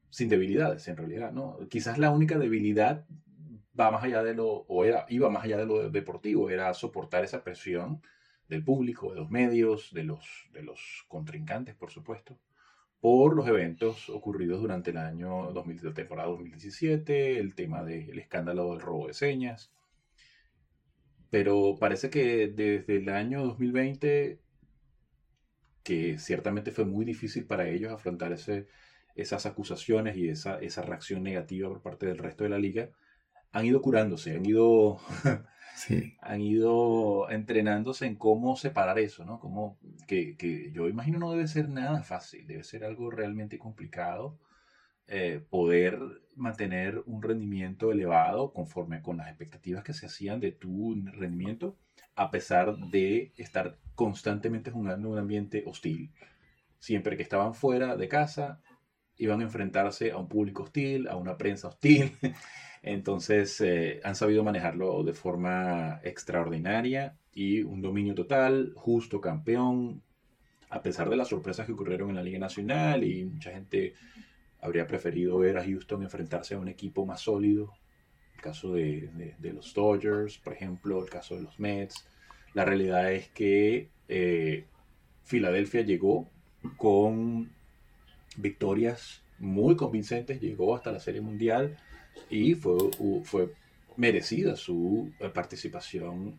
sin 0.08 0.28
debilidades 0.28 0.88
en 0.88 0.96
realidad, 0.96 1.32
¿no? 1.32 1.58
Quizás 1.68 1.98
la 1.98 2.10
única 2.10 2.38
debilidad 2.38 3.06
va 3.78 3.90
más 3.90 4.04
allá 4.04 4.22
de 4.22 4.34
lo, 4.34 4.46
o 4.48 4.84
era, 4.84 5.06
iba 5.08 5.30
más 5.30 5.44
allá 5.44 5.58
de 5.58 5.66
lo 5.66 5.90
deportivo, 5.90 6.50
era 6.50 6.72
soportar 6.74 7.24
esa 7.24 7.42
presión 7.42 8.02
del 8.48 8.64
público, 8.64 9.10
de 9.10 9.20
los 9.20 9.30
medios, 9.30 9.92
de 9.92 10.04
los, 10.04 10.48
de 10.52 10.62
los 10.62 11.04
contrincantes, 11.08 11.74
por 11.74 11.90
supuesto, 11.90 12.38
por 13.00 13.34
los 13.34 13.48
eventos 13.48 14.08
ocurridos 14.10 14.60
durante 14.60 14.90
el 14.90 14.98
año 14.98 15.52
2000, 15.52 15.80
la 15.82 15.94
temporada 15.94 16.28
2017, 16.28 17.38
el 17.38 17.54
tema 17.54 17.82
del 17.82 18.18
escándalo 18.18 18.70
del 18.72 18.80
robo 18.80 19.08
de 19.08 19.14
señas. 19.14 19.72
Pero 21.30 21.76
parece 21.80 22.10
que 22.10 22.48
desde 22.48 22.96
el 22.96 23.08
año 23.08 23.42
2020, 23.42 24.38
que 25.82 26.18
ciertamente 26.18 26.70
fue 26.72 26.84
muy 26.84 27.04
difícil 27.04 27.46
para 27.46 27.68
ellos 27.68 27.90
afrontar 27.90 28.32
ese, 28.32 28.68
esas 29.14 29.46
acusaciones 29.46 30.16
y 30.16 30.28
esa, 30.28 30.58
esa 30.60 30.82
reacción 30.82 31.22
negativa 31.22 31.68
por 31.68 31.82
parte 31.82 32.06
del 32.06 32.18
resto 32.18 32.44
de 32.44 32.50
la 32.50 32.58
liga, 32.58 32.90
han 33.52 33.66
ido 33.66 33.82
curándose, 33.82 34.34
han 34.34 34.46
ido, 34.46 34.98
han 36.20 36.40
ido 36.40 37.30
entrenándose 37.30 38.06
en 38.06 38.16
cómo 38.16 38.56
separar 38.56 38.98
eso, 38.98 39.24
¿no? 39.24 39.38
Como 39.38 39.78
que, 40.06 40.36
que, 40.36 40.72
yo 40.72 40.88
imagino 40.88 41.18
no 41.18 41.30
debe 41.30 41.46
ser 41.48 41.68
nada 41.68 42.02
fácil, 42.02 42.46
debe 42.46 42.64
ser 42.64 42.84
algo 42.84 43.10
realmente 43.10 43.58
complicado 43.58 44.38
eh, 45.08 45.44
poder 45.50 45.98
mantener 46.36 47.02
un 47.04 47.22
rendimiento 47.22 47.92
elevado 47.92 48.52
conforme 48.52 49.02
con 49.02 49.18
las 49.18 49.28
expectativas 49.28 49.84
que 49.84 49.92
se 49.92 50.06
hacían 50.06 50.40
de 50.40 50.52
tu 50.52 50.94
rendimiento, 51.12 51.76
a 52.14 52.30
pesar 52.30 52.76
de 52.78 53.32
estar 53.36 53.76
constantemente 53.94 54.70
jugando 54.70 55.08
en 55.08 55.12
un 55.12 55.18
ambiente 55.18 55.64
hostil. 55.66 56.12
Siempre 56.78 57.16
que 57.16 57.24
estaban 57.24 57.52
fuera 57.52 57.96
de 57.96 58.08
casa, 58.08 58.62
iban 59.16 59.40
a 59.40 59.44
enfrentarse 59.44 60.12
a 60.12 60.16
un 60.16 60.28
público 60.28 60.62
hostil, 60.62 61.08
a 61.08 61.16
una 61.16 61.36
prensa 61.36 61.68
hostil. 61.68 62.16
Entonces 62.82 63.60
eh, 63.60 64.00
han 64.02 64.16
sabido 64.16 64.42
manejarlo 64.42 65.04
de 65.04 65.12
forma 65.12 66.00
extraordinaria 66.02 67.16
y 67.32 67.62
un 67.62 67.80
dominio 67.80 68.14
total, 68.14 68.72
justo 68.74 69.20
campeón, 69.20 70.02
a 70.68 70.82
pesar 70.82 71.08
de 71.08 71.16
las 71.16 71.28
sorpresas 71.28 71.66
que 71.66 71.72
ocurrieron 71.72 72.10
en 72.10 72.16
la 72.16 72.22
Liga 72.22 72.40
Nacional 72.40 73.04
y 73.04 73.24
mucha 73.24 73.52
gente 73.52 73.94
habría 74.60 74.86
preferido 74.86 75.38
ver 75.38 75.58
a 75.58 75.64
Houston 75.64 76.02
enfrentarse 76.02 76.54
a 76.54 76.58
un 76.58 76.68
equipo 76.68 77.06
más 77.06 77.20
sólido. 77.20 77.72
El 78.34 78.40
caso 78.40 78.72
de, 78.72 79.36
los 79.40 79.72
Dodgers, 79.74 80.38
por 80.38 80.52
ejemplo, 80.52 81.02
el 81.02 81.08
caso 81.08 81.36
de 81.36 81.42
los 81.42 81.60
Mets. 81.60 82.08
La 82.54 82.64
realidad 82.64 83.12
es 83.12 83.28
que 83.28 83.90
eh, 84.08 84.66
Filadelfia 85.22 85.82
llegó 85.82 86.28
con 86.76 87.52
victorias 88.36 89.22
muy 89.38 89.76
convincentes, 89.76 90.40
llegó 90.40 90.74
hasta 90.74 90.90
la 90.90 91.00
Serie 91.00 91.20
Mundial 91.20 91.76
y 92.30 92.54
fue, 92.54 92.74
fue 93.24 93.52
merecida 93.96 94.56
su 94.56 95.12
eh, 95.20 95.28
participación 95.28 96.38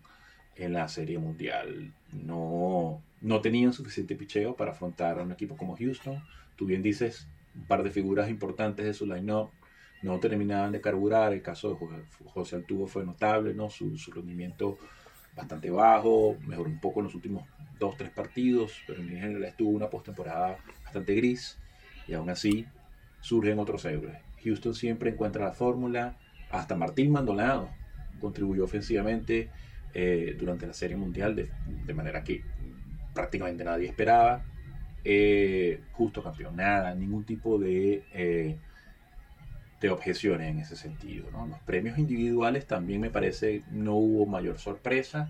en 0.56 0.74
la 0.74 0.88
Serie 0.88 1.18
Mundial. 1.18 1.94
No, 2.12 3.02
no 3.22 3.42
tenían 3.42 3.74
suficiente 3.74 4.16
picheo 4.16 4.56
para 4.56 4.72
afrontar 4.72 5.20
a 5.20 5.24
un 5.24 5.32
equipo 5.32 5.58
como 5.58 5.76
Houston. 5.76 6.24
Tú 6.56 6.66
bien 6.66 6.82
dices, 6.82 7.28
un 7.56 7.66
par 7.66 7.84
de 7.84 7.92
figuras 7.92 8.30
importantes 8.30 8.86
de 8.86 8.94
su 8.94 9.06
line-up 9.06 9.50
no 10.02 10.20
terminaban 10.20 10.72
de 10.72 10.82
carburar. 10.82 11.34
El 11.34 11.42
caso 11.42 11.70
de 11.70 12.06
José 12.26 12.58
Altuvo 12.58 12.88
fue 12.88 13.06
notable, 13.06 13.54
¿no? 13.54 13.70
su, 13.70 13.98
su 13.98 14.12
rendimiento 14.12 14.78
bastante 15.36 15.72
bajo, 15.72 16.38
mejoró 16.46 16.70
un 16.70 16.80
poco 16.80 17.00
en 17.00 17.06
los 17.06 17.16
últimos 17.16 17.48
dos, 17.80 17.98
tres 17.98 18.12
partidos, 18.12 18.80
pero 18.86 19.02
en 19.02 19.10
general 19.10 19.44
estuvo 19.46 19.70
una 19.72 19.90
postemporada 19.90 20.58
bastante 20.84 21.16
gris 21.16 21.58
y 22.08 22.14
aún 22.14 22.30
así 22.30 22.66
surgen 23.22 23.58
otros 23.58 23.84
héroes. 23.86 24.18
Houston 24.44 24.74
siempre 24.74 25.12
encuentra 25.12 25.46
la 25.46 25.52
fórmula, 25.52 26.18
hasta 26.50 26.76
Martín 26.76 27.12
Maldonado 27.12 27.70
contribuyó 28.20 28.64
ofensivamente 28.64 29.50
eh, 29.94 30.36
durante 30.40 30.66
la 30.66 30.74
Serie 30.74 30.96
Mundial 30.96 31.36
de, 31.36 31.94
manera 31.94 32.24
que 32.24 32.44
prácticamente 33.14 33.64
nadie 33.64 33.88
esperaba. 33.88 34.44
Eh, 35.06 35.82
justo 35.92 36.24
campeón, 36.24 36.56
nada, 36.56 36.96
ningún 36.96 37.26
tipo 37.26 37.60
de, 37.60 38.04
eh, 38.14 38.58
de 39.82 39.90
objeciones 39.90 40.50
en 40.50 40.60
ese 40.60 40.78
sentido. 40.78 41.30
Los 41.32 41.60
premios 41.60 41.98
individuales 41.98 42.66
también 42.66 43.02
me 43.02 43.10
parece 43.10 43.64
no 43.70 43.96
hubo 43.96 44.26
mayor 44.26 44.58
sorpresa 44.58 45.30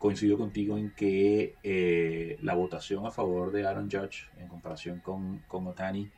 coincido 0.00 0.38
contigo 0.38 0.78
en 0.78 0.90
que 0.90 1.54
eh, 1.62 2.38
la 2.42 2.54
votación 2.54 3.06
a 3.06 3.10
favor 3.10 3.52
de 3.52 3.66
Aaron 3.66 3.90
Judge 3.90 4.24
en 4.38 4.48
comparación 4.48 4.98
con, 5.00 5.40
con 5.46 5.66
Otani 5.66 6.10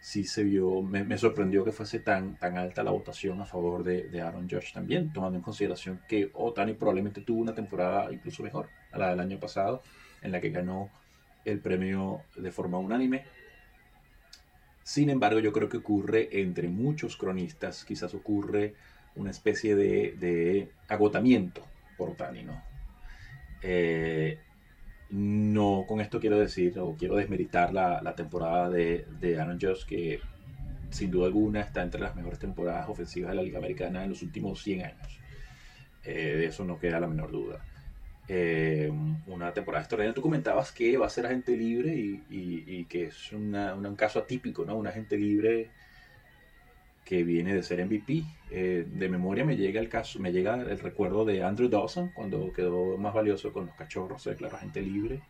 sí 0.00 0.24
se 0.24 0.44
vio, 0.44 0.82
me, 0.82 1.18
sorprendió 1.18 1.64
que 1.64 1.72
fuese 1.72 2.00
tan, 2.00 2.36
tan 2.36 2.56
alta 2.56 2.82
la 2.82 2.90
votación 2.90 3.40
a 3.40 3.46
favor 3.46 3.82
de, 3.82 4.20
Aaron 4.20 4.48
Judge 4.48 4.72
también, 4.72 5.12
tomando 5.12 5.38
en 5.38 5.42
consideración 5.42 6.00
que 6.08 6.30
Otani 6.34 6.74
probablemente 6.74 7.20
tuvo 7.20 7.40
una 7.40 7.54
temporada 7.54 8.12
incluso 8.12 8.42
mejor 8.42 8.68
a 8.92 8.98
la 8.98 9.10
del 9.10 9.20
año 9.20 9.38
pasado, 9.38 9.82
en 10.22 10.32
la 10.32 10.40
que 10.40 10.50
ganó 10.50 10.90
el 11.44 11.60
premio 11.60 12.22
de 12.36 12.50
forma 12.50 12.78
unánime. 12.78 13.24
Sin 14.82 15.10
embargo, 15.10 15.40
yo 15.40 15.52
creo 15.52 15.68
que 15.68 15.78
ocurre 15.78 16.40
entre 16.40 16.68
muchos 16.68 17.16
cronistas, 17.16 17.84
quizás 17.84 18.14
ocurre 18.14 18.74
una 19.16 19.30
especie 19.30 19.74
de, 19.74 20.14
de 20.18 20.70
agotamiento 20.88 21.62
por 21.96 22.10
Otani, 22.10 22.44
¿no? 22.44 22.62
Eh, 23.60 24.38
no 25.10 25.84
con 25.88 26.00
esto 26.00 26.20
quiero 26.20 26.38
decir 26.38 26.78
o 26.78 26.94
quiero 26.96 27.16
desmeritar 27.16 27.72
la, 27.72 28.02
la 28.02 28.14
temporada 28.14 28.68
de, 28.68 29.06
de 29.20 29.40
Aaron 29.40 29.58
Judge, 29.60 29.86
que 29.86 30.20
sin 30.90 31.10
duda 31.10 31.26
alguna 31.26 31.60
está 31.60 31.82
entre 31.82 32.00
las 32.00 32.16
mejores 32.16 32.38
temporadas 32.38 32.88
ofensivas 32.88 33.30
de 33.30 33.36
la 33.36 33.42
Liga 33.42 33.58
Americana 33.58 34.04
en 34.04 34.10
los 34.10 34.22
últimos 34.22 34.62
100 34.62 34.84
años. 34.84 35.20
Eh, 36.04 36.36
de 36.36 36.46
eso 36.46 36.64
no 36.64 36.78
queda 36.78 37.00
la 37.00 37.06
menor 37.06 37.30
duda. 37.30 37.64
Eh, 38.28 38.90
una 39.26 39.52
temporada 39.52 39.82
extraordinaria. 39.82 40.14
Tú 40.14 40.22
comentabas 40.22 40.72
que 40.72 40.96
va 40.96 41.06
a 41.06 41.10
ser 41.10 41.26
agente 41.26 41.56
libre 41.56 41.94
y, 41.94 42.22
y, 42.30 42.84
que 42.84 43.06
es 43.06 43.32
una, 43.32 43.74
un 43.74 43.96
caso 43.96 44.18
atípico, 44.18 44.64
¿no? 44.64 44.76
Un 44.76 44.86
agente 44.86 45.16
libre 45.16 45.70
que 47.08 47.24
viene 47.24 47.54
de 47.54 47.62
ser 47.62 47.82
MVP. 47.86 48.22
Eh, 48.50 48.86
de 48.86 49.08
memoria 49.08 49.42
me 49.42 49.56
llega 49.56 49.80
el 49.80 49.88
caso, 49.88 50.18
me 50.20 50.30
llega 50.30 50.56
el 50.56 50.78
recuerdo 50.78 51.24
de 51.24 51.42
Andrew 51.42 51.70
Dawson 51.70 52.10
cuando 52.14 52.52
quedó 52.52 52.98
más 52.98 53.14
valioso 53.14 53.50
con 53.50 53.64
los 53.64 53.74
cachorros, 53.76 54.22
se 54.22 54.30
declaró 54.30 54.56
agente 54.56 54.82
libre. 54.82 55.22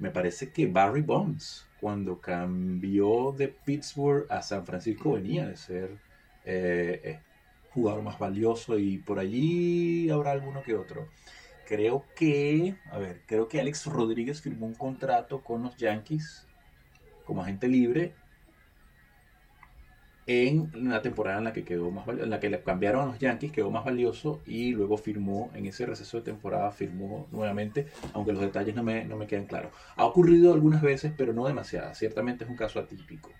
Me 0.00 0.10
parece 0.10 0.50
que 0.50 0.66
Barry 0.66 1.02
Bonds, 1.02 1.64
cuando 1.80 2.20
cambió 2.20 3.32
de 3.38 3.46
Pittsburgh 3.46 4.26
a 4.30 4.42
San 4.42 4.66
Francisco, 4.66 5.12
venía 5.12 5.46
de 5.46 5.56
ser 5.56 5.90
eh, 6.44 7.00
eh, 7.04 7.20
jugador 7.72 8.02
más 8.02 8.18
valioso 8.18 8.76
y 8.76 8.98
por 8.98 9.20
allí 9.20 10.10
habrá 10.10 10.32
alguno 10.32 10.60
que 10.64 10.74
otro. 10.74 11.06
Creo 11.68 12.04
que, 12.16 12.74
a 12.90 12.98
ver, 12.98 13.20
creo 13.26 13.46
que 13.46 13.60
Alex 13.60 13.86
Rodríguez 13.86 14.42
firmó 14.42 14.66
un 14.66 14.74
contrato 14.74 15.40
con 15.44 15.62
los 15.62 15.76
Yankees 15.76 16.48
como 17.24 17.42
agente 17.42 17.68
libre 17.68 18.12
en 20.30 20.70
la 20.88 21.02
temporada 21.02 21.38
en 21.38 21.44
la 21.44 21.52
que 21.52 21.64
quedó 21.64 21.90
más 21.90 22.06
en 22.06 22.30
la 22.30 22.38
que 22.38 22.56
cambiaron 22.62 23.02
a 23.02 23.06
los 23.06 23.18
Yankees, 23.18 23.50
quedó 23.50 23.72
más 23.72 23.84
valioso 23.84 24.40
y 24.46 24.70
luego 24.70 24.96
firmó, 24.96 25.50
en 25.54 25.66
ese 25.66 25.86
receso 25.86 26.18
de 26.18 26.22
temporada 26.22 26.70
firmó 26.70 27.26
nuevamente, 27.32 27.88
aunque 28.12 28.32
los 28.32 28.40
detalles 28.40 28.76
no 28.76 28.84
me, 28.84 29.04
no 29.04 29.16
me 29.16 29.26
quedan 29.26 29.46
claros. 29.46 29.72
Ha 29.96 30.04
ocurrido 30.04 30.52
algunas 30.52 30.82
veces, 30.82 31.12
pero 31.16 31.32
no 31.32 31.48
demasiadas. 31.48 31.98
Ciertamente 31.98 32.44
es 32.44 32.50
un 32.50 32.56
caso 32.56 32.78
atípico. 32.78 33.30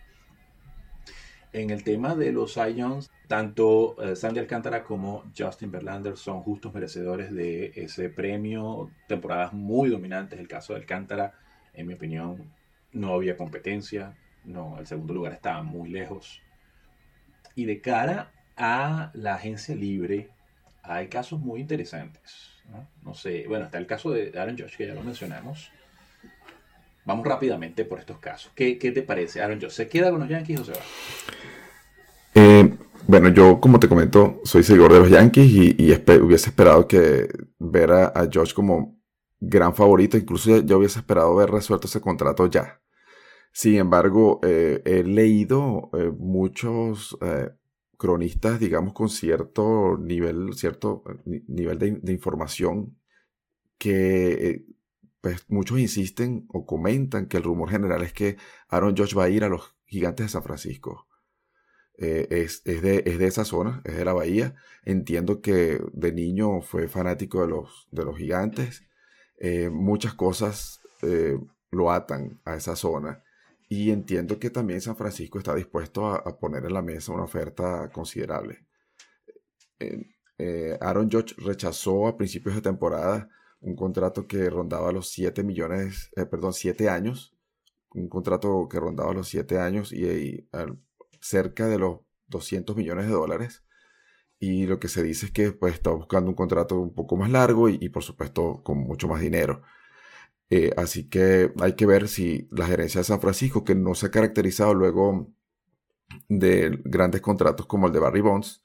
En 1.53 1.71
el 1.71 1.85
tema 1.85 2.17
de 2.17 2.33
los 2.33 2.55
Cy 2.55 2.83
tanto 3.29 3.97
eh, 4.03 4.17
Sandy 4.17 4.41
Alcántara 4.41 4.83
como 4.83 5.31
Justin 5.37 5.71
Verlander 5.71 6.17
son 6.17 6.43
justos 6.43 6.75
merecedores 6.75 7.33
de 7.33 7.73
ese 7.77 8.09
premio. 8.09 8.91
Temporadas 9.07 9.53
muy 9.53 9.91
dominantes. 9.91 10.41
El 10.41 10.49
caso 10.49 10.73
de 10.73 10.81
Alcántara, 10.81 11.35
en 11.73 11.87
mi 11.87 11.95
opinión, 11.95 12.53
no 12.93 13.15
había 13.15 13.37
competencia. 13.37 14.17
No, 14.45 14.77
el 14.79 14.87
segundo 14.87 15.15
lugar 15.15 15.33
estaba 15.33 15.63
muy 15.63 15.89
lejos. 15.91 16.43
Y 17.61 17.67
de 17.67 17.83
cara 17.83 18.33
a 18.57 19.11
la 19.13 19.35
agencia 19.35 19.75
libre, 19.75 20.31
hay 20.83 21.09
casos 21.09 21.39
muy 21.41 21.61
interesantes. 21.61 22.63
¿no? 23.05 23.13
sé, 23.13 23.45
bueno, 23.47 23.67
está 23.67 23.77
el 23.77 23.87
caso 23.87 24.13
de 24.13 24.33
Aaron 24.35 24.57
Josh, 24.59 24.79
que 24.79 24.87
ya 24.87 24.95
lo 24.95 25.03
mencionamos. 25.03 25.71
Vamos 27.05 27.27
rápidamente 27.27 27.85
por 27.85 27.99
estos 27.99 28.17
casos. 28.17 28.51
¿Qué, 28.55 28.77
te 28.77 29.03
parece, 29.03 29.43
Aaron 29.43 29.61
Josh? 29.61 29.73
¿Se 29.73 29.89
queda 29.89 30.11
con 30.11 30.21
los 30.21 30.29
Yankees 30.31 30.61
o 30.61 30.65
se 30.65 30.73
va? 30.73 30.79
Eh, 32.35 32.75
bueno, 33.07 33.29
yo, 33.29 33.61
como 33.61 33.79
te 33.79 33.89
comento, 33.91 34.41
soy 34.45 34.63
seguidor 34.63 34.95
de 34.95 35.01
los 35.01 35.11
Yankees 35.11 35.51
y, 35.53 35.93
hubiese 36.23 36.49
esperado 36.49 36.89
que 36.89 37.29
ver 37.59 37.93
a, 37.93 38.27
Josh 38.33 38.55
como 38.55 38.99
gran 39.39 39.75
favorito. 39.75 40.17
Incluso 40.17 40.63
ya, 40.63 40.79
hubiese 40.79 41.01
esperado 41.01 41.37
ver 41.37 41.51
resuelto 41.51 41.89
ese 41.89 42.01
contrato 42.01 42.47
ya. 42.47 42.81
Sin 43.53 43.77
embargo, 43.77 44.41
eh, 44.43 44.81
he 44.85 45.03
leído 45.03 45.91
eh, 45.93 46.11
muchos 46.17 47.19
eh, 47.21 47.51
cronistas, 47.97 48.61
digamos, 48.61 48.95
con 48.95 49.09
cierto 49.09 49.99
nivel, 49.99 50.55
cierto 50.55 51.03
nivel 51.25 51.79
de, 51.79 52.13
información 52.13 52.97
que 53.79 54.65
pues, 55.21 55.45
muchos 55.49 55.81
insisten 55.81 56.47
o 56.49 56.65
comentan 56.65 57.27
que 57.27 57.39
el 57.39 57.43
rumor 57.43 57.71
general 57.71 58.03
es 58.03 58.13
que 58.13 58.37
Aaron 58.69 58.97
Josh 58.97 59.17
va 59.17 59.25
a 59.25 59.31
ir 59.31 59.45
a 59.45 59.49
los 59.49 59.77
gigantes 59.87 60.27
de 60.27 60.31
San 60.31 60.43
Francisco. 60.43 61.09
es, 61.99 62.65
de, 62.65 63.03
es, 63.05 63.19
de, 63.19 63.27
esa 63.27 63.45
zona, 63.45 63.83
es 63.85 63.97
de 63.97 64.05
la 64.05 64.13
bahía. 64.13 64.55
Entiendo 64.85 65.43
que 65.43 65.81
de 65.93 66.13
niño 66.13 66.63
fue 66.63 66.89
fanático 66.89 67.43
de 67.43 67.49
los, 67.49 67.89
de 67.91 68.05
los 68.05 68.17
gigantes. 68.17 68.85
Muchas 69.71 70.15
cosas 70.15 70.81
lo 71.71 71.91
atan 71.91 72.41
a 72.45 72.55
esa 72.55 72.77
zona. 72.77 73.23
Y 73.73 73.93
entiendo 73.93 74.41
que 74.41 74.51
también 74.51 74.81
San 74.81 74.97
Francisco 74.97 75.39
está 75.39 75.55
dispuesto 75.55 76.09
a, 76.09 76.39
poner 76.41 76.65
en 76.65 76.75
la 76.75 76.83
mesa 76.83 77.13
una 77.13 77.23
oferta 77.23 77.89
considerable. 77.93 78.67
Aaron 80.81 81.09
George 81.09 81.37
rechazó 81.39 82.09
a 82.09 82.17
principios 82.17 82.57
de 82.57 82.63
temporada 82.63 83.29
un 83.61 83.77
contrato 83.77 84.27
que 84.27 84.51
rondaba 84.51 84.91
los 84.91 85.11
7 85.11 85.45
millones, 85.45 86.11
perdón, 86.31 86.53
7 86.53 86.89
años. 86.89 87.37
Un 87.91 88.09
contrato 88.09 88.69
que 88.69 88.81
rondaba 88.81 89.15
los 89.15 89.29
7 89.29 89.61
años 89.61 89.93
y, 89.93 90.49
cerca 91.21 91.69
de 91.69 91.79
los 91.79 92.01
200 92.27 92.77
millones 92.77 93.07
de 93.07 93.13
dólares. 93.13 93.65
Y 94.41 94.67
lo 94.67 94.81
que 94.81 94.89
se 94.89 95.05
dice 95.05 95.27
es 95.27 95.33
que 95.33 95.53
pues, 95.53 95.75
está 95.75 95.91
buscando 95.91 96.29
un 96.29 96.35
contrato 96.35 96.81
un 96.81 96.93
poco 96.93 97.17
más 97.17 97.31
largo 97.31 97.69
y, 97.69 97.89
por 97.91 98.03
supuesto 98.03 98.63
con 98.65 98.79
mucho 98.79 99.07
más 99.07 99.21
dinero. 99.21 99.63
Eh, 100.51 100.73
así 100.77 101.09
que 101.09 101.53
hay 101.61 101.75
que 101.75 101.87
ver 101.87 102.09
si 102.09 102.49
la 102.51 102.67
gerencia 102.67 103.01
de 103.01 103.05
San 103.05 103.21
Francisco, 103.21 103.65
que 103.65 103.75
no 103.75 103.95
se 103.95 104.07
ha 104.07 104.11
caracterizado 104.11 104.75
luego 104.75 105.29
de 106.29 106.81
grandes 106.85 107.21
contratos 107.21 107.67
como 107.67 107.87
el 107.87 107.93
de 107.93 108.01
Barry 108.01 108.21
Bonds, 108.21 108.63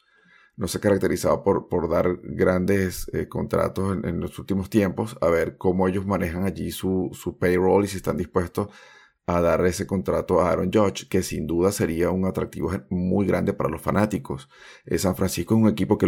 no 0.58 0.68
se 0.68 0.78
ha 0.78 0.82
caracterizado 0.82 1.44
por, 1.44 1.68
por 1.68 1.90
dar 1.90 2.20
grandes 2.24 3.10
eh, 3.14 3.28
contratos 3.28 3.98
en, 4.04 4.20
los 4.20 4.40
últimos 4.40 4.70
tiempos, 4.70 5.18
a 5.22 5.28
ver 5.30 5.58
cómo 5.58 5.88
ellos 5.88 6.06
manejan 6.06 6.46
allí 6.46 6.72
su, 6.72 7.10
su 7.14 7.38
payroll 7.38 7.86
y 7.86 7.88
si 7.88 7.98
están 7.98 8.18
dispuestos 8.18 8.70
a 9.28 9.42
dar 9.42 9.66
ese 9.66 9.88
contrato 9.88 10.42
a 10.42 10.52
Aaron 10.52 10.72
Judge, 10.72 11.08
que 11.10 11.24
sin 11.24 11.48
duda 11.48 11.72
sería 11.72 12.12
un 12.12 12.26
atractivo 12.26 12.72
muy 12.90 13.26
grande 13.26 13.54
para 13.54 13.70
los 13.70 13.82
fanáticos. 13.82 14.50
Eh, 14.86 14.98
San 14.98 15.16
Francisco 15.16 15.56
es 15.56 15.62
un 15.62 15.70
equipo 15.70 15.98
que 15.98 16.08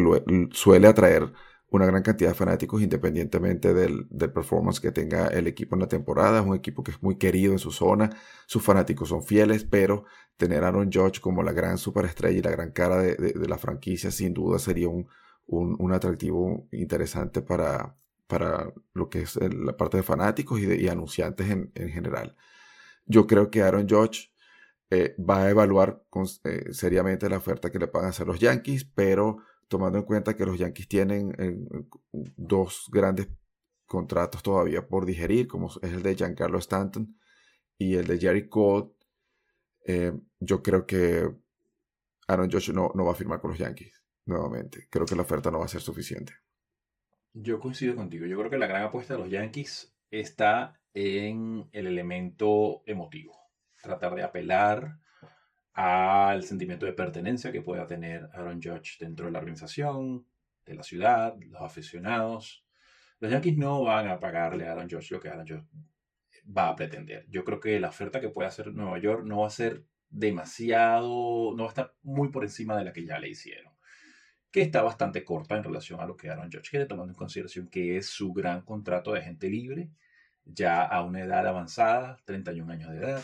suele 0.52 0.88
atraer 0.88 1.34
una 1.70 1.86
gran 1.86 2.02
cantidad 2.02 2.30
de 2.30 2.36
fanáticos 2.36 2.82
independientemente 2.82 3.74
del, 3.74 4.08
performance 4.34 4.80
que 4.80 4.92
tenga 4.92 5.28
el 5.28 5.48
equipo 5.48 5.76
en 5.76 5.82
la 5.82 5.88
temporada. 5.88 6.40
Es 6.40 6.46
un 6.46 6.56
equipo 6.56 6.84
que 6.84 6.92
es 6.92 7.04
muy 7.04 7.18
querido 7.18 7.52
en 7.52 7.60
su 7.60 7.72
zona, 7.72 8.10
sus 8.46 8.64
fanáticos 8.64 9.10
son 9.10 9.24
fieles, 9.24 9.66
pero 9.66 10.06
tener 10.38 10.64
a 10.64 10.70
Aaron 10.70 10.90
Judge 10.92 11.20
como 11.20 11.44
la 11.44 11.52
gran 11.52 11.78
superestrella 11.78 12.38
y 12.38 12.42
la 12.42 12.52
gran 12.52 12.72
cara 12.72 12.98
de, 12.98 13.34
la 13.48 13.58
franquicia 13.58 14.12
sin 14.12 14.34
duda 14.34 14.60
sería 14.60 14.88
un, 14.88 15.08
un, 15.48 15.92
atractivo 15.94 16.68
interesante 16.72 17.42
para, 17.42 17.96
para 18.28 18.72
lo 18.94 19.10
que 19.10 19.22
es 19.22 19.36
la 19.36 19.76
parte 19.76 19.98
de 19.98 20.04
fanáticos 20.04 20.60
y, 20.60 20.66
de, 20.66 20.90
anunciantes 20.90 21.50
en, 21.50 21.72
en 21.76 21.90
general. 21.90 22.36
Yo 23.06 23.28
creo 23.28 23.50
que 23.50 23.62
Aaron 23.62 23.88
Judge 23.90 24.32
eh, 24.90 25.16
va 25.18 25.44
a 25.44 25.50
evaluar 25.50 26.02
eh, 26.46 26.72
seriamente 26.72 27.30
la 27.30 27.38
oferta 27.38 27.70
que 27.70 27.80
le 27.80 27.88
puedan 27.88 28.10
hacer 28.10 28.26
los 28.26 28.40
Yankees, 28.40 28.86
pero 28.86 29.40
tomando 29.68 30.00
en 30.00 30.06
cuenta 30.06 30.36
que 30.36 30.46
los 30.46 30.58
Yankees 30.58 30.88
tienen 30.88 31.36
eh, 31.38 31.58
dos 32.12 32.90
grandes 32.92 33.30
contratos 33.86 34.44
todavía 34.44 34.88
por 34.88 35.06
digerir, 35.06 35.48
como 35.48 35.68
es 35.68 35.94
el 35.94 36.04
de 36.04 36.16
Giancarlo 36.16 36.58
Stanton 36.60 37.18
y 37.78 37.96
el 37.96 38.08
de 38.08 38.20
Jerry 38.20 38.50
Cole, 38.50 38.92
yo 40.40 40.62
creo 40.62 40.86
que 40.86 41.30
Aaron 42.28 42.52
Judge 42.52 42.74
no, 42.74 42.92
no 42.94 43.06
va 43.06 43.14
a 43.14 43.16
firmar 43.16 43.40
con 43.40 43.52
los 43.52 43.60
Yankees 43.60 44.04
nuevamente. 44.26 44.88
Creo 44.90 45.06
que 45.06 45.16
la 45.16 45.22
oferta 45.24 45.50
no 45.50 45.60
va 45.60 45.66
a 45.66 45.70
ser 45.70 45.82
suficiente. 45.82 46.34
Yo 47.34 47.60
coincido 47.60 47.96
contigo. 47.96 48.26
Yo 48.26 48.38
creo 48.38 48.50
que 48.50 48.58
la 48.58 48.68
gran 48.68 48.84
apuesta 48.84 49.14
de 49.14 49.20
los 49.20 49.30
Yankees 49.30 49.96
está 50.12 50.80
en 50.94 51.70
el 51.72 51.88
elemento 51.88 52.84
emotivo. 52.86 53.38
Tratar 53.82 54.16
de 54.16 54.24
apelar 54.24 55.00
al 55.78 56.44
sentimiento 56.44 56.88
de 56.88 56.94
pertenencia 56.94 57.52
que 57.52 57.62
pueda 57.62 57.86
tener 57.86 58.28
Aaron 58.34 58.60
Judge 58.60 58.98
dentro 59.00 59.28
de 59.28 59.32
la 59.32 59.38
organización, 59.38 60.26
de 60.66 60.74
la 60.74 60.82
ciudad, 60.82 61.36
los 61.40 61.62
aficionados. 61.62 62.66
Los 63.20 63.32
Yankees 63.32 63.58
no 63.58 63.84
van 63.84 64.08
a 64.08 64.20
pagarle 64.20 64.68
a 64.68 64.72
Aaron 64.72 64.90
Judge 64.90 65.12
lo 65.12 65.20
que 65.20 65.30
Aaron 65.30 65.48
Judge 65.48 65.68
va 66.46 66.70
a 66.70 66.76
pretender. 66.76 67.28
Yo 67.30 67.44
creo 67.44 67.60
que 67.60 67.80
la 67.80 67.90
oferta 67.90 68.20
que 68.20 68.30
puede 68.30 68.48
hacer 68.48 68.74
Nueva 68.74 68.98
York 68.98 69.24
no 69.24 69.42
va 69.42 69.48
a 69.48 69.52
ser 69.52 69.86
demasiado, 70.10 71.54
no 71.56 71.64
va 71.64 71.66
a 71.66 71.70
estar 71.70 71.94
muy 72.02 72.30
por 72.30 72.44
encima 72.44 72.76
de 72.76 72.84
la 72.84 72.92
que 72.92 73.06
ya 73.06 73.20
le 73.20 73.30
hicieron, 73.30 73.72
que 74.50 74.62
está 74.62 74.82
bastante 74.82 75.24
corta 75.24 75.58
en 75.58 75.64
relación 75.64 76.00
a 76.00 76.08
lo 76.08 76.18
que 76.18 76.32
Aaron 76.32 76.52
Judge 76.52 76.72
quiere, 76.72 76.88
tomando 76.88 77.12
en 77.14 77.18
consideración 77.18 77.68
que 77.68 77.98
es 77.98 78.08
su 78.08 78.34
gran 78.34 78.62
contrato 78.62 79.14
de 79.14 79.20
agente 79.20 79.48
libre 79.48 79.92
ya 80.44 80.84
a 80.84 81.04
una 81.04 81.22
edad 81.22 81.46
avanzada, 81.46 82.18
31 82.26 82.72
años 82.72 82.92
de 82.92 82.98
edad. 82.98 83.24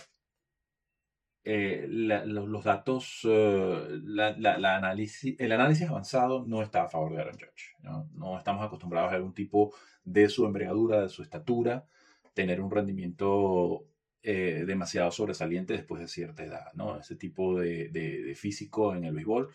Eh, 1.46 1.88
los, 1.90 2.64
datos, 2.64 3.20
eh, 3.26 3.88
el 3.90 4.72
análisis 4.72 5.90
avanzado 5.90 6.46
no 6.48 6.62
está 6.62 6.84
a 6.84 6.90
favor 6.90 7.14
de 7.14 7.22
Aaron 7.22 7.34
Judge. 7.34 7.76
¿no? 8.14 8.38
estamos 8.38 8.66
acostumbrados 8.66 9.12
a 9.12 9.16
algún 9.16 9.34
tipo 9.34 9.74
de 10.06 10.30
su 10.30 10.46
envergadura, 10.46 11.02
de 11.02 11.10
su 11.10 11.22
estatura, 11.22 11.86
tener 12.34 12.62
un 12.62 12.72
rendimiento 12.72 13.86
eh, 14.22 14.64
demasiado 14.66 15.12
sobresaliente 15.12 15.74
después 15.74 16.02
de 16.02 16.08
cierta 16.08 16.46
edad. 16.46 16.72
¿no? 16.76 16.98
Ese 16.98 17.18
tipo 17.18 17.60
de, 17.60 18.34
físico 18.38 18.96
en 18.96 19.04
el 19.04 19.14
béisbol 19.14 19.50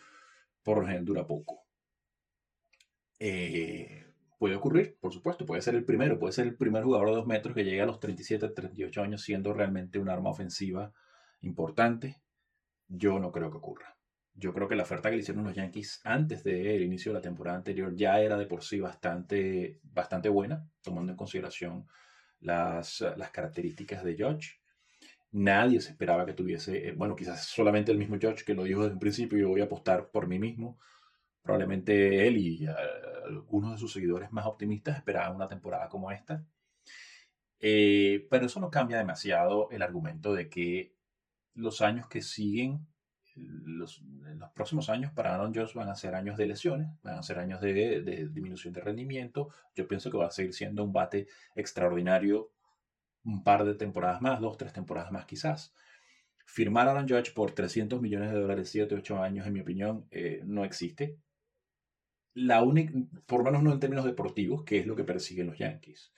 por 0.61 0.77
lo 0.77 0.83
general 0.83 1.05
dura 1.05 1.25
poco. 1.25 1.63
Puede 4.37 4.55
ocurrir, 4.55 4.95
por 5.01 5.11
supuesto, 5.11 5.45
puede 5.45 5.61
ser 5.61 5.75
el 5.75 5.83
primero, 5.83 6.19
puede 6.19 6.33
ser 6.33 6.45
el 6.45 6.55
primer 6.55 6.83
jugador 6.83 7.09
de 7.09 7.15
dos 7.15 7.27
metros 7.27 7.55
que 7.55 7.65
llegue 7.65 7.81
a 7.81 7.85
los 7.85 7.99
37, 7.99 8.47
38 8.49 9.01
años 9.01 9.21
siendo 9.21 9.53
realmente 9.53 9.99
un 9.99 10.07
arma 10.07 10.29
ofensiva 10.29 10.93
importante. 11.41 12.21
Yo 12.87 13.19
no 13.19 13.31
creo 13.31 13.51
que 13.51 13.57
ocurra. 13.57 13.97
Yo 14.33 14.53
creo 14.53 14.67
que 14.67 14.75
la 14.75 14.83
oferta 14.83 15.09
que 15.09 15.15
le 15.15 15.21
hicieron 15.21 15.43
los 15.43 15.53
Yankees 15.55 16.01
antes 16.03 16.43
del 16.43 16.81
inicio 16.81 17.11
de 17.11 17.19
la 17.19 17.21
temporada 17.21 17.57
anterior 17.57 17.93
ya 17.95 18.19
era 18.21 18.37
de 18.37 18.45
por 18.45 18.63
sí 18.63 18.79
bastante, 18.79 19.79
bastante 19.83 20.29
buena, 20.29 20.65
tomando 20.81 21.11
en 21.11 21.17
consideración 21.17 21.87
las, 22.39 23.01
las 23.17 23.31
características 23.31 24.03
de 24.03 24.15
George. 24.15 24.59
Nadie 25.31 25.81
se 25.81 25.91
esperaba 25.91 26.25
que 26.25 26.33
tuviese, 26.33 26.87
eh, 26.89 26.93
bueno, 26.93 27.15
quizás 27.15 27.45
solamente 27.45 27.91
el 27.91 27.97
mismo 27.97 28.17
George 28.19 28.45
que 28.45 28.55
lo 28.55 28.63
dijo 28.63 28.81
desde 28.81 28.93
un 28.93 28.99
principio, 28.99 29.37
yo 29.37 29.49
voy 29.49 29.61
a 29.61 29.65
apostar 29.65 30.09
por 30.09 30.27
mí 30.27 30.39
mismo 30.39 30.79
Probablemente 31.41 32.27
él 32.27 32.37
y 32.37 32.65
eh, 32.67 32.73
algunos 33.25 33.71
de 33.71 33.77
sus 33.77 33.93
seguidores 33.93 34.31
más 34.31 34.45
optimistas 34.45 34.97
esperaban 34.97 35.35
una 35.35 35.47
temporada 35.47 35.89
como 35.89 36.11
esta. 36.11 36.45
Eh, 37.59 38.27
pero 38.29 38.45
eso 38.45 38.59
no 38.59 38.69
cambia 38.69 38.97
demasiado 38.97 39.69
el 39.71 39.81
argumento 39.81 40.33
de 40.33 40.49
que 40.49 40.93
los 41.55 41.81
años 41.81 42.07
que 42.07 42.21
siguen, 42.21 42.87
los, 43.35 44.03
próximos 44.53 44.89
años 44.89 45.11
para 45.13 45.33
Aaron 45.33 45.53
Jones 45.53 45.73
van 45.73 45.89
a 45.89 45.95
ser 45.95 46.15
años 46.15 46.37
de 46.37 46.47
lesiones, 46.47 46.89
van 47.03 47.19
a 47.19 47.23
ser 47.23 47.39
años 47.39 47.61
de, 47.61 48.01
de 48.01 48.27
disminución 48.27 48.73
de 48.73 48.81
rendimiento. 48.81 49.49
Yo 49.75 49.87
pienso 49.87 50.11
que 50.11 50.17
va 50.17 50.27
a 50.27 50.31
seguir 50.31 50.53
siendo 50.53 50.83
un 50.83 50.91
bate 50.91 51.27
extraordinario 51.55 52.51
un 53.23 53.43
par 53.43 53.65
de 53.65 53.75
temporadas 53.75 54.21
más, 54.21 54.39
dos, 54.39 54.57
tres 54.57 54.73
temporadas 54.73 55.11
más 55.11 55.25
quizás. 55.25 55.73
Firmar 56.45 56.87
a 56.87 56.91
Aaron 56.91 57.07
Judge 57.07 57.33
por 57.33 57.51
300 57.51 58.01
millones 58.01 58.31
de 58.31 58.39
dólares, 58.39 58.69
7, 58.69 58.95
8 58.95 59.21
años, 59.21 59.45
en 59.45 59.53
mi 59.53 59.59
opinión, 59.59 60.07
eh, 60.11 60.41
no 60.45 60.65
existe 60.65 61.17
la 62.33 62.63
única, 62.63 62.93
por 63.25 63.39
lo 63.39 63.45
menos 63.45 63.63
no 63.63 63.73
en 63.73 63.79
términos 63.79 64.05
deportivos, 64.05 64.63
que 64.63 64.79
es 64.79 64.87
lo 64.87 64.95
que 64.95 65.03
persiguen 65.03 65.47
los 65.47 65.57
Yankees. 65.57 66.11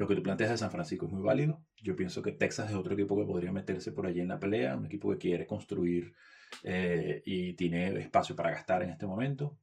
Lo 0.00 0.08
que 0.08 0.14
tú 0.14 0.22
planteas 0.22 0.48
de 0.52 0.56
San 0.56 0.70
Francisco 0.70 1.04
es 1.04 1.12
muy 1.12 1.20
válido. 1.22 1.60
Yo 1.76 1.94
pienso 1.94 2.22
que 2.22 2.32
Texas 2.32 2.70
es 2.70 2.74
otro 2.74 2.94
equipo 2.94 3.18
que 3.18 3.26
podría 3.26 3.52
meterse 3.52 3.92
por 3.92 4.06
allí 4.06 4.20
en 4.20 4.28
la 4.28 4.40
pelea, 4.40 4.74
un 4.74 4.86
equipo 4.86 5.10
que 5.10 5.18
quiere 5.18 5.46
construir 5.46 6.14
eh, 6.62 7.20
y 7.26 7.52
tiene 7.52 8.00
espacio 8.00 8.34
para 8.34 8.50
gastar 8.50 8.82
en 8.82 8.88
este 8.88 9.06
momento. 9.06 9.58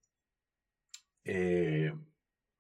Eh, 1.24 1.92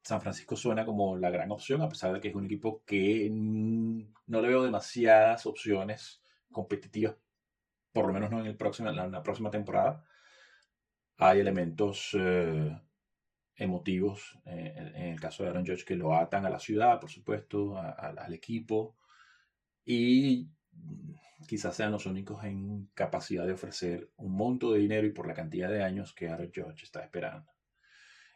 San 0.01 0.21
Francisco 0.21 0.55
suena 0.55 0.87
como 0.87 1.17
la 1.17 1.29
gran 1.29 1.51
opción, 1.51 1.83
a 1.83 1.87
pesar 1.87 2.13
de 2.13 2.19
que 2.19 2.29
es 2.29 2.35
un 2.35 2.45
equipo 2.45 2.81
que 2.83 3.29
no 3.31 4.41
le 4.41 4.47
veo 4.47 4.63
demasiadas 4.63 5.45
opciones 5.45 6.23
competitivas, 6.51 7.15
por 7.91 8.07
lo 8.07 8.13
menos 8.13 8.31
no 8.31 8.39
en, 8.39 8.47
el 8.47 8.57
próximo, 8.57 8.89
en 8.89 9.11
la 9.11 9.21
próxima 9.21 9.51
temporada 9.51 10.03
hay 11.17 11.39
elementos 11.39 12.11
eh, 12.13 12.75
emotivos, 13.57 14.37
eh, 14.45 14.73
en 14.95 15.07
el 15.07 15.19
caso 15.19 15.43
de 15.43 15.49
Aaron 15.49 15.65
Judge, 15.65 15.85
que 15.85 15.95
lo 15.95 16.15
atan 16.15 16.45
a 16.45 16.49
la 16.49 16.59
ciudad, 16.59 16.99
por 16.99 17.09
supuesto, 17.09 17.77
al 17.77 18.33
equipo, 18.33 18.95
y 19.83 20.49
quizás 21.47 21.75
sean 21.75 21.91
los 21.91 22.05
únicos 22.05 22.43
en 22.43 22.89
capacidad 22.93 23.45
de 23.45 23.53
ofrecer 23.53 24.09
un 24.17 24.35
monto 24.35 24.73
de 24.73 24.79
dinero 24.79 25.07
y 25.07 25.11
por 25.11 25.27
la 25.27 25.33
cantidad 25.33 25.69
de 25.69 25.83
años 25.83 26.13
que 26.13 26.29
Aaron 26.29 26.51
Judge 26.53 26.83
está 26.83 27.03
esperando. 27.03 27.51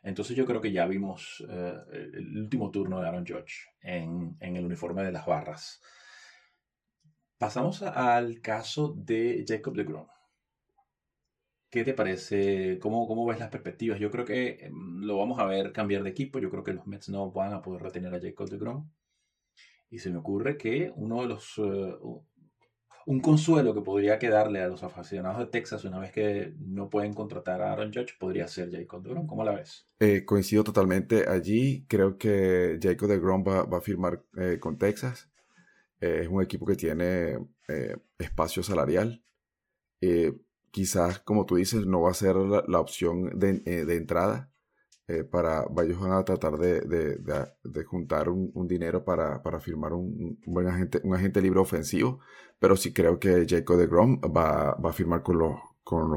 Entonces 0.03 0.36
yo 0.36 0.45
creo 0.45 0.61
que 0.61 0.72
ya 0.72 0.88
vimos 0.88 1.43
eh, 1.47 1.80
el 2.13 2.38
último 2.38 2.72
turno 2.72 2.99
de 2.99 3.07
Aaron 3.07 3.26
Judge 3.26 3.69
en, 3.82 4.36
en, 4.39 4.55
el 4.55 4.65
uniforme 4.65 5.03
de 5.03 5.11
las 5.11 5.26
barras. 5.26 5.82
Pasamos 7.38 7.84
al 7.84 8.41
caso 8.41 8.93
de 8.97 9.43
Jacob 9.47 9.76
de 9.76 9.84
Grom. 9.84 10.07
¿Qué 11.72 11.86
te 11.86 11.93
parece? 11.93 12.78
¿Cómo, 12.80 13.07
¿Cómo 13.07 13.26
ves 13.26 13.39
las 13.39 13.49
perspectivas? 13.49 13.97
Yo 13.97 14.11
creo 14.11 14.26
que 14.26 14.65
em, 14.65 15.01
lo 15.01 15.17
vamos 15.17 15.39
a 15.39 15.45
ver 15.45 15.72
cambiar 15.72 16.03
de 16.03 16.09
equipo. 16.09 16.38
Yo 16.38 16.49
creo 16.49 16.63
que 16.63 16.74
los 16.74 16.86
Mets 16.86 17.07
no 17.07 17.32
van 17.32 17.53
a 17.53 17.61
poder 17.61 17.82
retener 17.82 18.13
a 18.13 18.19
Jacob 18.19 18.49
de 18.49 18.57
Grom. 18.57 18.89
Y 19.89 19.99
se 19.99 20.11
me 20.11 20.17
ocurre 20.17 20.57
que 20.57 20.91
uno 20.95 21.22
de 21.22 21.28
los, 21.30 21.57
eh, 21.59 21.95
un 23.05 23.19
consuelo 23.19 23.74
que 23.74 23.82
podría 23.82 24.19
quedarle 24.19 24.61
a 24.61 24.67
los 24.67 24.84
aficionados 24.84 25.39
de 25.39 25.45
Texas 25.47 25.86
una 25.86 25.99
vez 25.99 26.11
que 26.11 26.53
no 26.59 26.89
pueden 26.89 27.13
contratar 27.13 27.61
a 27.61 27.72
Aaron 27.72 27.93
Judge 27.93 28.17
podría 28.19 28.47
ser 28.47 28.69
Jacob 28.69 29.03
DeGrom. 29.03 29.26
¿Cómo 29.26 29.43
la 29.43 29.55
ves? 29.55 29.88
Eh, 29.99 30.26
coincido 30.26 30.63
totalmente 30.65 31.28
allí. 31.28 31.86
Creo 31.88 32.17
que 32.17 32.80
Jacob 32.82 33.07
DeGrom 33.07 33.43
va, 33.47 33.63
va 33.63 33.78
a 33.78 33.82
firmar 33.82 34.24
eh, 34.38 34.57
con 34.59 34.78
Texas. 34.78 35.30
Eh, 35.99 36.19
es 36.24 36.28
un 36.28 36.41
equipo 36.43 36.65
que 36.65 36.76
tiene 36.76 37.38
espacio 38.17 38.61
salarial. 38.61 39.24
Quizás, 40.72 41.19
como 41.19 41.45
tú 41.45 41.55
dices, 41.55 41.86
no 41.86 42.01
va 42.01 42.11
a 42.11 42.13
ser 42.13 42.36
la, 42.36 42.80
opción 42.80 43.38
de, 43.39 43.59
de 43.86 43.95
entrada. 43.95 44.51
para 45.32 45.65
ellos 45.84 45.99
van 45.99 46.13
a 46.13 46.24
tratar 46.26 46.57
de, 46.57 47.84
juntar 47.86 48.30
un, 48.30 48.67
dinero 48.67 49.03
para, 49.03 49.41
firmar 49.59 49.93
un, 49.93 50.39
buen 50.45 50.67
agente, 50.67 51.01
un 51.03 51.15
agente 51.15 51.41
libre 51.41 51.59
ofensivo 51.59 52.19
pero 52.61 52.78
sí 52.78 52.93
creo 52.93 53.19
que 53.19 53.47
Jacob 53.49 53.76
de 53.78 53.88
Grom 53.88 54.22
va, 54.22 54.69
a 54.72 54.93
firmar 54.93 55.24
con 55.24 55.39
los, 55.39 55.55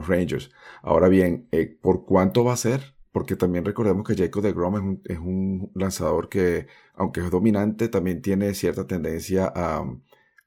Rangers. 0.07 0.51
Ahora 0.83 1.09
bien, 1.09 1.49
eh, 1.53 1.67
¿por 1.81 2.05
cuánto 2.05 2.45
va 2.45 2.53
a 2.53 2.57
ser? 2.57 2.95
Porque 3.13 3.35
también 3.35 3.65
recordemos 3.65 4.07
que 4.07 4.15
Jacob 4.15 4.43
de 4.43 4.53
Grom 4.53 5.01
es 5.05 5.19
un, 5.19 5.73
lanzador 5.75 6.29
que, 6.29 6.67
aunque 6.95 7.21
es 7.21 7.31
dominante, 7.31 7.89
también 7.89 8.21
tiene 8.21 8.53
cierta 8.55 8.87
tendencia 8.87 9.51
a, 9.53 9.85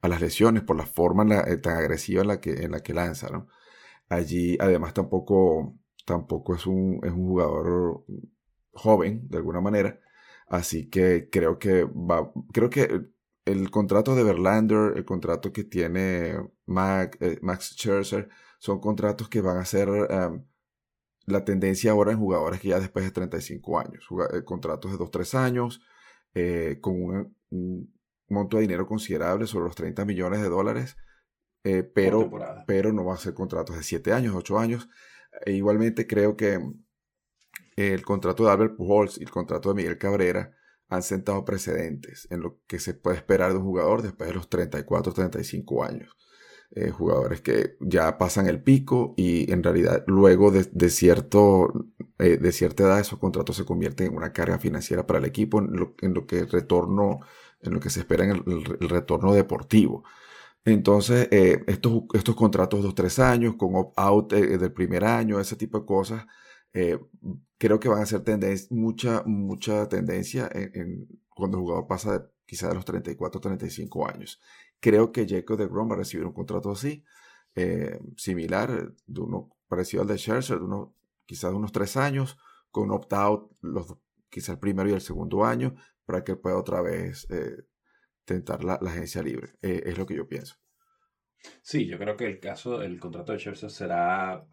las 0.07 0.21
lesiones 0.21 0.63
por 0.63 0.77
la 0.77 0.85
forma 0.85 1.25
eh, 1.47 1.57
tan 1.57 1.77
agresiva 1.77 2.21
en 2.21 2.27
la 2.27 2.39
que, 2.39 2.63
en 2.63 2.71
la 2.71 2.81
que 2.81 2.93
lanza. 2.93 3.29
¿no? 3.29 3.47
Allí, 4.09 4.57
además, 4.59 4.93
tampoco, 4.93 5.75
tampoco 6.05 6.55
es, 6.55 6.65
un, 6.65 6.99
es 7.03 7.11
un 7.11 7.27
jugador 7.27 8.05
joven, 8.71 9.27
de 9.29 9.37
alguna 9.37 9.61
manera. 9.61 9.99
Así 10.47 10.89
que 10.89 11.29
creo 11.29 11.59
que 11.59 11.83
va, 11.83 12.31
creo 12.53 12.69
que 12.69 13.09
el 13.45 13.71
contrato 13.71 14.15
de 14.15 14.23
Verlander, 14.23 14.93
el 14.97 15.05
contrato 15.05 15.53
que 15.53 15.63
tiene 15.63 16.31
eh, 16.31 16.39
Max 16.65 17.75
Scherzer, 17.75 18.29
son 18.59 18.79
contratos 18.79 19.29
que 19.29 19.41
van 19.41 19.57
a 19.57 19.65
ser 19.65 19.89
em, 20.09 20.43
la 21.25 21.45
tendencia 21.45 21.91
ahora 21.91 22.11
en 22.11 22.19
jugadores 22.19 22.59
que 22.59 22.69
ya 22.69 22.79
después 22.79 23.05
de 23.05 23.11
35 23.11 23.79
años. 23.79 24.07
Eh, 24.33 24.43
contratos 24.43 24.91
de 24.91 24.97
2-3 24.97 25.35
años, 25.35 25.81
eh, 26.33 26.79
con 26.81 27.35
un, 27.49 27.93
monto 28.29 28.57
de 28.57 28.63
dinero 28.63 28.87
considerable 28.87 29.47
sobre 29.47 29.65
los 29.65 29.75
30 29.75 30.03
millones 30.05 30.41
de 30.41 30.49
dólares, 30.49 30.97
pero, 31.61 32.29
pero 32.65 32.93
no 32.93 33.05
va 33.05 33.15
a 33.15 33.17
ser 33.17 33.33
contratos 33.33 33.75
de 33.75 33.83
7 33.83 34.13
años, 34.13 34.35
8 34.35 34.59
años. 34.59 34.89
E 35.45 35.51
igualmente 35.51 36.07
creo 36.07 36.37
que 36.37 36.59
el 37.75 38.03
contrato 38.03 38.45
de 38.45 38.51
Albert 38.51 38.75
Pujols 38.75 39.17
y 39.17 39.23
el 39.23 39.31
contrato 39.31 39.69
de 39.69 39.75
Miguel 39.75 39.97
Cabrera 39.97 40.55
han 40.89 41.03
sentado 41.03 41.43
precedentes 41.43 42.27
en 42.31 42.41
lo 42.41 42.59
que 42.65 42.79
se 42.79 42.93
puede 42.93 43.17
esperar 43.17 43.51
de 43.51 43.57
un 43.57 43.65
jugador 43.65 44.01
después 44.01 44.29
de 44.29 44.35
los 44.35 44.49
34, 44.49 45.13
35 45.13 45.83
años. 45.83 46.15
Eh, 46.71 46.89
jugadores 46.91 47.39
que 47.39 47.77
ya 47.79 48.17
pasan 48.17 48.47
el 48.47 48.61
pico 48.61 49.13
y 49.15 49.49
en 49.53 49.63
realidad 49.63 50.03
luego 50.05 50.51
de, 50.51 50.89
cierto, 50.89 51.71
eh, 52.19 52.37
de 52.37 52.51
cierta 52.51 52.83
edad 52.83 52.99
esos 52.99 53.19
contratos 53.19 53.55
se 53.55 53.63
convierten 53.63 54.07
en 54.07 54.17
una 54.17 54.33
carga 54.33 54.59
financiera 54.59 55.07
para 55.07 55.19
el 55.19 55.25
equipo 55.25 55.59
en 55.59 55.77
lo, 55.77 55.95
en 56.01 56.13
lo 56.13 56.27
que 56.27 56.43
retorno, 56.43 57.21
en 57.61 57.73
lo 57.73 57.79
que 57.79 57.89
se 57.89 58.01
espera 58.01 58.25
en 58.25 58.31
el, 58.31 58.65
retorno 58.89 59.33
deportivo. 59.33 60.03
Entonces, 60.67 61.29
eh, 61.31 61.63
estos, 61.67 62.03
estos 62.13 62.35
contratos 62.35 62.83
de 62.83 62.89
2-3 62.89 63.19
años 63.19 63.55
con 63.55 63.75
opt-out 63.75 64.33
del 64.33 64.73
primer 64.73 65.05
año, 65.05 65.39
ese 65.39 65.55
tipo 65.55 65.79
de 65.79 65.85
cosas, 65.85 66.25
creo 67.57 67.79
que 67.79 67.89
van 67.89 68.01
a 68.01 68.05
ser 68.05 68.21
tendencia, 68.21 68.67
mucha, 68.71 69.23
mucha 69.25 69.87
tendencia 69.87 70.49
en, 70.53 71.07
cuando 71.29 71.57
el 71.57 71.61
jugador 71.63 71.87
pasa 71.87 72.19
de, 72.19 72.25
quizá 72.45 72.67
de 72.69 72.75
los 72.75 72.85
34 72.85 73.39
35 73.39 74.09
años. 74.09 74.41
Creo 74.79 75.11
que 75.11 75.27
Jacob 75.27 75.57
de 75.57 75.67
Grom 75.67 75.89
va 75.89 75.95
a 75.95 75.99
recibir 75.99 76.25
un 76.25 76.33
contrato 76.33 76.71
así, 76.71 77.03
eh, 77.55 77.99
similar, 78.15 78.93
de 79.05 79.21
uno 79.21 79.49
parecido 79.67 80.01
al 80.01 80.07
de 80.07 80.17
Scherzer, 80.17 80.59
de 80.59 80.65
uno, 80.65 80.93
quizás 81.25 81.51
de 81.51 81.57
unos 81.57 81.71
3 81.71 81.97
años, 81.97 82.37
con 82.71 82.91
opt-out, 82.91 83.51
quizá 84.29 84.51
el 84.53 84.59
primero 84.59 84.89
y 84.89 84.93
el 84.93 85.01
segundo 85.01 85.45
año, 85.45 85.75
para 86.05 86.23
que 86.23 86.35
pueda 86.35 86.57
otra 86.57 86.81
vez 86.81 87.25
eh, 87.29 87.63
tentar 88.27 88.63
la, 88.63 88.73
agencia 88.73 89.23
libre. 89.23 89.53
Eh, 89.61 89.83
es 89.85 89.97
lo 89.97 90.05
que 90.05 90.15
yo 90.15 90.27
pienso. 90.27 90.55
Sí, 91.61 91.87
yo 91.87 91.97
creo 91.97 92.17
que 92.17 92.25
el 92.25 92.39
caso, 92.39 92.81
el 92.81 92.99
contrato 92.99 93.31
de 93.31 93.39
Scherzer 93.39 93.71
será 93.71 94.45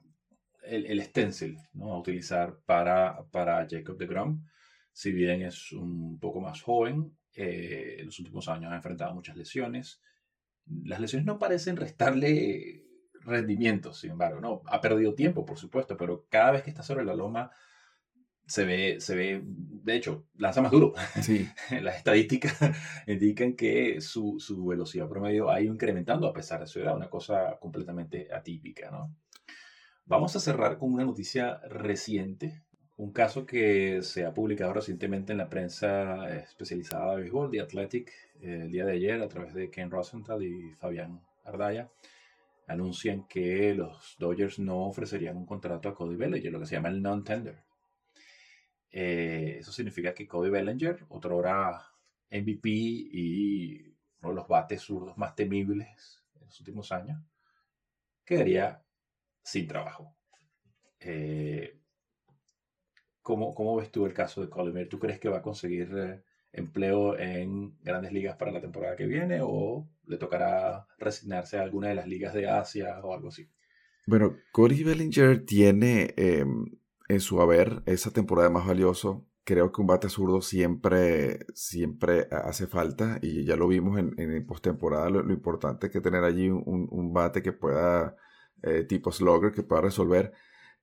el, 0.62 1.02
stencil 1.02 1.58
¿no? 1.72 1.92
a 1.92 1.98
utilizar 1.98 2.56
para, 2.64 3.24
para 3.30 3.66
Jacob 3.68 3.98
de 3.98 4.06
Grom. 4.06 4.44
Si 4.92 5.12
bien 5.12 5.42
es 5.42 5.72
un 5.72 6.20
poco 6.20 6.40
más 6.40 6.62
joven, 6.62 7.18
eh, 7.34 7.96
en 7.98 8.06
los 8.06 8.18
últimos 8.20 8.48
años 8.48 8.72
ha 8.72 8.76
enfrentado 8.76 9.12
muchas 9.12 9.36
lesiones. 9.36 10.00
Las 10.84 11.00
lesiones 11.00 11.26
no 11.26 11.40
parecen 11.40 11.76
restarle 11.76 12.84
rendimiento, 13.22 13.92
sin 13.92 14.12
embargo, 14.12 14.40
¿no? 14.40 14.62
Ha 14.66 14.80
perdido 14.80 15.14
tiempo, 15.14 15.44
por 15.44 15.58
supuesto, 15.58 15.96
pero 15.96 16.26
cada 16.30 16.52
vez 16.52 16.62
que 16.62 16.70
está 16.70 16.84
sobre 16.84 17.04
la 17.04 17.16
loma 17.16 17.50
se 18.46 18.64
ve, 18.64 19.00
se 19.00 19.16
ve, 19.16 19.42
de 19.84 19.96
hecho, 19.96 20.24
lanza 20.38 20.62
más 20.62 20.72
duro. 20.72 20.94
Sí. 21.20 21.46
Las 21.82 21.96
estadísticas 21.96 22.56
indican 23.06 23.54
que 23.54 24.00
su, 24.00 24.36
su, 24.38 24.66
velocidad 24.66 25.08
promedio 25.08 25.50
ha 25.50 25.60
ido 25.60 25.72
incrementando 25.72 26.26
a 26.26 26.32
pesar 26.32 26.60
de 26.60 26.66
su 26.66 26.80
edad, 26.80 26.96
una 26.96 27.10
cosa 27.10 27.58
completamente 27.60 28.28
atípica, 28.32 28.90
¿no? 28.90 29.14
Vamos 30.06 30.34
a 30.36 30.40
cerrar 30.40 30.78
con 30.78 30.92
una 30.92 31.04
noticia 31.04 31.60
reciente, 31.68 32.62
un 32.96 33.12
caso 33.12 33.44
que 33.44 34.02
se 34.02 34.24
ha 34.24 34.32
publicado 34.32 34.72
recientemente 34.72 35.32
en 35.32 35.38
la 35.38 35.50
prensa 35.50 36.28
especializada 36.30 37.14
de 37.14 37.22
béisbol, 37.22 37.50
The 37.50 37.60
Athletic, 37.60 38.12
el 38.40 38.70
día 38.70 38.86
de 38.86 38.92
ayer 38.92 39.20
a 39.20 39.28
través 39.28 39.52
de 39.54 39.70
Ken 39.70 39.90
Rosenthal 39.90 40.42
y 40.42 40.72
Fabián 40.74 41.20
Ardaya. 41.44 41.90
Anuncian 42.66 43.26
que 43.28 43.74
los 43.74 44.16
Dodgers 44.18 44.58
no 44.58 44.86
ofrecerían 44.86 45.36
un 45.36 45.44
contrato 45.44 45.90
a 45.90 45.94
Cody 45.94 46.16
Bellinger, 46.16 46.52
lo 46.52 46.60
que 46.60 46.66
se 46.66 46.76
llama 46.76 46.88
el 46.88 47.02
non-tender. 47.02 47.62
Eh, 48.96 49.56
eso 49.58 49.72
significa 49.72 50.14
que 50.14 50.28
Cody 50.28 50.50
Bellinger, 50.50 51.04
otro 51.08 51.36
hora 51.36 51.84
MVP 52.30 52.68
y 52.70 53.92
uno 54.20 54.28
de 54.28 54.34
los 54.36 54.46
bates 54.46 54.82
zurdos 54.82 55.18
más 55.18 55.34
temibles 55.34 56.22
en 56.36 56.46
los 56.46 56.60
últimos 56.60 56.92
años, 56.92 57.20
quedaría 58.24 58.84
sin 59.42 59.66
trabajo. 59.66 60.16
Eh, 61.00 61.76
¿cómo, 63.20 63.52
¿cómo, 63.52 63.74
ves 63.74 63.90
tú 63.90 64.06
el 64.06 64.14
caso 64.14 64.42
de 64.42 64.48
Colimir? 64.48 64.88
¿Tú 64.88 65.00
crees 65.00 65.18
que 65.18 65.28
va 65.28 65.38
a 65.38 65.42
conseguir 65.42 65.90
eh, 65.98 66.22
empleo 66.52 67.18
en 67.18 67.76
grandes 67.82 68.12
ligas 68.12 68.36
para 68.36 68.52
la 68.52 68.60
temporada 68.60 68.94
que 68.94 69.06
viene 69.06 69.40
o 69.42 69.90
le 70.06 70.18
tocará 70.18 70.86
resignarse 70.98 71.58
a 71.58 71.62
alguna 71.62 71.88
de 71.88 71.96
las 71.96 72.06
ligas 72.06 72.32
de 72.32 72.48
Asia 72.48 73.00
o 73.02 73.12
algo 73.12 73.30
así? 73.30 73.50
Bueno, 74.06 74.36
Cody 74.52 74.84
Bellinger 74.84 75.44
tiene 75.44 76.14
em, 76.16 76.66
en 77.08 77.20
su 77.20 77.40
haber 77.40 77.82
esa 77.86 78.10
temporada 78.10 78.50
más 78.50 78.66
valioso. 78.66 79.26
Creo 79.44 79.72
que 79.72 79.80
un 79.80 79.86
bate 79.86 80.08
zurdo 80.08 80.40
siempre, 80.40 81.46
siempre 81.54 82.28
hace 82.30 82.66
falta 82.66 83.18
y 83.20 83.44
ya 83.44 83.56
lo 83.56 83.68
vimos 83.68 83.98
en, 83.98 84.14
en 84.18 84.46
postemporada. 84.46 85.10
Lo, 85.10 85.22
lo, 85.22 85.32
importante 85.34 85.88
es 85.88 85.92
que 85.92 86.00
tener 86.00 86.24
allí 86.24 86.48
un, 86.48 86.88
un 86.90 87.12
bate 87.12 87.42
que 87.42 87.52
pueda 87.52 88.16
eh, 88.62 88.84
tipo 88.84 89.12
slugger 89.12 89.52
que 89.52 89.62
pueda 89.62 89.82
resolver. 89.82 90.32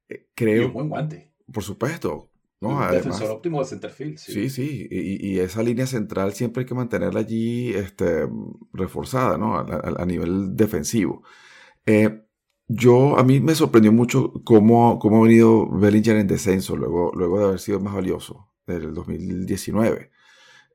Eh, 0.07 0.27
creo, 0.35 0.63
y 0.63 0.65
un 0.65 0.73
buen 0.73 0.89
guante. 0.89 1.31
Por 1.51 1.63
supuesto. 1.63 2.29
¿no? 2.59 2.69
Un 2.69 2.75
Además, 2.75 3.05
defensor 3.05 3.31
óptimo 3.31 3.59
de 3.59 3.65
centerfield. 3.65 4.17
Sí, 4.17 4.49
sí. 4.49 4.87
Y, 4.91 5.31
y, 5.31 5.39
esa 5.39 5.63
línea 5.63 5.87
central 5.87 6.33
siempre 6.33 6.61
hay 6.61 6.67
que 6.67 6.75
mantenerla 6.75 7.21
allí 7.21 7.73
este, 7.73 8.27
reforzada, 8.71 9.37
¿no? 9.39 9.55
A, 9.55 9.65
a, 9.97 10.05
nivel 10.05 10.55
defensivo. 10.55 11.23
Eh, 11.87 12.23
yo, 12.73 13.17
a 13.17 13.23
mí 13.23 13.39
me 13.39 13.55
sorprendió 13.55 13.91
mucho 13.91 14.33
cómo, 14.43 14.99
cómo 14.99 15.19
ha 15.19 15.27
venido 15.27 15.69
Bellinger 15.69 16.17
en 16.17 16.27
descenso 16.27 16.75
luego, 16.75 17.11
luego 17.15 17.39
de 17.39 17.45
haber 17.45 17.59
sido 17.59 17.79
más 17.79 17.93
valioso 17.93 18.49
desde 18.65 18.85
el 18.85 18.93
2019. 18.93 20.11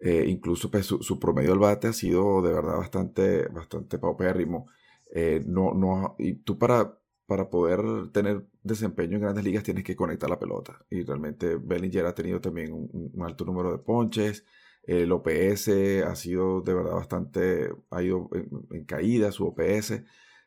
Eh, 0.00 0.26
incluso 0.28 0.70
pues, 0.70 0.86
su, 0.86 1.02
su, 1.02 1.18
promedio 1.18 1.50
del 1.50 1.58
bate 1.58 1.88
ha 1.88 1.92
sido 1.92 2.42
de 2.42 2.52
verdad 2.52 2.76
bastante, 2.76 3.48
bastante 3.48 3.98
paupérrimo. 3.98 4.66
Eh, 5.12 5.42
no, 5.46 5.72
no, 5.72 6.16
y 6.18 6.34
tú 6.34 6.58
para, 6.58 6.98
para 7.26 7.48
poder 7.48 8.10
tener 8.12 8.46
desempeño 8.62 9.16
en 9.16 9.22
grandes 9.22 9.44
ligas 9.44 9.64
tienes 9.64 9.84
que 9.84 9.96
conectar 9.96 10.28
la 10.28 10.38
pelota. 10.38 10.84
Y 10.90 11.02
realmente 11.04 11.56
Bellinger 11.56 12.06
ha 12.06 12.14
tenido 12.14 12.40
también 12.40 12.72
un, 12.72 13.12
alto 13.22 13.44
número 13.44 13.72
de 13.72 13.78
ponches. 13.78 14.44
El 14.82 15.10
OPS 15.12 15.68
ha 16.06 16.14
sido 16.14 16.60
de 16.60 16.74
verdad 16.74 16.92
bastante, 16.94 17.70
ha 17.90 18.02
ido 18.02 18.28
en, 18.70 18.84
caída 18.84 19.32
su 19.32 19.46
OPS. 19.46 20.02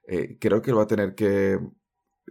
Eh, 0.09 0.37
creo 0.39 0.61
que 0.61 0.73
va 0.73 0.83
a 0.83 0.87
tener 0.87 1.15
que 1.15 1.59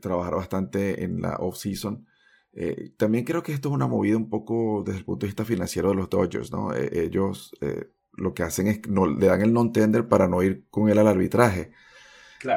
trabajar 0.01 0.35
bastante 0.35 1.05
en 1.05 1.21
la 1.21 1.37
off-season. 1.37 2.07
Eh, 2.53 2.95
también 2.97 3.25
creo 3.25 3.43
que 3.43 3.53
esto 3.53 3.69
es 3.69 3.75
una 3.75 3.87
movida 3.87 4.17
un 4.17 4.29
poco 4.29 4.83
desde 4.85 4.99
el 5.01 5.05
punto 5.05 5.27
de 5.27 5.29
vista 5.29 5.45
financiero 5.45 5.91
de 5.91 5.95
los 5.95 6.11
Dodgers, 6.11 6.51
¿no? 6.51 6.75
ellos 6.75 7.53
lo 8.19 8.35
que 8.35 8.43
hacen 8.43 8.67
es 8.67 8.87
no, 8.89 9.07
le 9.07 9.27
dan 9.27 9.43
el 9.43 9.53
non-tender 9.53 10.09
para 10.09 10.29
no 10.29 10.43
ir 10.43 10.67
con 10.71 10.89
él 10.89 10.99
al 10.99 11.09
arbitraje. 11.09 11.71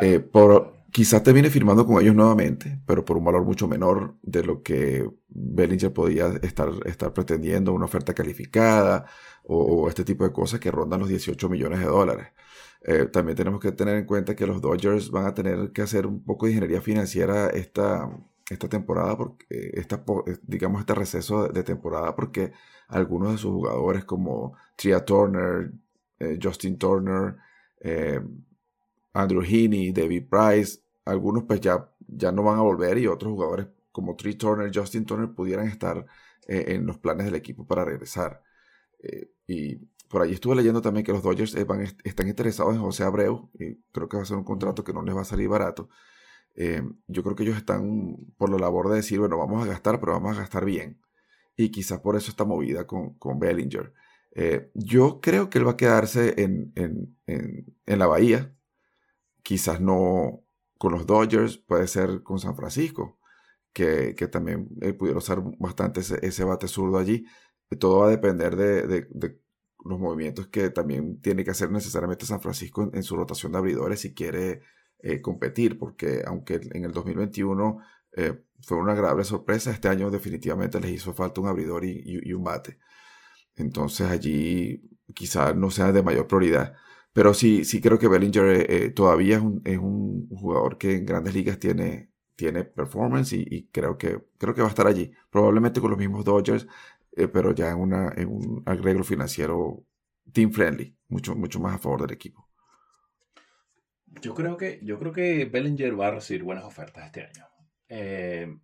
Eh, 0.01 0.19
por, 0.19 0.73
quizás 0.91 1.23
termine 1.23 1.49
firmando 1.49 1.85
con 1.85 2.01
ellos 2.01 2.15
nuevamente, 2.15 2.81
pero 2.85 3.05
por 3.05 3.17
un 3.17 3.23
valor 3.23 3.45
mucho 3.45 3.67
menor 3.67 4.15
de 4.21 4.43
lo 4.43 4.61
que 4.61 5.09
Bellinger 5.29 5.93
podía 5.93 6.27
estar, 6.41 6.69
estar 6.85 7.13
pretendiendo, 7.13 7.73
una 7.73 7.85
oferta 7.85 8.13
calificada 8.13 9.05
o, 9.43 9.87
este 9.87 10.03
tipo 10.03 10.23
de 10.23 10.31
cosas 10.31 10.59
que 10.59 10.71
rondan 10.71 10.99
los 10.99 11.09
18 11.09 11.49
millones 11.49 11.79
de 11.79 11.85
dólares. 11.85 12.27
Eh, 12.83 13.05
también 13.05 13.35
tenemos 13.37 13.59
que 13.59 13.71
tener 13.71 13.95
en 13.95 14.05
cuenta 14.05 14.35
que 14.35 14.47
los 14.47 14.59
Dodgers 14.61 15.11
van 15.11 15.25
a 15.27 15.33
tener 15.33 15.71
que 15.71 15.83
hacer 15.83 16.07
un 16.07 16.23
poco 16.23 16.45
de 16.45 16.53
ingeniería 16.53 16.81
financiera 16.81 17.47
esta, 17.49 18.09
esta 18.49 18.67
temporada, 18.69 19.17
porque 19.17 19.45
esta, 19.73 20.03
digamos 20.43 20.81
este 20.81 20.95
receso 20.95 21.47
de 21.47 21.63
temporada, 21.63 22.15
porque 22.15 22.53
algunos 22.87 23.33
de 23.33 23.37
sus 23.37 23.51
jugadores 23.51 24.03
como 24.05 24.57
Tria 24.75 25.05
Turner, 25.05 25.71
eh, 26.19 26.39
Justin 26.41 26.77
Turner, 26.77 27.35
eh, 27.81 28.19
Andrew 29.13 29.43
Heaney, 29.43 29.91
David 29.91 30.27
Price, 30.29 30.79
algunos 31.05 31.43
pues 31.43 31.61
ya, 31.61 31.87
ya 32.07 32.31
no 32.31 32.43
van 32.43 32.57
a 32.59 32.61
volver 32.61 32.97
y 32.97 33.07
otros 33.07 33.31
jugadores 33.33 33.67
como 33.91 34.15
Tria 34.15 34.37
Turner, 34.37 34.71
Justin 34.73 35.05
Turner 35.05 35.29
pudieran 35.33 35.67
estar 35.67 36.05
en 36.47 36.85
los 36.85 36.97
planes 36.97 37.25
del 37.27 37.35
equipo 37.35 37.65
para 37.65 37.85
regresar. 37.85 38.41
y 39.47 39.77
por 40.11 40.21
allí 40.21 40.33
estuve 40.33 40.55
leyendo 40.55 40.81
también 40.81 41.05
que 41.05 41.13
los 41.13 41.23
Dodgers 41.23 41.55
eh, 41.55 41.65
están 42.03 42.27
interesados 42.27 42.75
en 42.75 42.81
José 42.81 43.03
Abreu 43.03 43.49
y 43.53 43.77
creo 43.91 44.09
que 44.09 44.17
va 44.17 44.23
a 44.23 44.25
ser 44.25 44.37
un 44.37 44.43
contrato 44.43 44.83
que 44.83 44.93
no 44.93 45.01
les 45.03 45.15
va 45.15 45.21
a 45.21 45.25
salir 45.25 45.47
barato. 45.47 45.89
Eh, 46.55 46.83
yo 47.07 47.23
creo 47.23 47.35
que 47.35 47.43
ellos 47.43 47.57
están 47.57 48.17
por 48.37 48.49
la 48.49 48.57
labor 48.57 48.89
de 48.89 48.97
decir, 48.97 49.19
bueno, 49.19 49.37
vamos 49.37 49.63
a 49.63 49.67
gastar, 49.67 50.01
pero 50.01 50.11
vamos 50.11 50.35
a 50.37 50.41
gastar 50.41 50.65
bien. 50.65 51.01
Y 51.55 51.71
quizás 51.71 52.01
por 52.01 52.17
eso 52.17 52.29
está 52.29 52.43
movida 52.43 52.85
con, 52.85 53.13
con 53.15 53.39
Bellinger. 53.39 53.93
Eh, 54.35 54.69
yo 54.73 55.21
creo 55.21 55.49
que 55.49 55.59
él 55.59 55.67
va 55.67 55.71
a 55.71 55.77
quedarse 55.77 56.35
en, 56.41 56.73
la 57.85 58.07
Bahía. 58.07 58.53
Quizás 59.43 59.79
no 59.81 60.43
con 60.77 60.91
los 60.91 61.05
Dodgers, 61.05 61.57
puede 61.57 61.87
ser 61.87 62.21
con 62.23 62.39
San 62.39 62.55
Francisco, 62.55 63.19
que, 63.73 64.13
también 64.31 64.67
pudiera 64.99 65.19
usar 65.19 65.41
bastante 65.59 66.01
ese, 66.01 66.43
bate 66.43 66.67
zurdo 66.67 66.97
allí. 66.97 67.25
Todo 67.79 67.99
va 67.99 68.07
a 68.07 68.09
depender 68.09 68.55
de 68.57 69.40
los 69.85 69.99
movimientos 69.99 70.47
que 70.47 70.69
también 70.69 71.19
tiene 71.21 71.43
que 71.43 71.51
hacer 71.51 71.71
necesariamente 71.71 72.25
San 72.25 72.41
Francisco 72.41 72.89
en, 72.93 73.03
su 73.03 73.15
rotación 73.15 73.51
de 73.51 73.57
abridores 73.57 74.01
si 74.01 74.13
quiere 74.13 74.61
eh, 74.99 75.21
competir, 75.21 75.77
porque 75.77 76.23
aunque 76.25 76.61
en 76.73 76.85
el 76.85 76.91
2021 76.91 77.79
eh, 78.13 78.43
fue 78.61 78.77
una 78.77 78.93
agradable 78.93 79.23
sorpresa, 79.23 79.71
este 79.71 79.87
año 79.87 80.11
definitivamente 80.11 80.79
les 80.79 80.91
hizo 80.91 81.13
falta 81.13 81.41
un 81.41 81.47
abridor 81.47 81.85
y, 81.85 82.33
un 82.33 82.43
bate. 82.43 82.77
Entonces 83.55 84.09
allí 84.09 84.89
quizá 85.13 85.53
no 85.53 85.71
sea 85.71 85.91
de 85.91 86.03
mayor 86.03 86.27
prioridad. 86.27 86.73
Pero 87.13 87.33
sí, 87.33 87.65
sí 87.65 87.81
creo 87.81 87.99
que 87.99 88.07
Bellinger 88.07 88.71
eh, 88.71 88.89
todavía 88.91 89.37
es 89.37 89.41
un, 89.41 89.61
es 89.65 89.77
un, 89.77 90.29
jugador 90.29 90.77
que 90.77 90.95
en 90.97 91.05
grandes 91.05 91.33
ligas 91.33 91.59
tiene, 91.59 92.11
tiene 92.35 92.63
performance 92.63 93.33
y, 93.33 93.45
y, 93.49 93.67
creo, 93.67 93.97
que, 93.97 94.23
creo 94.37 94.53
que 94.53 94.61
va 94.61 94.67
a 94.67 94.69
estar 94.69 94.87
allí. 94.87 95.11
Probablemente 95.29 95.81
con 95.81 95.91
los 95.91 95.99
mismos 95.99 96.23
Dodgers, 96.23 96.67
eh, 97.13 97.27
pero 97.27 97.53
ya 97.53 97.71
en, 97.71 97.79
un 97.79 98.63
arreglo 98.65 99.03
financiero 99.03 99.85
team 100.31 100.51
friendly, 100.51 100.95
mucho, 101.09 101.35
mucho 101.35 101.59
más 101.59 101.75
a 101.75 101.79
favor 101.79 102.01
del 102.01 102.11
equipo. 102.11 102.47
Yo 104.21 104.33
creo 104.33 104.57
que, 104.57 104.79
yo 104.83 104.99
creo 104.99 105.11
que 105.11 105.45
Bellinger 105.45 105.99
va 105.99 106.07
a 106.07 106.11
recibir 106.11 106.43
buenas 106.43 106.65
ofertas 106.65 107.05
este 107.05 107.23
año. 107.23 107.47
Eh, 107.87 108.57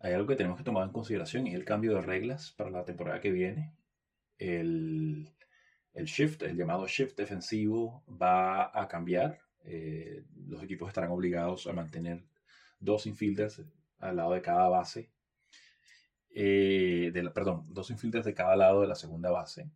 hay 0.00 0.12
algo 0.12 0.26
que 0.26 0.36
tenemos 0.36 0.58
que 0.58 0.64
tomar 0.64 0.84
en 0.84 0.92
consideración 0.92 1.46
y 1.46 1.50
es 1.50 1.56
el 1.56 1.64
cambio 1.64 1.94
de 1.94 2.00
reglas 2.00 2.52
para 2.52 2.70
la 2.70 2.84
temporada 2.84 3.20
que 3.20 3.30
viene. 3.30 3.72
El, 4.38 5.32
el 5.94 6.04
shift, 6.06 6.42
el 6.42 6.56
llamado 6.56 6.86
shift 6.86 7.16
defensivo, 7.16 8.04
va 8.08 8.70
a 8.78 8.88
cambiar. 8.88 9.40
Eh, 9.64 10.24
los 10.46 10.62
equipos 10.62 10.88
estarán 10.88 11.12
obligados 11.12 11.68
a 11.68 11.72
mantener 11.72 12.24
dos 12.80 13.06
infielders 13.06 13.62
al 14.00 14.16
lado 14.16 14.32
de 14.32 14.42
cada 14.42 14.68
base 14.68 15.11
eh, 16.34 17.10
de 17.12 17.30
perdón, 17.30 17.66
dos 17.68 17.90
infielders 17.90 18.24
de 18.24 18.34
cada 18.34 18.56
lado 18.56 18.80
de 18.82 18.88
la 18.88 18.94
segunda 18.94 19.30
base. 19.30 19.70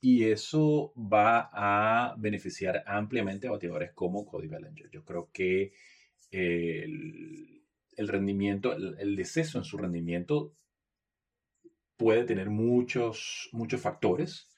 Y 0.00 0.24
eso 0.24 0.92
va 0.96 1.50
a 1.52 2.14
beneficiar 2.18 2.84
ampliamente 2.86 3.48
a 3.48 3.52
bateadores 3.52 3.92
como 3.92 4.26
Cody 4.26 4.46
Bellinger. 4.48 4.90
Yo 4.90 5.04
creo 5.04 5.30
que 5.32 5.72
el, 6.30 7.62
rendimiento, 7.96 8.72
el, 8.74 8.96
el, 8.98 9.16
deceso 9.16 9.58
en 9.58 9.64
su 9.64 9.78
rendimiento 9.78 10.54
puede 11.96 12.24
tener 12.24 12.50
muchos, 12.50 13.48
muchos 13.52 13.80
factores, 13.80 14.48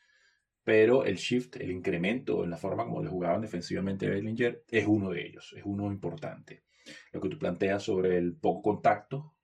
pero 0.65 1.05
el 1.05 1.17
shift, 1.17 1.57
el 1.57 1.71
incremento 1.71 2.45
en 2.45 2.51
la 2.51 2.57
forma 2.57 2.85
como 2.85 3.03
le 3.03 3.09
jugaban 3.09 3.41
defensivamente 3.41 4.07
Bellinger 4.07 4.65
es 4.69 4.87
uno 4.87 5.11
de 5.11 5.27
ellos, 5.27 5.55
es 5.57 5.63
uno 5.65 5.87
importante. 5.87 6.65
Lo 7.13 7.21
que 7.21 7.31
tú 7.31 7.39
planteas 7.39 7.83
sobre 7.83 8.19
el 8.19 8.37
poco 8.37 8.75
contacto, 8.75 9.35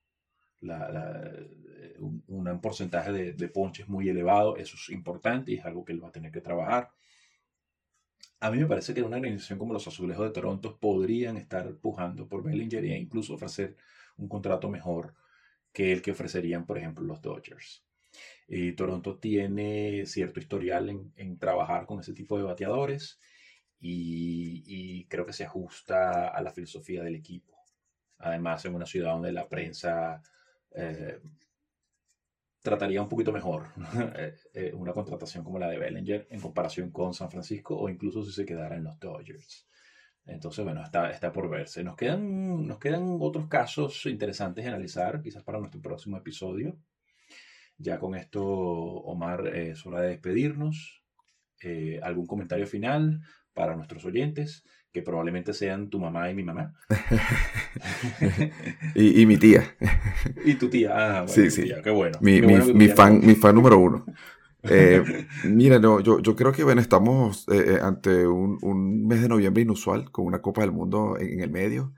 la, 0.61 1.33
un, 1.99 2.61
porcentaje 2.61 3.13
de, 3.13 3.49
ponches 3.49 3.89
muy 3.89 4.09
elevado, 4.09 4.57
eso 4.57 4.77
es 4.77 4.91
importante 4.91 5.53
y 5.53 5.57
es 5.57 5.65
algo 5.65 5.85
que 5.85 5.93
él 5.93 6.03
va 6.03 6.09
a 6.09 6.13
tener 6.13 6.33
que 6.33 6.41
trabajar. 6.41 6.91
A 8.41 8.51
mí 8.51 8.59
me 8.59 8.67
parece 8.67 8.93
que 8.93 9.03
una 9.03 9.17
organización 9.17 9.59
como 9.59 9.73
los 9.73 9.87
Azulejos 9.87 10.27
de 10.27 10.33
Toronto 10.33 10.79
podrían 10.79 11.37
estar 11.37 11.75
pujando 11.77 12.29
por 12.29 12.43
Bellinger 12.43 12.85
e 12.85 12.99
incluso 12.99 13.35
ofrecer 13.35 13.77
un 14.17 14.29
contrato 14.29 14.69
mejor 14.69 15.15
que 15.73 15.93
el 15.93 16.03
que 16.03 16.13
ofrecerían, 16.13 16.67
por 16.67 16.79
ejemplo, 16.79 17.05
los 17.05 17.21
Dodgers. 17.21 17.85
Y 18.47 18.73
Toronto 18.73 19.19
tiene 19.19 20.07
cierto 20.07 20.41
historial 20.41 20.89
en, 21.17 21.39
trabajar 21.39 21.87
con 21.87 22.01
ese 22.01 22.13
tipo 22.13 22.37
de 22.37 22.45
bateadores 22.45 23.19
y, 23.81 25.05
creo 25.07 25.27
que 25.27 25.33
se 25.33 25.45
ajusta 25.45 26.29
a 26.29 26.41
la 26.43 26.53
filosofía 26.53 27.03
del 27.03 27.17
equipo. 27.17 27.55
Además, 28.19 28.65
en 28.65 28.75
una 28.75 28.87
ciudad 28.87 29.13
donde 29.13 29.33
la 29.33 29.49
prensa 29.49 30.23
eh, 30.71 31.21
trataría 32.65 33.03
un 33.03 33.11
poquito 33.11 33.31
mejor 33.31 33.69
eh, 34.17 34.35
eh, 34.55 34.73
una 34.75 34.95
contratación 34.95 35.45
como 35.45 35.59
la 35.59 35.69
de 35.69 35.79
Bellinger 35.79 36.27
en 36.31 36.41
comparación 36.41 36.91
con 36.91 37.13
San 37.13 37.31
Francisco 37.31 37.77
o 37.77 37.91
incluso 37.91 38.25
si 38.25 38.33
se 38.33 38.47
quedara 38.47 38.75
en 38.77 38.85
los 38.85 38.99
Dodgers. 38.99 39.69
Entonces, 40.25 40.65
bueno, 40.65 40.83
está, 40.83 41.11
está 41.11 41.31
por 41.31 41.51
verse. 41.51 41.85
Nos 41.85 41.95
quedan, 41.95 42.67
nos 42.67 42.79
quedan 42.79 43.19
otros 43.21 43.49
casos 43.49 44.07
interesantes 44.07 44.65
de 44.65 44.71
analizar, 44.71 45.21
quizás 45.21 45.43
para 45.43 45.59
nuestro 45.59 45.83
próximo 45.83 46.17
episodio. 46.17 46.79
Ya 47.77 47.99
con 47.99 48.15
esto, 48.15 48.43
Omar, 48.43 49.49
es 49.49 49.85
hora 49.85 50.01
de 50.01 50.09
despedirnos. 50.09 51.03
¿Algún 52.03 52.27
comentario 52.27 52.67
final 52.67 53.21
para 53.55 53.77
nuestros 53.77 54.05
oyentes? 54.05 54.65
que 54.95 55.03
probablemente 55.03 55.53
sean 55.53 55.91
tu 55.91 55.99
mamá 55.99 56.31
y 56.31 56.35
mi 56.35 56.45
mamá. 56.45 56.73
y, 58.95 59.27
mi 59.27 59.37
tía. 59.37 59.77
y 60.45 60.55
tu 60.55 60.71
tía, 60.71 60.93
ah, 60.95 61.27
sí, 61.27 61.51
sí. 61.51 61.69
qué 61.83 61.91
bueno. 61.91 62.17
Mi, 62.21 62.41
mi, 62.41 62.87
fan, 62.87 63.21
mi 63.27 63.35
fan 63.35 63.57
número 63.57 63.79
uno. 63.79 64.07
Eh, 64.67 65.27
mira, 65.45 65.79
no, 65.79 66.01
yo, 66.01 66.21
yo 66.21 66.35
creo 66.35 66.51
que 66.51 66.65
bueno, 66.65 66.81
estamos 66.81 67.47
eh, 67.53 67.75
eh, 67.75 67.79
ante 67.83 68.27
un, 68.27 68.57
un, 68.63 69.07
mes 69.07 69.21
de 69.21 69.29
noviembre 69.29 69.63
inusual, 69.63 70.11
con 70.11 70.25
una 70.25 70.41
Copa 70.41 70.63
del 70.63 70.73
Mundo 70.73 71.19
en, 71.21 71.41
el 71.41 71.51
medio, 71.51 71.93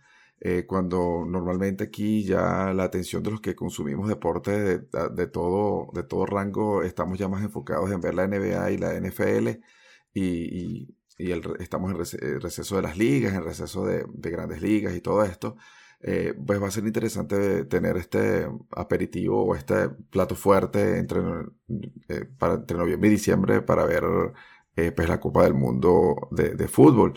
cuando 0.67 1.25
normalmente 1.29 1.85
aquí 1.85 2.25
ya 2.25 2.73
la 2.75 2.83
atención 2.83 3.23
de 3.23 3.31
los 3.31 3.41
que 3.41 3.55
consumimos 3.55 4.09
deporte 4.09 4.51
de, 4.51 4.79
de, 5.15 5.27
todo, 5.29 5.93
de 5.95 6.03
todo 6.03 6.27
rango, 6.27 6.83
estamos 6.83 7.21
ya 7.21 7.29
más 7.29 7.45
enfocados 7.45 7.93
en 7.93 8.01
ver 8.01 8.15
la 8.15 8.27
NBA 8.27 8.73
y 8.73 8.79
la 8.79 9.01
NFL, 9.01 9.61
y 10.13 10.89
y 11.06 11.06
el, 11.19 11.43
estamos 11.61 11.91
en 11.91 11.97
el 12.29 12.41
receso 12.41 12.77
de 12.77 12.83
las 12.83 12.97
ligas, 12.99 13.35
en 13.35 13.45
receso 13.45 13.85
de, 13.87 14.05
de 14.13 14.31
grandes 14.31 14.63
ligas 14.63 14.95
y 14.95 15.01
todo 15.01 15.25
esto, 15.25 15.57
eh, 16.01 16.35
pues 16.47 16.63
va 16.63 16.69
a 16.69 16.71
ser 16.71 16.87
interesante 16.87 17.65
tener 17.65 17.97
este 17.97 18.47
aperitivo 18.73 19.45
o 19.45 19.55
este 19.55 19.89
plato 19.89 20.35
fuerte 20.35 20.99
entre, 20.99 21.21
eh, 22.09 22.27
para, 22.39 22.55
entre 22.55 22.77
noviembre 22.77 23.09
y 23.09 23.13
diciembre 23.13 23.63
para 23.63 23.85
ver 23.87 24.05
eh, 24.77 24.93
pues 24.93 25.09
la 25.09 25.21
Copa 25.21 25.45
del 25.45 25.55
Mundo 25.55 26.29
de, 26.31 26.51
de 26.51 26.69
fútbol. 26.69 27.15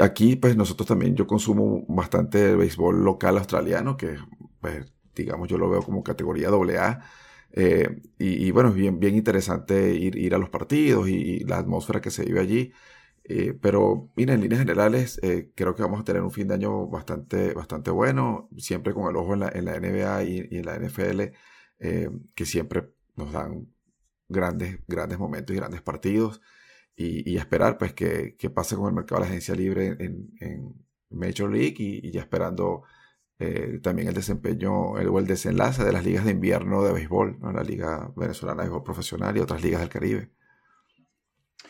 aquí 0.00 0.36
pues 0.36 0.56
nosotros 0.56 0.88
también 0.88 1.14
yo 1.16 1.26
consumo 1.26 1.84
bastante 1.88 2.50
el 2.50 2.56
béisbol 2.58 3.04
local 3.04 3.38
australiano, 3.38 3.96
que 3.96 4.16
pues 4.60 4.92
digamos 5.14 5.48
yo 5.48 5.56
lo 5.58 5.70
veo 5.70 5.82
como 5.82 6.02
categoría 6.02 6.48
AA. 6.50 7.00
y, 8.18 8.46
y, 8.46 8.50
bueno, 8.50 8.70
es 8.70 8.74
bien, 8.74 8.98
bien 9.00 9.14
interesante 9.14 9.94
ir, 9.94 10.16
ir 10.16 10.34
a 10.34 10.38
los 10.38 10.50
partidos 10.50 11.08
y, 11.08 11.14
y, 11.14 11.38
la 11.44 11.58
atmósfera 11.58 12.00
que 12.00 12.10
se 12.10 12.24
vive 12.24 12.40
allí. 12.40 12.72
Eh, 13.28 13.54
pero, 13.60 14.12
mira, 14.16 14.34
en 14.34 14.40
líneas 14.40 14.60
generales, 14.60 15.18
eh, 15.22 15.50
creo 15.56 15.74
que 15.74 15.82
vamos 15.82 16.00
a 16.00 16.04
tener 16.04 16.22
un 16.22 16.30
fin 16.30 16.46
de 16.46 16.54
año 16.54 16.86
bastante, 16.86 17.54
bastante 17.54 17.90
bueno, 17.90 18.48
siempre 18.56 18.94
con 18.94 19.10
el 19.10 19.16
ojo 19.16 19.34
en 19.34 19.40
la, 19.40 19.48
en 19.48 19.64
la 19.64 19.80
NBA 19.80 20.24
y, 20.24 20.48
en 20.52 20.64
la 20.64 20.78
NFL, 20.78 21.20
eh, 21.80 22.10
que 22.36 22.46
siempre 22.46 22.92
nos 23.16 23.32
dan 23.32 23.68
grandes, 24.28 24.78
grandes 24.86 25.18
momentos 25.18 25.54
y 25.54 25.58
grandes 25.58 25.82
partidos. 25.82 26.40
Y, 26.96 27.30
y 27.30 27.36
esperar, 27.38 27.78
pues, 27.78 27.94
que, 27.94 28.36
que, 28.36 28.50
pase 28.50 28.76
con 28.76 28.88
el 28.88 28.94
mercado 28.94 29.20
de 29.20 29.26
la 29.26 29.30
agencia 29.30 29.54
libre 29.54 29.96
en, 29.98 30.30
en 30.40 30.86
Major 31.10 31.50
League 31.50 31.76
y, 31.78 32.10
ya 32.12 32.20
esperando 32.20 32.84
también 33.82 34.08
el 34.08 34.14
desempeño 34.14 34.98
el, 34.98 35.08
o 35.08 35.18
el 35.18 35.26
desenlace 35.26 35.84
de 35.84 35.92
las 35.92 36.04
ligas 36.04 36.24
de 36.24 36.30
invierno 36.32 36.82
de 36.82 36.92
béisbol, 36.92 37.38
la 37.42 37.62
Liga 37.62 38.10
Venezolana 38.16 38.62
de 38.62 38.68
Béisbol 38.68 38.84
Profesional 38.84 39.36
y 39.36 39.40
otras 39.40 39.62
ligas 39.62 39.80
del 39.80 39.90
Caribe. 39.90 40.30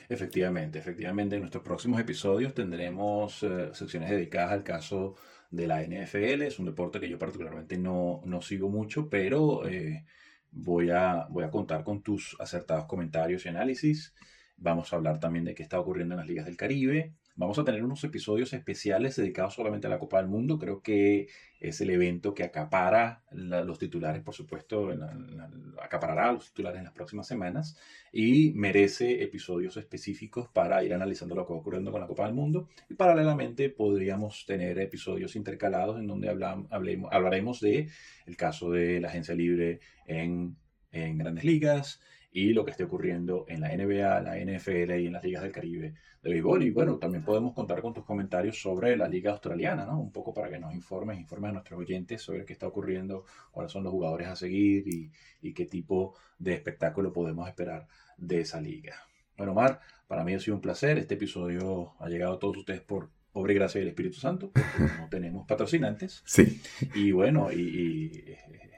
Efectivamente, 0.09 0.79
efectivamente. 0.79 1.37
En 1.37 1.43
nuestros 1.43 1.65
próximos 1.65 2.01
episodios 2.01 2.55
tendremos 2.55 3.43
eh, 3.43 3.71
secciones 3.73 4.11
dedicadas 4.11 4.53
al 4.53 4.63
caso 4.63 5.17
de 5.51 5.67
la 5.67 5.83
NFL. 5.83 6.43
Es 6.43 6.59
un 6.59 6.67
deporte 6.67 7.01
que 7.01 7.09
yo 7.09 7.19
particularmente 7.19 7.79
no, 7.79 8.21
no 8.25 8.43
sigo 8.43 8.69
mucho, 8.69 9.09
pero 9.09 9.67
eh, 9.67 10.05
voy, 10.53 10.91
a, 10.91 11.27
voy 11.31 11.45
a 11.45 11.51
contar 11.51 11.85
con 11.85 12.03
tus 12.03 12.37
acertados 12.41 12.87
comentarios 12.87 13.47
y 13.47 13.49
análisis. 13.49 14.15
Vamos 14.57 14.93
a 14.93 14.97
hablar 14.97 15.21
también 15.21 15.45
de 15.45 15.55
qué 15.55 15.63
está 15.63 15.79
ocurriendo 15.79 16.15
en 16.15 16.19
las 16.19 16.27
ligas 16.27 16.47
del 16.47 16.57
Caribe. 16.57 17.13
Vamos 17.39 17.59
a 17.59 17.65
tener 17.65 17.85
unos 17.85 18.03
episodios 18.03 18.55
especiales 18.55 19.15
dedicados 19.17 19.53
solamente 19.53 19.87
a 19.87 19.91
la 19.91 19.99
Copa 19.99 20.17
del 20.17 20.27
Mundo. 20.27 20.59
Creo 20.59 20.81
que 20.81 21.29
es 21.61 21.83
el 21.83 21.91
evento 21.91 22.33
que 22.33 22.45
acapara 22.45 23.25
los 23.31 23.79
titulares, 23.79 24.23
por 24.23 24.35
supuesto, 24.35 24.91
acaparará 25.83 26.33
los 26.33 26.47
titulares 26.47 26.79
en 26.79 26.85
las 26.85 26.95
próximas 26.95 27.27
semanas 27.27 27.77
y 28.11 28.53
merece 28.55 29.23
episodios 29.23 29.77
específicos 29.77 30.49
para 30.49 30.83
ir 30.83 30.95
analizando 30.95 31.35
lo 31.35 31.47
que 31.47 31.53
va 31.53 31.59
ocurriendo 31.59 31.93
con 31.93 32.01
la 32.01 32.07
Copa 32.07 32.25
del 32.25 32.33
Mundo. 32.33 32.71
Y 32.89 32.95
paralelamente 32.95 33.69
podríamos 33.69 34.47
tener 34.47 34.79
episodios 34.79 35.37
intercalados 35.37 35.99
en 35.99 36.07
donde 36.07 36.31
hablamos, 36.31 36.69
hablaremos 36.73 37.61
de 37.61 37.91
el 38.25 38.37
caso 38.39 38.71
de 38.71 38.99
la 38.99 39.09
agencia 39.09 39.35
libre 39.35 39.81
en, 40.07 40.57
en 40.91 41.19
grandes 41.19 41.45
ligas, 41.45 42.01
y 42.37 42.53
lo 42.53 42.67
que 42.67 42.73
esté 42.73 42.85
ocurriendo 42.85 43.47
en 43.49 43.63
la 43.63 43.75
NBA, 43.75 44.21
la 44.21 44.37
NFL 44.37 44.93
y 45.01 45.07
en 45.07 45.15
las 45.15 45.25
ligas 45.25 45.43
del 45.43 45.53
Caribe 45.53 45.95
de 46.23 46.31
béisbol. 46.31 46.65
Y 46.65 46.71
bueno, 46.71 46.99
también 46.99 47.25
podemos 47.25 47.55
contar 47.55 47.81
con 47.81 47.95
tus 47.95 48.05
comentarios 48.05 48.61
sobre 48.61 48.95
la 48.95 49.09
liga 49.09 49.31
australiana, 49.33 49.87
¿no? 49.87 49.99
Un 49.99 50.13
poco 50.13 50.35
para 50.35 50.51
que 50.51 50.59
nos 50.59 50.75
informes, 50.75 51.19
informes 51.19 51.49
a 51.49 51.53
nuestros 51.55 51.81
oyentes 51.81 52.21
sobre 52.21 52.45
qué 52.45 52.53
está 52.53 52.67
ocurriendo, 52.67 53.25
cuáles 53.51 53.73
son 53.73 53.85
los 53.85 53.91
jugadores 53.91 54.29
a 54.29 54.37
seguir 54.37 54.87
y, 54.87 55.11
y 55.41 55.55
qué 55.55 55.65
tipo 55.65 56.15
de 56.39 56.53
espectáculo 56.53 57.11
podemos 57.11 57.49
esperar 57.49 57.89
de 58.19 58.41
esa 58.41 58.61
liga. 58.61 58.97
Bueno, 59.39 59.55
Mar, 59.55 59.81
para 60.07 60.23
mí 60.23 60.35
ha 60.35 60.39
sido 60.39 60.57
un 60.57 60.61
placer. 60.61 60.99
Este 60.99 61.15
episodio 61.15 61.95
ha 61.99 62.09
llegado 62.11 62.35
a 62.35 62.39
todos 62.39 62.59
ustedes 62.59 62.83
por 62.83 63.09
pobre 63.33 63.55
gracia 63.55 63.79
del 63.79 63.89
Espíritu 63.89 64.19
Santo, 64.19 64.51
porque 64.53 64.93
no 65.01 65.09
tenemos 65.09 65.47
patrocinantes. 65.47 66.23
Sí. 66.27 66.61
Y 66.95 67.13
bueno, 67.13 67.51
y 67.51 68.37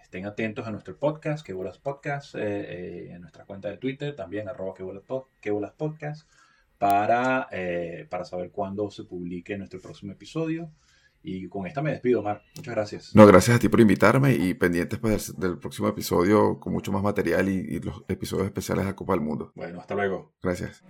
Estén 0.09 0.25
atentos 0.25 0.67
a 0.67 0.71
nuestro 0.71 0.97
podcast, 0.97 1.45
que 1.45 1.53
bolas 1.53 1.77
podcast, 1.77 2.35
eh, 2.35 2.41
eh, 2.41 3.09
en 3.13 3.21
nuestra 3.21 3.45
cuenta 3.45 3.69
de 3.69 3.77
Twitter, 3.77 4.17
también 4.17 4.49
arroba 4.49 4.73
que 4.73 4.83
bolas, 5.51 5.73
podcast, 5.77 6.27
para, 6.79 7.47
eh, 7.53 8.07
para 8.09 8.25
saber 8.25 8.51
cuándo 8.51 8.91
se 8.91 9.05
publique 9.05 9.59
nuestro 9.59 9.83
próximo 9.83 10.13
episodio. 10.13 10.71
Y 11.23 11.47
con 11.49 11.67
esta 11.67 11.83
me 11.83 11.91
despido, 11.91 12.23
Mar. 12.23 12.43
Muchas 12.57 12.75
gracias. 12.75 13.15
No, 13.15 13.27
gracias 13.27 13.57
a 13.57 13.59
ti 13.59 13.69
por 13.69 13.83
invitarme 13.83 14.33
y 14.33 14.55
pendientes 14.55 14.99
pues, 14.99 15.39
del, 15.39 15.59
próximo 15.59 15.89
episodio 15.89 16.59
con 16.59 16.73
mucho 16.73 16.91
más 16.91 17.03
material 17.03 17.47
y, 17.51 17.59
y 17.69 17.79
los 17.79 18.03
episodios 18.09 18.47
especiales 18.47 18.87
a 18.87 18.97
Copa 18.97 19.13
del 19.13 19.21
Mundo. 19.21 19.53
Bueno, 19.57 19.79
hasta 19.79 19.95
luego. 19.95 20.33
Gracias. 20.43 20.83